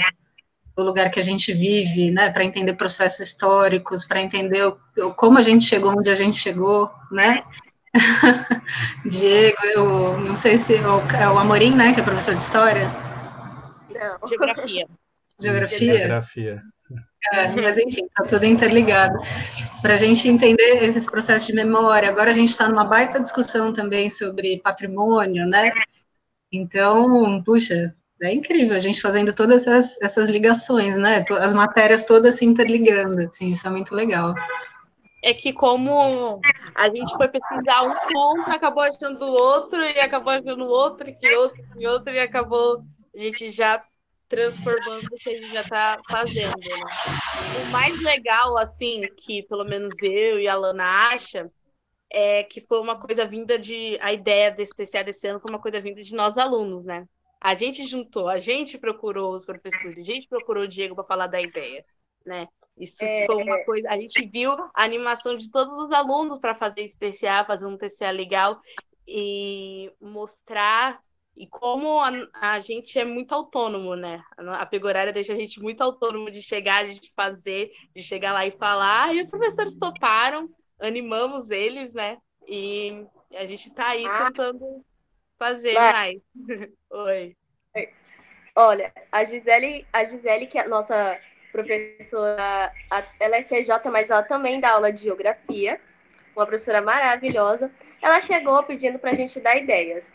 do 0.75 0.83
lugar 0.83 1.11
que 1.11 1.21
a 1.21 1.25
gente 1.25 1.53
vive, 1.53 2.11
né? 2.11 2.31
Para 2.31 2.45
entender 2.45 2.73
processos 2.73 3.21
históricos, 3.21 4.03
para 4.03 4.23
entender 4.23 4.65
o, 4.65 5.13
como 5.15 5.37
a 5.37 5.43
gente 5.43 5.67
chegou 5.67 5.93
onde 5.99 6.09
a 6.09 6.15
gente 6.15 6.39
chegou, 6.39 6.91
né? 7.13 7.43
Diego, 9.07 9.65
eu 9.75 10.19
não 10.19 10.37
sei 10.37 10.57
se 10.59 10.75
é 10.75 10.87
o, 10.87 11.01
é 11.11 11.29
o 11.29 11.39
Amorim, 11.39 11.75
né, 11.75 11.93
que 11.93 12.01
é 12.01 12.05
professor 12.05 12.35
de 12.35 12.41
história. 12.41 12.91
Não. 13.93 14.29
Geografia. 14.29 14.87
Geografia. 15.41 15.99
Geografia. 15.99 16.63
É, 17.33 17.49
mas 17.49 17.79
enfim, 17.79 18.07
tá 18.15 18.25
tudo 18.25 18.45
interligado. 18.45 19.19
Para 19.83 19.95
a 19.95 19.97
gente 19.97 20.29
entender 20.29 20.83
esses 20.85 21.07
processos 21.07 21.47
de 21.47 21.55
memória, 21.55 22.09
agora 22.09 22.31
a 22.31 22.35
gente 22.35 22.51
está 22.51 22.69
numa 22.69 22.85
baita 22.85 23.21
discussão 23.21 23.73
também 23.73 24.09
sobre 24.09 24.61
patrimônio, 24.63 25.47
né? 25.47 25.73
Então, 26.53 27.43
puxa, 27.43 27.95
é 28.23 28.33
incrível 28.33 28.77
a 28.77 28.79
gente 28.79 29.03
fazendo 29.03 29.33
todas 29.33 29.67
essas, 29.67 30.01
essas 30.01 30.29
ligações, 30.29 30.97
né? 30.97 31.25
As 31.41 31.53
matérias 31.53 32.05
todas 32.05 32.37
se 32.37 32.45
interligando, 32.45 33.21
assim, 33.23 33.47
isso 33.47 33.67
é 33.67 33.71
muito 33.71 33.95
legal 33.95 34.35
é 35.27 35.35
que 35.35 35.53
como 35.53 36.41
a 36.73 36.89
gente 36.89 37.13
foi 37.17 37.27
pesquisar 37.27 37.83
um 37.83 37.95
ponto, 38.13 38.49
acabou 38.49 38.85
achando 38.85 39.27
outro, 39.27 39.83
e 39.83 39.99
acabou 39.99 40.33
achando 40.33 40.65
outro, 40.67 41.13
que 41.13 41.35
outro, 41.35 41.65
que 41.77 41.85
outro, 41.85 42.15
e 42.15 42.21
acabou 42.21 42.85
a 43.13 43.19
gente 43.19 43.51
já 43.51 43.85
transformando 44.29 45.05
o 45.05 45.17
que 45.17 45.31
a 45.31 45.35
gente 45.35 45.53
já 45.53 45.63
está 45.63 46.01
fazendo. 46.09 46.55
Né? 46.57 47.67
O 47.67 47.73
mais 47.73 48.01
legal, 48.03 48.57
assim, 48.57 49.03
que 49.17 49.43
pelo 49.43 49.65
menos 49.65 49.97
eu 50.01 50.39
e 50.39 50.47
a 50.47 50.55
Lana 50.55 51.09
acha, 51.13 51.51
é 52.09 52.45
que 52.45 52.61
foi 52.61 52.79
uma 52.79 52.97
coisa 52.97 53.27
vinda 53.27 53.59
de. 53.59 53.99
A 54.01 54.13
ideia 54.13 54.53
desse 54.53 54.77
TCA 54.77 55.03
desse 55.03 55.27
ano 55.27 55.41
foi 55.41 55.51
uma 55.51 55.61
coisa 55.61 55.81
vinda 55.81 56.03
de 56.03 56.15
nós 56.15 56.39
alunos, 56.39 56.85
né? 56.85 57.05
A 57.41 57.57
gente 57.57 57.85
juntou, 57.85 58.29
a 58.29 58.39
gente 58.39 58.79
procurou 58.79 59.35
os 59.35 59.45
professores, 59.45 59.99
a 59.99 60.13
gente 60.13 60.29
procurou 60.29 60.63
o 60.63 60.69
Diego 60.69 60.95
para 60.95 61.03
falar 61.03 61.27
da 61.27 61.41
ideia, 61.41 61.85
né? 62.25 62.47
Isso 62.79 63.05
é... 63.05 63.27
foi 63.27 63.43
uma 63.43 63.65
coisa. 63.65 63.89
A 63.89 63.99
gente 63.99 64.27
viu 64.27 64.53
a 64.53 64.85
animação 64.85 65.37
de 65.37 65.51
todos 65.51 65.77
os 65.77 65.91
alunos 65.93 66.39
para 66.39 66.55
fazer 66.55 66.83
esse 66.83 66.99
TCA, 66.99 67.45
fazer 67.47 67.67
um 67.67 67.77
TCA 67.77 68.11
legal 68.11 68.61
e 69.07 69.91
mostrar 70.01 71.01
e 71.37 71.47
como 71.47 72.01
a, 72.01 72.11
a, 72.33 72.61
gente 72.61 72.99
é 72.99 73.05
muito 73.05 73.35
autônomo, 73.35 73.95
né? 73.95 74.23
A 74.39 74.65
Pegorária 74.65 75.13
deixa 75.13 75.35
a 75.35 75.37
gente 75.37 75.61
muito 75.61 75.83
autônomo 75.83 76.31
de 76.31 76.41
chegar, 76.41 76.89
de 76.89 77.13
fazer, 77.15 77.71
de 77.95 78.03
chegar 78.03 78.33
lá 78.33 78.47
e 78.47 78.53
falar. 78.53 79.15
E 79.15 79.21
os 79.21 79.29
professores 79.29 79.77
toparam, 79.77 80.49
animamos 80.81 81.51
eles, 81.51 81.93
né? 81.93 82.17
E 82.49 83.05
a 83.35 83.45
gente 83.45 83.69
está 83.69 83.89
aí 83.89 84.07
ah. 84.07 84.27
tentando 84.27 84.83
fazer 85.39 85.75
mais. 85.75 86.23
Oi. 86.91 87.37
Olha, 88.55 88.91
a 89.13 89.23
Gisele, 89.27 89.87
a 89.93 90.05
Gisele, 90.05 90.47
que 90.47 90.57
é 90.57 90.63
a 90.63 90.69
nossa 90.69 91.21
professora, 91.57 92.73
ela 93.19 93.37
é 93.37 93.43
CJ, 93.43 93.91
mas 93.91 94.11
ela 94.11 94.23
também 94.23 94.61
dá 94.61 94.73
aula 94.73 94.93
de 94.93 95.03
geografia, 95.03 95.81
uma 96.35 96.45
professora 96.47 96.83
maravilhosa. 96.83 97.71
Ela 98.03 98.21
chegou 98.21 98.63
pedindo 98.63 98.99
para 98.99 99.13
a 99.13 99.15
gente 99.15 99.41
dar 99.41 99.57
ideias. 99.57 100.13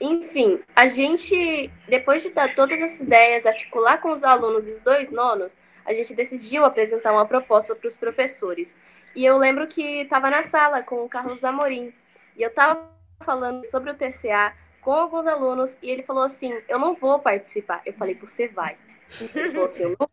Enfim, 0.00 0.60
a 0.74 0.86
gente, 0.86 1.70
depois 1.88 2.22
de 2.22 2.30
dar 2.30 2.54
todas 2.54 2.80
essas 2.80 3.00
ideias, 3.00 3.46
articular 3.46 3.98
com 3.98 4.10
os 4.10 4.22
alunos 4.22 4.64
dos 4.64 4.78
dois 4.80 5.10
nonos, 5.10 5.56
a 5.84 5.92
gente 5.92 6.14
decidiu 6.14 6.64
apresentar 6.64 7.12
uma 7.12 7.26
proposta 7.26 7.74
para 7.74 7.88
os 7.88 7.96
professores. 7.96 8.76
E 9.14 9.24
eu 9.24 9.38
lembro 9.38 9.66
que 9.66 10.02
estava 10.02 10.30
na 10.30 10.42
sala 10.42 10.82
com 10.82 11.04
o 11.04 11.08
Carlos 11.08 11.42
Amorim, 11.44 11.92
e 12.36 12.42
eu 12.42 12.48
estava 12.48 12.88
falando 13.24 13.64
sobre 13.64 13.90
o 13.90 13.94
TCA 13.94 14.52
com 14.82 14.92
alguns 14.92 15.26
alunos, 15.26 15.76
e 15.82 15.90
ele 15.90 16.02
falou 16.02 16.24
assim: 16.24 16.52
Eu 16.68 16.78
não 16.78 16.94
vou 16.94 17.18
participar. 17.18 17.80
Eu 17.84 17.94
falei: 17.94 18.14
Você 18.16 18.46
vai. 18.48 18.76
Ele 19.20 19.50
falou 19.50 19.64
assim: 19.64 19.82
Eu 19.84 19.96
não 19.98 20.08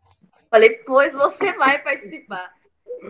Falei, 0.54 0.70
pois 0.86 1.16
você 1.16 1.52
vai 1.54 1.82
participar. 1.82 2.54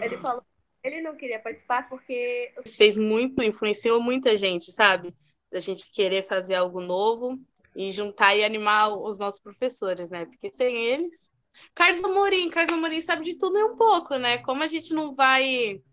Ele 0.01 0.17
falou, 0.19 0.41
ele 0.81 1.01
não 1.01 1.17
queria 1.17 1.39
participar 1.39 1.89
porque. 1.89 2.53
Fez 2.77 2.95
muito, 2.95 3.43
influenciou 3.43 4.01
muita 4.01 4.37
gente, 4.37 4.71
sabe? 4.71 5.13
Da 5.51 5.59
gente 5.59 5.91
querer 5.91 6.25
fazer 6.25 6.55
algo 6.55 6.79
novo 6.79 7.37
e 7.75 7.91
juntar 7.91 8.33
e 8.33 8.45
animar 8.45 8.97
os 8.97 9.19
nossos 9.19 9.41
professores, 9.41 10.09
né? 10.09 10.25
Porque 10.25 10.51
sem 10.51 10.85
eles. 10.85 11.29
Carlos 11.75 12.01
Amorim, 12.01 12.49
Carlos 12.49 12.77
Amorim 12.77 13.01
sabe 13.01 13.25
de 13.25 13.37
tudo 13.37 13.57
e 13.57 13.63
um 13.65 13.75
pouco, 13.75 14.15
né? 14.15 14.37
Como 14.37 14.63
a 14.63 14.67
gente 14.67 14.93
não 14.93 15.13
vai 15.13 15.83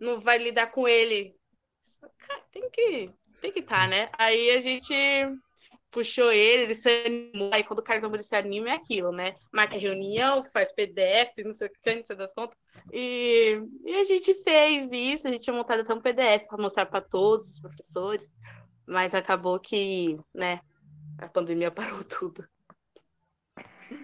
não 0.00 0.18
vai 0.18 0.38
lidar 0.38 0.72
com 0.72 0.88
ele? 0.88 1.32
Tem 2.50 2.68
que 2.70 3.14
tem 3.40 3.52
que 3.52 3.60
estar, 3.60 3.82
tá, 3.82 3.86
né? 3.86 4.10
Aí 4.18 4.50
a 4.50 4.60
gente 4.60 4.92
puxou 5.90 6.30
ele, 6.30 6.64
ele 6.64 6.74
se 6.74 6.88
animou. 6.88 7.50
Aí 7.52 7.64
quando 7.64 7.80
o 7.80 7.82
Carlos 7.82 8.26
se 8.26 8.36
anima 8.36 8.70
é 8.70 8.72
aquilo, 8.72 9.12
né? 9.12 9.34
Marca 9.52 9.78
reunião, 9.78 10.44
faz 10.52 10.72
PDF, 10.72 11.32
não 11.44 11.54
sei 11.54 11.68
o 11.68 11.70
que, 11.70 11.94
não 11.94 12.04
sei 12.04 12.16
das 12.16 12.32
contas. 12.34 12.56
E, 12.92 13.60
e 13.84 13.94
a 13.94 14.04
gente 14.04 14.34
fez 14.42 14.90
isso, 14.92 15.26
a 15.26 15.30
gente 15.30 15.42
tinha 15.42 15.54
montado 15.56 15.80
até 15.80 15.94
um 15.94 16.00
PDF 16.00 16.46
para 16.48 16.62
mostrar 16.62 16.86
para 16.86 17.00
todos 17.00 17.46
os 17.48 17.60
professores, 17.60 18.26
mas 18.86 19.14
acabou 19.14 19.58
que, 19.58 20.18
né, 20.34 20.60
a 21.18 21.28
pandemia 21.28 21.70
parou 21.72 22.04
tudo. 22.04 22.46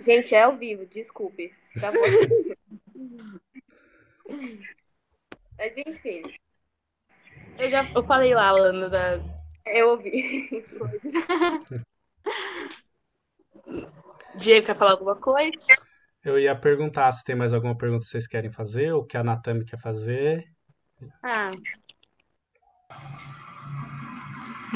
Gente, 0.03 0.35
é 0.35 0.43
ao 0.43 0.57
vivo, 0.57 0.87
desculpe. 0.87 1.53
Tá 1.79 1.93
bom. 1.93 1.99
mas 5.59 5.77
enfim. 5.77 6.23
Eu 7.59 7.69
já 7.69 7.89
eu 7.95 8.05
falei 8.05 8.35
lá, 8.35 8.51
Ana, 8.51 8.89
da, 8.89 9.34
eu 9.67 9.91
ouvi. 9.91 10.65
Diego, 14.37 14.67
quer 14.67 14.77
falar 14.77 14.93
alguma 14.93 15.17
coisa? 15.17 15.53
Eu 16.25 16.39
ia 16.39 16.57
perguntar 16.57 17.13
se 17.13 17.23
tem 17.25 17.37
mais 17.37 17.53
alguma 17.53 17.77
pergunta 17.77 18.03
que 18.03 18.11
vocês 18.11 18.27
querem 18.27 18.51
fazer, 18.51 18.93
ou 18.93 19.05
que 19.05 19.17
a 19.17 19.23
Natami 19.23 19.65
quer 19.65 19.79
fazer. 19.79 20.45
Ah. 21.23 21.53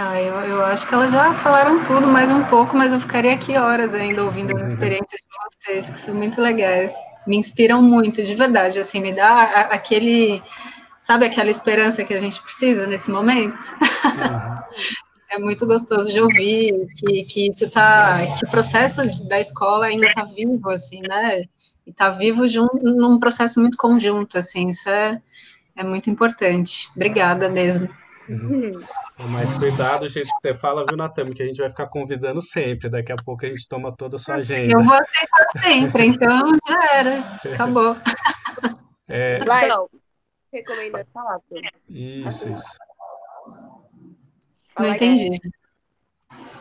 Ah, 0.00 0.22
eu, 0.22 0.34
eu 0.34 0.64
acho 0.64 0.86
que 0.86 0.94
elas 0.94 1.10
já 1.10 1.34
falaram 1.34 1.82
tudo 1.82 2.06
mais 2.06 2.30
um 2.30 2.44
pouco, 2.44 2.76
mas 2.76 2.92
eu 2.92 3.00
ficaria 3.00 3.34
aqui 3.34 3.56
horas 3.56 3.94
ainda 3.94 4.24
ouvindo 4.24 4.54
as 4.56 4.62
experiências 4.72 5.20
de 5.20 5.64
vocês, 5.64 5.90
que 5.90 5.98
são 5.98 6.14
muito 6.14 6.40
legais. 6.40 6.94
Me 7.26 7.36
inspiram 7.36 7.82
muito, 7.82 8.22
de 8.22 8.34
verdade. 8.34 8.78
Assim, 8.78 9.00
me 9.00 9.12
dá 9.12 9.42
aquele 9.70 10.40
Sabe 11.08 11.24
aquela 11.24 11.48
esperança 11.48 12.04
que 12.04 12.12
a 12.12 12.20
gente 12.20 12.42
precisa 12.42 12.86
nesse 12.86 13.10
momento? 13.10 13.74
Uhum. 14.04 14.58
é 15.32 15.38
muito 15.38 15.66
gostoso 15.66 16.12
de 16.12 16.20
ouvir 16.20 16.86
que, 16.94 17.22
que 17.24 17.48
isso 17.48 17.70
tá, 17.70 18.18
que 18.38 18.44
o 18.44 18.50
processo 18.50 19.00
da 19.26 19.40
escola 19.40 19.86
ainda 19.86 20.06
está 20.06 20.24
vivo, 20.24 20.68
assim, 20.68 21.00
né? 21.00 21.44
E 21.86 21.90
está 21.90 22.10
vivo 22.10 22.46
junto, 22.46 22.76
num 22.76 23.18
processo 23.18 23.58
muito 23.58 23.78
conjunto, 23.78 24.36
assim, 24.36 24.68
isso 24.68 24.90
é, 24.90 25.18
é 25.74 25.82
muito 25.82 26.10
importante. 26.10 26.90
Obrigada 26.94 27.48
mesmo. 27.48 27.88
Uhum. 28.28 28.78
Mas 29.30 29.54
cuidado, 29.54 30.06
gente, 30.10 30.26
que 30.26 30.48
você 30.48 30.54
fala, 30.54 30.84
viu, 30.86 30.98
Natami, 30.98 31.32
que 31.32 31.42
a 31.42 31.46
gente 31.46 31.56
vai 31.56 31.70
ficar 31.70 31.86
convidando 31.86 32.42
sempre. 32.42 32.90
Daqui 32.90 33.12
a 33.12 33.16
pouco 33.24 33.46
a 33.46 33.48
gente 33.48 33.66
toma 33.66 33.96
toda 33.96 34.16
a 34.16 34.18
sua 34.18 34.34
agenda. 34.34 34.74
Eu 34.74 34.82
vou 34.82 34.92
aceitar 34.92 35.46
sempre, 35.62 36.04
então 36.04 36.50
já 36.68 36.94
era. 36.94 37.18
Acabou. 37.54 37.96
É... 39.08 39.38
Então, 39.38 39.88
recomendando 40.52 41.06
falar. 41.12 41.40
Isso, 41.88 42.48
isso. 42.48 42.78
Não 44.78 44.88
entendi. 44.88 45.40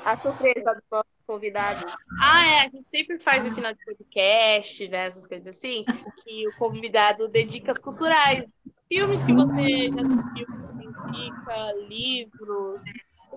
A 0.03 0.17
surpresa 0.17 0.73
dos 0.73 0.83
nossos 0.89 1.11
convidados. 1.25 1.93
Ah, 2.21 2.47
é. 2.47 2.59
A 2.61 2.69
gente 2.69 2.87
sempre 2.87 3.19
faz 3.19 3.45
o 3.45 3.51
final 3.51 3.73
de 3.73 3.83
podcast, 3.83 4.87
né? 4.87 5.07
Essas 5.07 5.27
coisas 5.27 5.47
assim, 5.47 5.83
que 6.23 6.47
o 6.47 6.55
convidado 6.57 7.27
dedica 7.27 7.71
as 7.71 7.79
culturais. 7.79 8.43
Filmes 8.87 9.21
que 9.23 9.33
você 9.33 9.89
já 9.89 10.01
assistiu, 10.01 10.45
que 10.45 10.61
você 10.61 10.83
indica, 10.83 11.73
livros, 11.89 12.81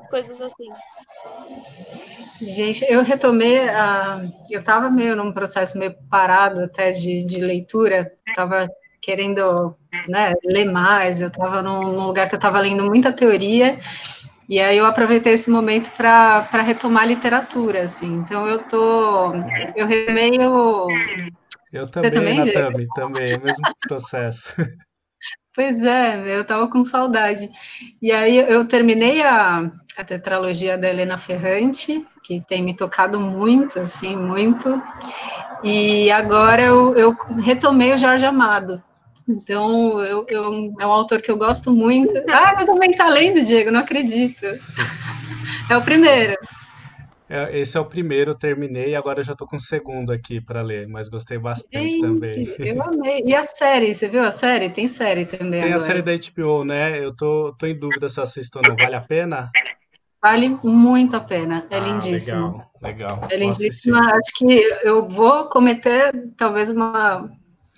coisas 0.09 0.41
assim. 0.41 0.69
Gente, 2.41 2.85
eu 2.89 3.03
retomei 3.03 3.69
a. 3.69 4.23
Eu 4.49 4.61
estava 4.61 4.89
meio 4.91 5.17
num 5.17 5.33
processo 5.33 5.77
meio 5.77 5.95
parado 6.09 6.61
até 6.61 6.93
de, 6.93 7.25
de 7.25 7.41
leitura, 7.41 8.17
estava 8.27 8.69
querendo 9.01 9.75
né, 10.09 10.35
ler 10.45 10.71
mais, 10.71 11.21
eu 11.21 11.29
estava 11.29 11.63
num, 11.63 11.93
num, 11.93 12.07
lugar 12.07 12.29
que 12.29 12.35
eu 12.35 12.39
estava 12.39 12.61
lendo 12.61 12.85
muita 12.85 13.13
teoria, 13.13 13.79
e 14.49 14.59
aí 14.59 14.77
eu 14.77 14.85
aproveitei 14.85 15.33
esse 15.33 15.49
momento 15.49 15.91
para 15.97 16.63
retomar 16.63 17.05
a 17.05 17.07
literatura, 17.07 17.83
assim. 17.85 18.17
Então 18.17 18.49
eu 18.49 18.59
tô. 18.65 19.33
Eu 19.77 19.87
remeio. 19.87 20.89
Eu 21.73 21.89
também, 21.89 22.11
Você 22.11 22.11
também, 22.11 22.39
Natami, 22.39 22.89
também, 22.95 23.33
é 23.33 23.37
o 23.37 23.43
mesmo 23.43 23.63
processo. 23.87 24.55
Pois 25.55 25.85
é, 25.85 26.37
eu 26.37 26.43
estava 26.43 26.69
com 26.69 26.85
saudade. 26.85 27.49
E 28.01 28.11
aí 28.11 28.39
eu 28.39 28.67
terminei 28.67 29.23
a, 29.23 29.71
a 29.97 30.05
tetralogia 30.05 30.79
da 30.79 30.89
Helena 30.89 31.19
Ferrante, 31.19 32.07
que 32.25 32.41
tem 32.41 32.63
me 32.63 32.75
tocado 32.75 33.21
muito, 33.21 33.79
assim, 33.79 34.17
muito. 34.17 34.83
E 35.63 36.11
agora 36.11 36.63
eu, 36.63 36.97
eu 36.97 37.13
retomei 37.39 37.93
o 37.93 37.99
Jorge 37.99 38.25
Amado. 38.25 38.83
Então, 39.31 40.01
eu, 40.05 40.27
eu, 40.29 40.75
é 40.79 40.87
um 40.87 40.93
autor 40.93 41.23
que 41.23 41.31
eu 41.31 41.37
gosto 41.37 41.73
muito. 41.73 42.15
Ah, 42.29 42.55
você 42.55 42.67
também 42.67 42.91
está 42.91 43.09
lendo, 43.09 43.45
Diego, 43.45 43.71
não 43.71 43.81
acredito. 43.81 44.45
É 45.71 45.77
o 45.77 45.83
primeiro. 45.83 46.35
É, 47.29 47.57
esse 47.61 47.77
é 47.77 47.81
o 47.81 47.85
primeiro, 47.85 48.35
terminei, 48.35 48.97
agora 48.97 49.21
eu 49.21 49.25
já 49.25 49.35
estou 49.35 49.47
com 49.47 49.55
o 49.55 49.61
segundo 49.61 50.11
aqui 50.11 50.41
para 50.41 50.63
ler, 50.63 50.89
mas 50.89 51.09
gostei 51.09 51.39
bastante 51.39 51.93
Gente, 51.93 52.01
também. 52.01 52.55
Eu 52.59 52.83
amei. 52.83 53.23
E 53.25 53.33
a 53.33 53.45
série, 53.45 53.95
você 53.95 54.09
viu 54.09 54.23
a 54.23 54.33
série? 54.33 54.69
Tem 54.69 54.89
série 54.89 55.25
também. 55.25 55.61
Tem 55.61 55.73
agora. 55.73 55.77
a 55.77 55.79
série 55.79 56.03
da 56.03 56.11
HBO, 56.13 56.65
né? 56.65 56.99
Eu 56.99 57.15
tô, 57.15 57.55
tô 57.57 57.67
em 57.67 57.79
dúvida 57.79 58.09
se 58.09 58.21
assisto 58.21 58.59
ou 58.59 58.65
não. 58.69 58.75
Vale 58.75 58.97
a 58.97 59.01
pena? 59.01 59.53
Vale 60.21 60.59
muito 60.65 61.15
a 61.15 61.21
pena. 61.21 61.65
É 61.71 61.77
ah, 61.77 61.79
lindíssimo. 61.79 62.65
Legal, 62.83 63.19
legal. 63.19 63.29
É 63.31 63.37
lindíssimo. 63.37 63.97
Acho 63.97 64.37
que 64.37 64.61
eu 64.83 65.09
vou 65.09 65.49
cometer 65.49 66.13
talvez 66.37 66.69
uma, 66.69 67.31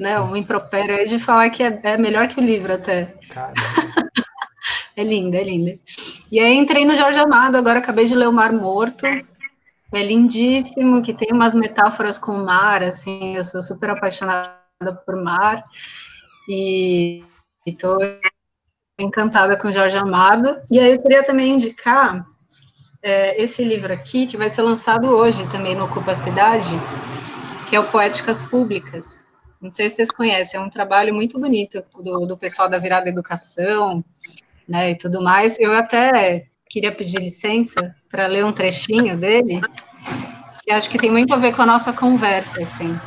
né, 0.03 0.21
um 0.21 0.37
impropério 0.37 0.97
aí 0.97 1.07
de 1.07 1.19
falar 1.19 1.49
que 1.49 1.63
é, 1.63 1.81
é 1.83 1.97
melhor 1.97 2.29
que 2.29 2.39
o 2.39 2.45
livro 2.45 2.75
até. 2.75 3.15
É 4.95 5.03
linda, 5.03 5.39
é 5.39 5.43
linda. 5.43 5.79
E 6.31 6.39
aí 6.39 6.55
entrei 6.55 6.85
no 6.85 6.95
Jorge 6.95 7.19
Amado, 7.19 7.57
agora 7.57 7.79
acabei 7.79 8.05
de 8.05 8.15
ler 8.15 8.29
O 8.29 8.33
Mar 8.33 8.53
Morto. 8.53 9.07
É 9.07 10.03
lindíssimo, 10.03 11.03
que 11.03 11.15
tem 11.15 11.31
umas 11.33 11.55
metáforas 11.55 12.19
com 12.19 12.33
o 12.33 12.45
mar, 12.45 12.83
assim, 12.83 13.35
eu 13.37 13.43
sou 13.43 13.63
super 13.63 13.89
apaixonada 13.89 14.55
por 15.05 15.17
mar, 15.17 15.65
e 16.49 17.25
estou 17.67 17.97
encantada 18.99 19.57
com 19.57 19.73
Jorge 19.73 19.97
Amado. 19.97 20.61
E 20.71 20.79
aí 20.79 20.93
eu 20.93 21.03
queria 21.03 21.23
também 21.23 21.55
indicar 21.55 22.27
é, 23.03 23.43
esse 23.43 23.65
livro 23.65 23.93
aqui, 23.93 24.27
que 24.27 24.37
vai 24.37 24.49
ser 24.49 24.63
lançado 24.63 25.09
hoje 25.09 25.47
também 25.51 25.75
no 25.75 25.85
Ocupa 25.85 26.15
Cidade, 26.15 26.75
que 27.69 27.77
é 27.77 27.81
o 27.81 27.89
Poéticas 27.89 28.43
Públicas. 28.43 29.22
Não 29.63 29.71
sei 29.71 29.89
se 29.89 29.97
vocês 29.97 30.11
conhecem, 30.11 30.59
é 30.59 30.63
um 30.63 30.69
trabalho 30.69 31.15
muito 31.15 31.39
bonito 31.39 31.85
do, 31.95 32.27
do 32.27 32.37
pessoal 32.37 32.69
da 32.69 32.79
Virada 32.79 33.09
Educação, 33.09 34.05
né, 34.67 34.91
e 34.91 34.99
tudo 34.99 35.23
mais. 35.23 35.59
Eu 35.61 35.73
até 35.73 36.47
queria 36.69 36.93
pedir 36.93 37.19
licença 37.19 37.95
para 38.11 38.27
ler 38.27 38.45
um 38.45 38.53
trechinho 38.53 39.17
dele, 39.17 39.61
que 40.65 40.73
acho 40.73 40.91
que 40.91 40.99
tem 40.99 41.13
muito 41.13 41.33
a 41.33 41.37
ver 41.37 41.55
com 41.55 41.63
a 41.63 41.67
nossa 41.67 41.93
conversa, 41.93 42.65
assim. 42.65 42.99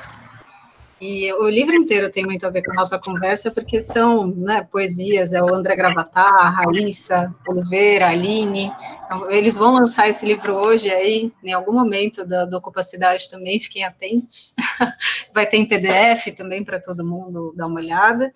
E 0.99 1.31
o 1.33 1.49
livro 1.49 1.73
inteiro 1.73 2.09
tem 2.09 2.23
muito 2.25 2.47
a 2.47 2.49
ver 2.49 2.63
com 2.63 2.71
a 2.71 2.75
nossa 2.75 2.97
conversa, 2.97 3.51
porque 3.51 3.81
são 3.81 4.27
né, 4.27 4.65
poesias, 4.71 5.33
é 5.33 5.41
o 5.41 5.53
André 5.53 5.75
Gravatar, 5.75 6.55
Raíssa, 6.55 7.35
Oliveira, 7.45 8.07
Aline. 8.07 8.71
Então, 9.05 9.29
eles 9.29 9.57
vão 9.57 9.73
lançar 9.73 10.07
esse 10.07 10.25
livro 10.25 10.55
hoje 10.55 10.89
aí, 10.89 11.33
em 11.43 11.51
algum 11.51 11.73
momento 11.73 12.25
da, 12.25 12.45
Ocupacidade 12.57 13.29
também, 13.29 13.59
fiquem 13.59 13.83
atentos. 13.83 14.55
Vai 15.33 15.45
ter 15.45 15.57
em 15.57 15.65
PDF 15.65 16.33
também 16.35 16.63
para 16.63 16.79
todo 16.79 17.05
mundo 17.05 17.53
dar 17.57 17.67
uma 17.67 17.81
olhada. 17.81 18.33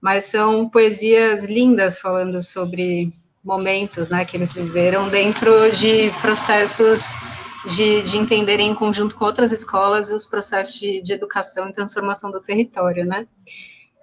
Mas 0.00 0.24
são 0.24 0.68
poesias 0.68 1.44
lindas 1.44 1.98
falando 1.98 2.42
sobre 2.42 3.08
momentos 3.44 4.08
né, 4.08 4.24
que 4.24 4.36
eles 4.36 4.52
viveram 4.52 5.08
dentro 5.08 5.70
de 5.72 6.10
processos 6.20 7.14
de, 7.66 8.02
de 8.02 8.18
entenderem 8.18 8.70
em 8.70 8.74
conjunto 8.74 9.16
com 9.16 9.24
outras 9.24 9.52
escolas 9.52 10.10
os 10.10 10.26
processos 10.26 10.78
de, 10.78 11.02
de 11.02 11.12
educação 11.12 11.68
e 11.68 11.72
transformação 11.72 12.30
do 12.30 12.40
território, 12.40 13.04
né? 13.04 13.26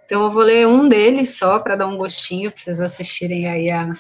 Então, 0.06 0.24
eu 0.24 0.32
vou 0.32 0.44
ler 0.44 0.66
um 0.68 0.88
deles 0.88 1.38
só 1.38 1.60
para 1.60 1.76
dar 1.76 1.88
um 1.88 1.98
gostinho, 1.98 2.52
para 2.52 2.62
vocês 2.62 2.80
assistirem 2.80 3.48
aí 3.48 3.70
a, 3.70 3.94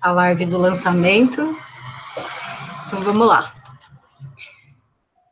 a 0.00 0.12
live 0.12 0.44
do 0.44 0.58
lançamento. 0.58 1.56
Então, 2.86 3.00
vamos 3.00 3.26
lá. 3.26 3.50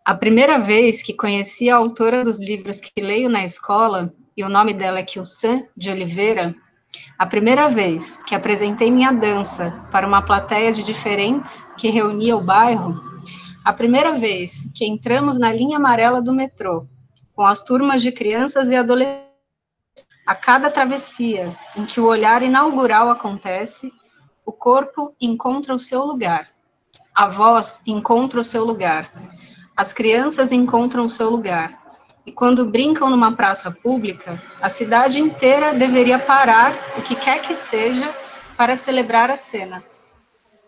A 0.04 0.14
primeira 0.14 0.58
vez 0.58 1.02
que 1.02 1.12
conheci 1.12 1.68
a 1.68 1.76
autora 1.76 2.24
dos 2.24 2.38
livros 2.38 2.80
que 2.80 3.02
leio 3.02 3.28
na 3.28 3.44
escola, 3.44 4.14
e 4.34 4.42
o 4.42 4.48
nome 4.48 4.72
dela 4.72 5.00
é 5.00 5.02
Kilsan 5.02 5.64
de 5.76 5.90
Oliveira, 5.90 6.54
a 7.18 7.26
primeira 7.26 7.68
vez 7.68 8.16
que 8.26 8.34
apresentei 8.34 8.90
minha 8.90 9.12
dança 9.12 9.84
para 9.90 10.06
uma 10.06 10.22
plateia 10.22 10.72
de 10.72 10.82
diferentes 10.82 11.66
que 11.76 11.90
reunia 11.90 12.34
o 12.34 12.40
bairro, 12.40 13.07
a 13.64 13.72
primeira 13.72 14.16
vez 14.16 14.68
que 14.74 14.86
entramos 14.86 15.38
na 15.38 15.52
linha 15.52 15.76
amarela 15.76 16.22
do 16.22 16.32
metrô, 16.32 16.86
com 17.34 17.44
as 17.44 17.62
turmas 17.62 18.02
de 18.02 18.10
crianças 18.12 18.68
e 18.70 18.76
adolescentes, 18.76 19.28
a 20.26 20.34
cada 20.34 20.70
travessia 20.70 21.56
em 21.76 21.86
que 21.86 22.00
o 22.00 22.06
olhar 22.06 22.42
inaugural 22.42 23.08
acontece, 23.10 23.92
o 24.44 24.52
corpo 24.52 25.14
encontra 25.20 25.74
o 25.74 25.78
seu 25.78 26.04
lugar, 26.04 26.48
a 27.14 27.28
voz 27.28 27.82
encontra 27.86 28.40
o 28.40 28.44
seu 28.44 28.64
lugar, 28.64 29.10
as 29.76 29.92
crianças 29.92 30.52
encontram 30.52 31.04
o 31.04 31.08
seu 31.08 31.30
lugar, 31.30 31.78
e 32.26 32.32
quando 32.32 32.66
brincam 32.66 33.08
numa 33.08 33.32
praça 33.32 33.70
pública, 33.70 34.42
a 34.60 34.68
cidade 34.68 35.18
inteira 35.18 35.72
deveria 35.72 36.18
parar 36.18 36.74
o 36.98 37.02
que 37.02 37.14
quer 37.14 37.40
que 37.40 37.54
seja 37.54 38.14
para 38.54 38.76
celebrar 38.76 39.30
a 39.30 39.36
cena. 39.36 39.82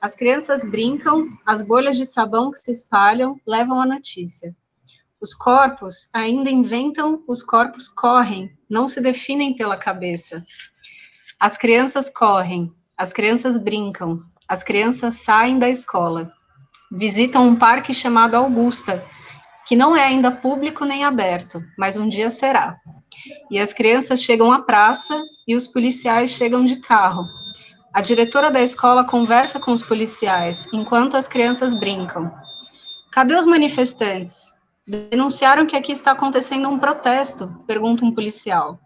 As 0.01 0.17
crianças 0.17 0.65
brincam, 0.71 1.27
as 1.45 1.61
bolhas 1.61 1.95
de 1.95 2.07
sabão 2.07 2.51
que 2.51 2.59
se 2.59 2.71
espalham 2.71 3.39
levam 3.47 3.79
a 3.79 3.85
notícia. 3.85 4.57
Os 5.21 5.35
corpos 5.35 6.09
ainda 6.15 6.49
inventam, 6.51 7.23
os 7.29 7.43
corpos 7.43 7.87
correm, 7.87 8.51
não 8.69 8.89
se 8.89 8.99
definem 9.03 9.55
pela 9.55 9.77
cabeça. 9.77 10.43
As 11.39 11.59
crianças 11.59 12.09
correm, 12.09 12.73
as 12.97 13.13
crianças 13.13 13.59
brincam, 13.59 14.23
as 14.49 14.63
crianças 14.63 15.17
saem 15.17 15.59
da 15.59 15.69
escola. 15.69 16.33
Visitam 16.91 17.47
um 17.47 17.57
parque 17.57 17.93
chamado 17.93 18.37
Augusta, 18.37 19.05
que 19.67 19.77
não 19.77 19.95
é 19.95 20.03
ainda 20.03 20.31
público 20.31 20.83
nem 20.87 21.05
aberto, 21.05 21.63
mas 21.77 21.99
um 21.99 22.09
dia 22.09 22.31
será. 22.31 22.79
E 23.51 23.59
as 23.59 23.75
crianças 23.75 24.23
chegam 24.23 24.51
à 24.51 24.63
praça 24.63 25.23
e 25.47 25.55
os 25.55 25.69
policiais 25.69 26.31
chegam 26.31 26.65
de 26.65 26.77
carro. 26.77 27.40
A 27.93 28.01
diretora 28.01 28.51
da 28.51 28.61
escola 28.61 29.05
conversa 29.05 29.59
com 29.59 29.73
os 29.73 29.83
policiais 29.83 30.69
enquanto 30.73 31.17
as 31.17 31.27
crianças 31.27 31.75
brincam. 31.75 32.33
Cadê 33.11 33.35
os 33.35 33.47
manifestantes? 33.47 34.53
Denunciaram 34.87 35.67
que 35.67 35.77
aqui 35.77 35.93
está 35.93 36.13
acontecendo 36.13 36.69
um 36.69 36.79
protesto, 36.79 37.49
pergunta 37.67 38.05
um 38.05 38.15
policial. 38.15 38.79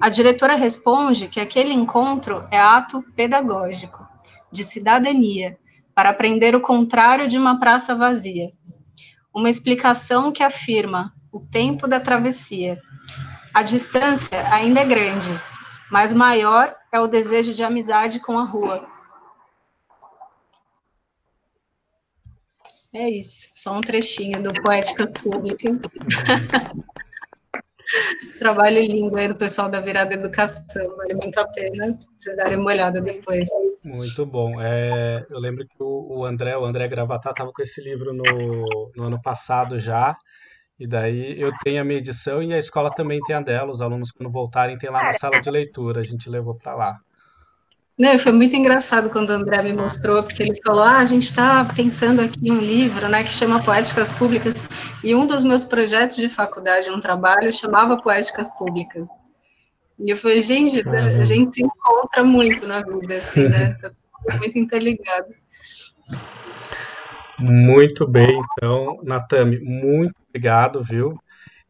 A 0.00 0.08
diretora 0.08 0.54
responde 0.54 1.28
que 1.28 1.40
aquele 1.40 1.72
encontro 1.72 2.46
é 2.50 2.58
ato 2.58 3.02
pedagógico, 3.14 4.06
de 4.50 4.64
cidadania, 4.64 5.58
para 5.94 6.10
aprender 6.10 6.54
o 6.54 6.60
contrário 6.60 7.28
de 7.28 7.38
uma 7.38 7.60
praça 7.60 7.94
vazia 7.94 8.52
uma 9.34 9.50
explicação 9.50 10.30
que 10.30 10.44
afirma 10.44 11.12
o 11.32 11.40
tempo 11.40 11.88
da 11.88 11.98
travessia. 11.98 12.80
A 13.52 13.62
distância 13.62 14.48
ainda 14.52 14.80
é 14.80 14.84
grande, 14.84 15.28
mas 15.90 16.12
maior 16.12 16.74
é 16.92 17.00
o 17.00 17.06
desejo 17.06 17.52
de 17.52 17.62
amizade 17.62 18.20
com 18.20 18.38
a 18.38 18.44
rua. 18.44 18.86
É 22.92 23.10
isso, 23.10 23.48
só 23.54 23.76
um 23.76 23.80
trechinho 23.80 24.40
do 24.40 24.52
Poéticas 24.62 25.12
Públicas. 25.14 25.82
Trabalho 28.38 28.80
lindo 28.80 29.16
aí 29.16 29.28
do 29.28 29.34
pessoal 29.34 29.68
da 29.68 29.80
Virada 29.80 30.14
Educação, 30.14 30.96
vale 30.96 31.14
muito 31.14 31.38
a 31.38 31.46
pena 31.48 31.96
vocês 32.16 32.36
darem 32.36 32.56
uma 32.56 32.70
olhada 32.70 33.00
depois. 33.00 33.48
Muito 33.84 34.24
bom. 34.24 34.60
É, 34.60 35.26
eu 35.28 35.38
lembro 35.38 35.66
que 35.66 35.76
o, 35.80 36.24
André, 36.24 36.56
o 36.56 36.64
André 36.64 36.88
Gravatar, 36.88 37.32
estava 37.32 37.52
com 37.52 37.62
esse 37.62 37.82
livro 37.82 38.14
no, 38.14 38.92
no 38.96 39.04
ano 39.04 39.20
passado 39.20 39.78
já, 39.78 40.16
e 40.78 40.86
daí 40.86 41.40
eu 41.40 41.52
tenho 41.62 41.80
a 41.80 41.84
minha 41.84 41.98
edição 41.98 42.42
e 42.42 42.52
a 42.52 42.58
escola 42.58 42.90
também 42.90 43.20
tem 43.20 43.36
a 43.36 43.40
dela, 43.40 43.70
os 43.70 43.80
alunos 43.80 44.10
quando 44.10 44.30
voltarem 44.30 44.76
tem 44.76 44.90
lá 44.90 45.04
na 45.04 45.12
sala 45.12 45.40
de 45.40 45.50
leitura, 45.50 46.00
a 46.00 46.04
gente 46.04 46.28
levou 46.28 46.54
para 46.54 46.74
lá. 46.74 47.00
Não, 47.96 48.18
foi 48.18 48.32
muito 48.32 48.56
engraçado 48.56 49.08
quando 49.08 49.30
o 49.30 49.34
André 49.34 49.62
me 49.62 49.72
mostrou, 49.72 50.20
porque 50.24 50.42
ele 50.42 50.60
falou: 50.64 50.82
ah, 50.82 50.98
a 50.98 51.04
gente 51.04 51.24
está 51.24 51.64
pensando 51.64 52.20
aqui 52.20 52.40
em 52.42 52.50
um 52.50 52.58
livro, 52.58 53.08
né, 53.08 53.22
que 53.22 53.30
chama 53.30 53.62
Poéticas 53.62 54.10
Públicas, 54.10 54.68
e 55.02 55.14
um 55.14 55.28
dos 55.28 55.44
meus 55.44 55.64
projetos 55.64 56.16
de 56.16 56.28
faculdade, 56.28 56.90
um 56.90 56.98
trabalho, 56.98 57.52
chamava 57.52 57.96
Poéticas 57.96 58.50
Públicas. 58.58 59.08
E 60.00 60.10
eu 60.10 60.16
falei, 60.16 60.40
gente, 60.40 60.80
uhum. 60.80 61.20
a 61.20 61.24
gente 61.24 61.54
se 61.54 61.62
encontra 61.62 62.24
muito 62.24 62.66
na 62.66 62.82
vida, 62.82 63.14
assim, 63.14 63.48
né? 63.48 63.76
Tá 64.26 64.38
muito 64.38 64.58
interligado. 64.58 65.34
Muito 67.38 68.06
bem, 68.06 68.40
então, 68.52 69.00
Natami, 69.02 69.58
muito 69.60 70.14
obrigado, 70.28 70.82
viu? 70.82 71.18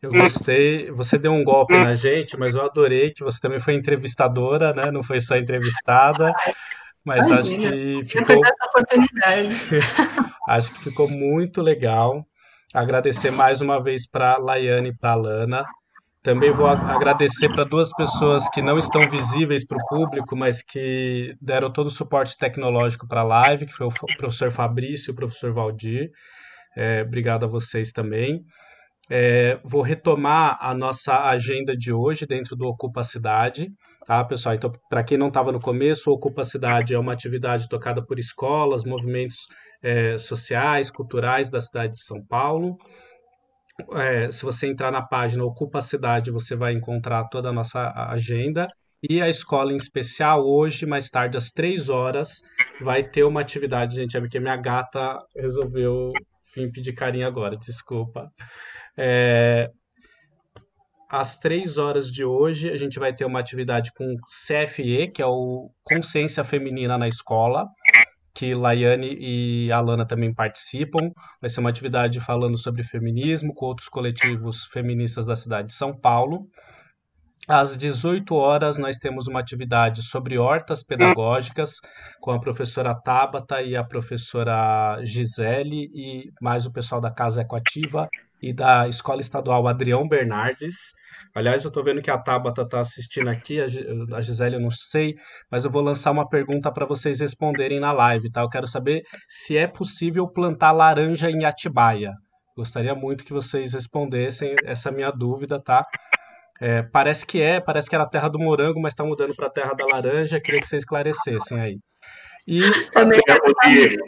Eu 0.04 0.12
gostei. 0.12 0.90
Você 0.92 1.16
deu 1.18 1.32
um 1.32 1.42
golpe 1.42 1.72
na 1.72 1.94
gente, 1.94 2.36
mas 2.36 2.54
eu 2.54 2.62
adorei 2.62 3.10
que 3.10 3.24
você 3.24 3.40
também 3.40 3.58
foi 3.58 3.74
entrevistadora, 3.74 4.68
né? 4.76 4.90
Não 4.90 5.02
foi 5.02 5.18
só 5.18 5.36
entrevistada. 5.36 6.34
Mas 7.02 7.26
Imagina, 7.26 7.40
acho 7.40 7.58
que 7.58 8.04
ficou. 8.04 8.44
Essa 8.44 8.64
oportunidade. 8.66 9.68
acho 10.48 10.72
que 10.72 10.80
ficou 10.80 11.08
muito 11.08 11.62
legal. 11.62 12.26
Agradecer 12.72 13.30
mais 13.30 13.60
uma 13.60 13.82
vez 13.82 14.06
para 14.06 14.34
a 14.34 14.38
Laiane 14.38 14.90
e 14.90 14.94
para 14.94 15.12
a 15.12 15.16
Lana. 15.16 15.64
Também 16.24 16.50
vou 16.50 16.66
agradecer 16.66 17.50
para 17.50 17.64
duas 17.64 17.92
pessoas 17.92 18.48
que 18.48 18.62
não 18.62 18.78
estão 18.78 19.06
visíveis 19.06 19.62
para 19.62 19.76
o 19.76 19.86
público, 19.86 20.34
mas 20.34 20.62
que 20.62 21.36
deram 21.38 21.70
todo 21.70 21.88
o 21.88 21.90
suporte 21.90 22.38
tecnológico 22.38 23.06
para 23.06 23.20
a 23.20 23.24
live, 23.24 23.66
que 23.66 23.74
foi 23.74 23.86
o 23.86 24.16
professor 24.16 24.50
Fabrício 24.50 25.10
e 25.10 25.12
o 25.12 25.14
professor 25.14 25.52
Valdir. 25.52 26.08
É, 26.74 27.02
obrigado 27.02 27.44
a 27.44 27.46
vocês 27.46 27.92
também. 27.92 28.42
É, 29.10 29.60
vou 29.62 29.82
retomar 29.82 30.56
a 30.62 30.72
nossa 30.72 31.14
agenda 31.28 31.76
de 31.76 31.92
hoje 31.92 32.24
dentro 32.24 32.56
do 32.56 32.64
Ocupa 32.68 33.02
Cidade, 33.02 33.68
tá, 34.06 34.24
pessoal? 34.24 34.54
Então, 34.54 34.72
para 34.88 35.04
quem 35.04 35.18
não 35.18 35.28
estava 35.28 35.52
no 35.52 35.60
começo, 35.60 36.08
o 36.08 36.14
Ocupa 36.14 36.42
Cidade 36.42 36.94
é 36.94 36.98
uma 36.98 37.12
atividade 37.12 37.68
tocada 37.68 38.02
por 38.02 38.18
escolas, 38.18 38.82
movimentos 38.82 39.46
é, 39.82 40.16
sociais, 40.16 40.90
culturais 40.90 41.50
da 41.50 41.60
cidade 41.60 41.92
de 41.92 42.02
São 42.02 42.24
Paulo. 42.24 42.78
É, 43.92 44.30
se 44.30 44.44
você 44.44 44.66
entrar 44.68 44.90
na 44.90 45.04
página 45.04 45.44
Ocupa 45.44 45.78
a 45.78 45.82
Cidade, 45.82 46.30
você 46.30 46.54
vai 46.54 46.72
encontrar 46.72 47.24
toda 47.28 47.48
a 47.48 47.52
nossa 47.52 47.92
agenda. 48.08 48.68
E 49.02 49.20
a 49.20 49.28
escola 49.28 49.72
em 49.72 49.76
especial, 49.76 50.46
hoje, 50.46 50.86
mais 50.86 51.10
tarde, 51.10 51.36
às 51.36 51.50
três 51.50 51.88
horas, 51.88 52.40
vai 52.80 53.02
ter 53.02 53.24
uma 53.24 53.40
atividade, 53.40 53.96
gente, 53.96 54.16
é 54.16 54.20
porque 54.20 54.40
minha 54.40 54.56
gata 54.56 55.18
resolveu 55.36 56.12
vir 56.56 56.70
pedir 56.70 56.94
carinho 56.94 57.26
agora, 57.26 57.56
desculpa. 57.56 58.30
É, 58.96 59.68
às 61.10 61.36
três 61.36 61.76
horas 61.76 62.10
de 62.10 62.24
hoje, 62.24 62.70
a 62.70 62.76
gente 62.76 62.98
vai 62.98 63.12
ter 63.14 63.24
uma 63.24 63.40
atividade 63.40 63.92
com 63.94 64.16
CFE, 64.26 65.10
que 65.12 65.20
é 65.20 65.26
o 65.26 65.70
Consciência 65.84 66.42
Feminina 66.42 66.96
na 66.96 67.06
Escola, 67.06 67.66
que 68.34 68.54
Laiane 68.54 69.16
e 69.18 69.70
Alana 69.72 70.06
também 70.06 70.34
participam. 70.34 71.10
Vai 71.40 71.48
ser 71.48 71.60
uma 71.60 71.70
atividade 71.70 72.20
falando 72.20 72.58
sobre 72.58 72.82
feminismo 72.82 73.54
com 73.54 73.66
outros 73.66 73.88
coletivos 73.88 74.64
feministas 74.66 75.26
da 75.26 75.36
cidade 75.36 75.68
de 75.68 75.74
São 75.74 75.96
Paulo. 75.96 76.48
Às 77.46 77.76
18 77.76 78.34
horas, 78.34 78.78
nós 78.78 78.96
temos 78.96 79.28
uma 79.28 79.38
atividade 79.38 80.02
sobre 80.02 80.38
hortas 80.38 80.82
pedagógicas 80.82 81.74
com 82.18 82.30
a 82.30 82.40
professora 82.40 82.94
Tabata 82.94 83.60
e 83.60 83.76
a 83.76 83.84
professora 83.84 84.98
Gisele 85.02 85.90
e 85.94 86.32
mais 86.40 86.64
o 86.64 86.72
pessoal 86.72 87.02
da 87.02 87.10
Casa 87.10 87.42
Ecoativa 87.42 88.08
e 88.44 88.52
da 88.52 88.86
Escola 88.88 89.20
Estadual 89.20 89.66
Adrião 89.66 90.06
Bernardes. 90.06 90.76
Aliás, 91.34 91.64
eu 91.64 91.68
estou 91.68 91.82
vendo 91.82 92.02
que 92.02 92.10
a 92.10 92.18
Tabata 92.18 92.62
está 92.62 92.80
assistindo 92.80 93.28
aqui, 93.28 93.58
a 93.60 94.20
Gisele 94.20 94.56
eu 94.56 94.60
não 94.60 94.70
sei, 94.70 95.14
mas 95.50 95.64
eu 95.64 95.70
vou 95.70 95.82
lançar 95.82 96.10
uma 96.10 96.28
pergunta 96.28 96.70
para 96.70 96.84
vocês 96.84 97.20
responderem 97.20 97.80
na 97.80 97.90
live, 97.90 98.30
tá? 98.30 98.42
Eu 98.42 98.48
quero 98.48 98.66
saber 98.66 99.02
se 99.28 99.56
é 99.56 99.66
possível 99.66 100.28
plantar 100.28 100.72
laranja 100.72 101.30
em 101.30 101.44
Atibaia. 101.44 102.12
Gostaria 102.56 102.94
muito 102.94 103.24
que 103.24 103.32
vocês 103.32 103.72
respondessem 103.72 104.54
essa 104.64 104.92
minha 104.92 105.10
dúvida, 105.10 105.60
tá? 105.60 105.84
É, 106.60 106.82
parece 106.82 107.26
que 107.26 107.40
é, 107.40 107.60
parece 107.60 107.88
que 107.88 107.96
era 107.96 108.04
a 108.04 108.08
terra 108.08 108.28
do 108.28 108.38
morango, 108.38 108.80
mas 108.80 108.92
está 108.92 109.04
mudando 109.04 109.34
para 109.34 109.46
a 109.46 109.50
terra 109.50 109.72
da 109.74 109.86
laranja. 109.86 110.40
Queria 110.40 110.60
que 110.60 110.68
vocês 110.68 110.82
esclarecessem 110.82 111.60
aí. 111.60 111.78
E 112.46 112.60
também 112.90 113.20
o 113.20 113.68
Diego, 113.68 114.04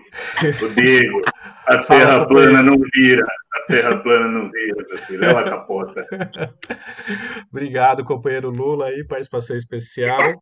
o 0.63 0.69
Diego, 0.75 1.21
a 1.67 1.79
terra 1.79 2.27
plana 2.27 2.63
não 2.63 2.77
vira, 2.95 3.27
a 3.55 3.61
terra 3.67 3.97
plana 3.97 4.29
não 4.29 4.51
vira, 4.51 4.87
meu 4.89 4.99
filho, 4.99 5.25
ela 5.25 5.43
capota. 5.43 6.07
Obrigado, 7.51 8.05
companheiro 8.05 8.51
Lula, 8.51 8.89
aí, 8.89 9.07
participação 9.07 9.57
especial. 9.57 10.35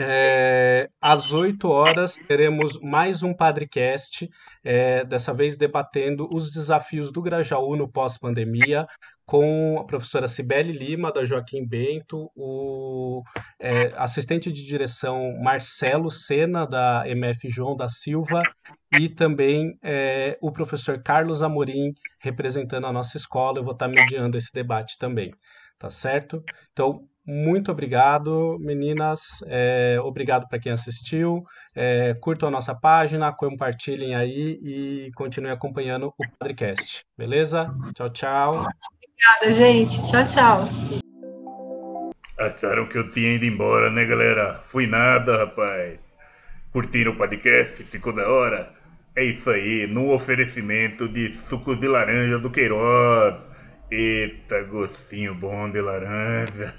É, 0.00 0.86
às 1.00 1.32
8 1.32 1.68
horas 1.68 2.16
teremos 2.28 2.80
mais 2.80 3.24
um 3.24 3.34
Padrecast, 3.34 4.28
é, 4.62 5.04
dessa 5.04 5.34
vez 5.34 5.56
debatendo 5.56 6.28
os 6.32 6.52
desafios 6.52 7.10
do 7.10 7.20
Grajaú 7.20 7.74
no 7.74 7.90
pós-pandemia, 7.90 8.86
com 9.28 9.78
a 9.78 9.84
professora 9.84 10.26
Cibele 10.26 10.72
Lima, 10.72 11.12
da 11.12 11.22
Joaquim 11.22 11.62
Bento, 11.62 12.30
o 12.34 13.22
é, 13.60 13.92
assistente 13.94 14.50
de 14.50 14.64
direção 14.64 15.38
Marcelo 15.38 16.10
Sena, 16.10 16.66
da 16.66 17.06
MF 17.06 17.46
João 17.50 17.76
da 17.76 17.90
Silva, 17.90 18.42
e 18.98 19.06
também 19.06 19.78
é, 19.84 20.38
o 20.40 20.50
professor 20.50 21.02
Carlos 21.02 21.42
Amorim, 21.42 21.92
representando 22.18 22.86
a 22.86 22.92
nossa 22.92 23.18
escola. 23.18 23.58
Eu 23.58 23.64
vou 23.64 23.74
estar 23.74 23.86
mediando 23.86 24.38
esse 24.38 24.50
debate 24.50 24.96
também, 24.98 25.30
tá 25.78 25.90
certo? 25.90 26.42
Então, 26.72 27.06
muito 27.26 27.70
obrigado, 27.70 28.56
meninas. 28.58 29.20
É, 29.46 30.00
obrigado 30.02 30.48
para 30.48 30.58
quem 30.58 30.72
assistiu. 30.72 31.42
É, 31.74 32.14
curtam 32.14 32.48
a 32.48 32.52
nossa 32.52 32.74
página, 32.74 33.30
compartilhem 33.30 34.14
aí 34.14 34.58
e 34.62 35.10
continuem 35.14 35.52
acompanhando 35.52 36.06
o 36.06 36.38
Padrecast. 36.38 37.04
Beleza? 37.14 37.70
Tchau, 37.94 38.08
tchau. 38.08 38.64
Obrigada, 39.18 39.52
gente. 39.52 40.00
Tchau, 40.08 40.24
tchau. 40.24 40.68
Acharam 42.38 42.86
que 42.86 42.96
eu 42.96 43.10
tinha 43.10 43.34
ido 43.34 43.44
embora, 43.44 43.90
né, 43.90 44.04
galera? 44.04 44.60
Fui 44.64 44.86
nada, 44.86 45.38
rapaz. 45.38 45.98
Curtiram 46.72 47.12
o 47.12 47.16
podcast? 47.16 47.82
Ficou 47.82 48.12
da 48.12 48.28
hora? 48.30 48.72
É 49.16 49.24
isso 49.24 49.50
aí, 49.50 49.88
no 49.88 50.12
oferecimento 50.12 51.08
de 51.08 51.32
sucos 51.32 51.80
de 51.80 51.88
laranja 51.88 52.38
do 52.38 52.48
Queiroz. 52.48 53.42
Eita, 53.90 54.62
gostinho 54.62 55.34
bom 55.34 55.68
de 55.68 55.80
laranja. 55.80 56.72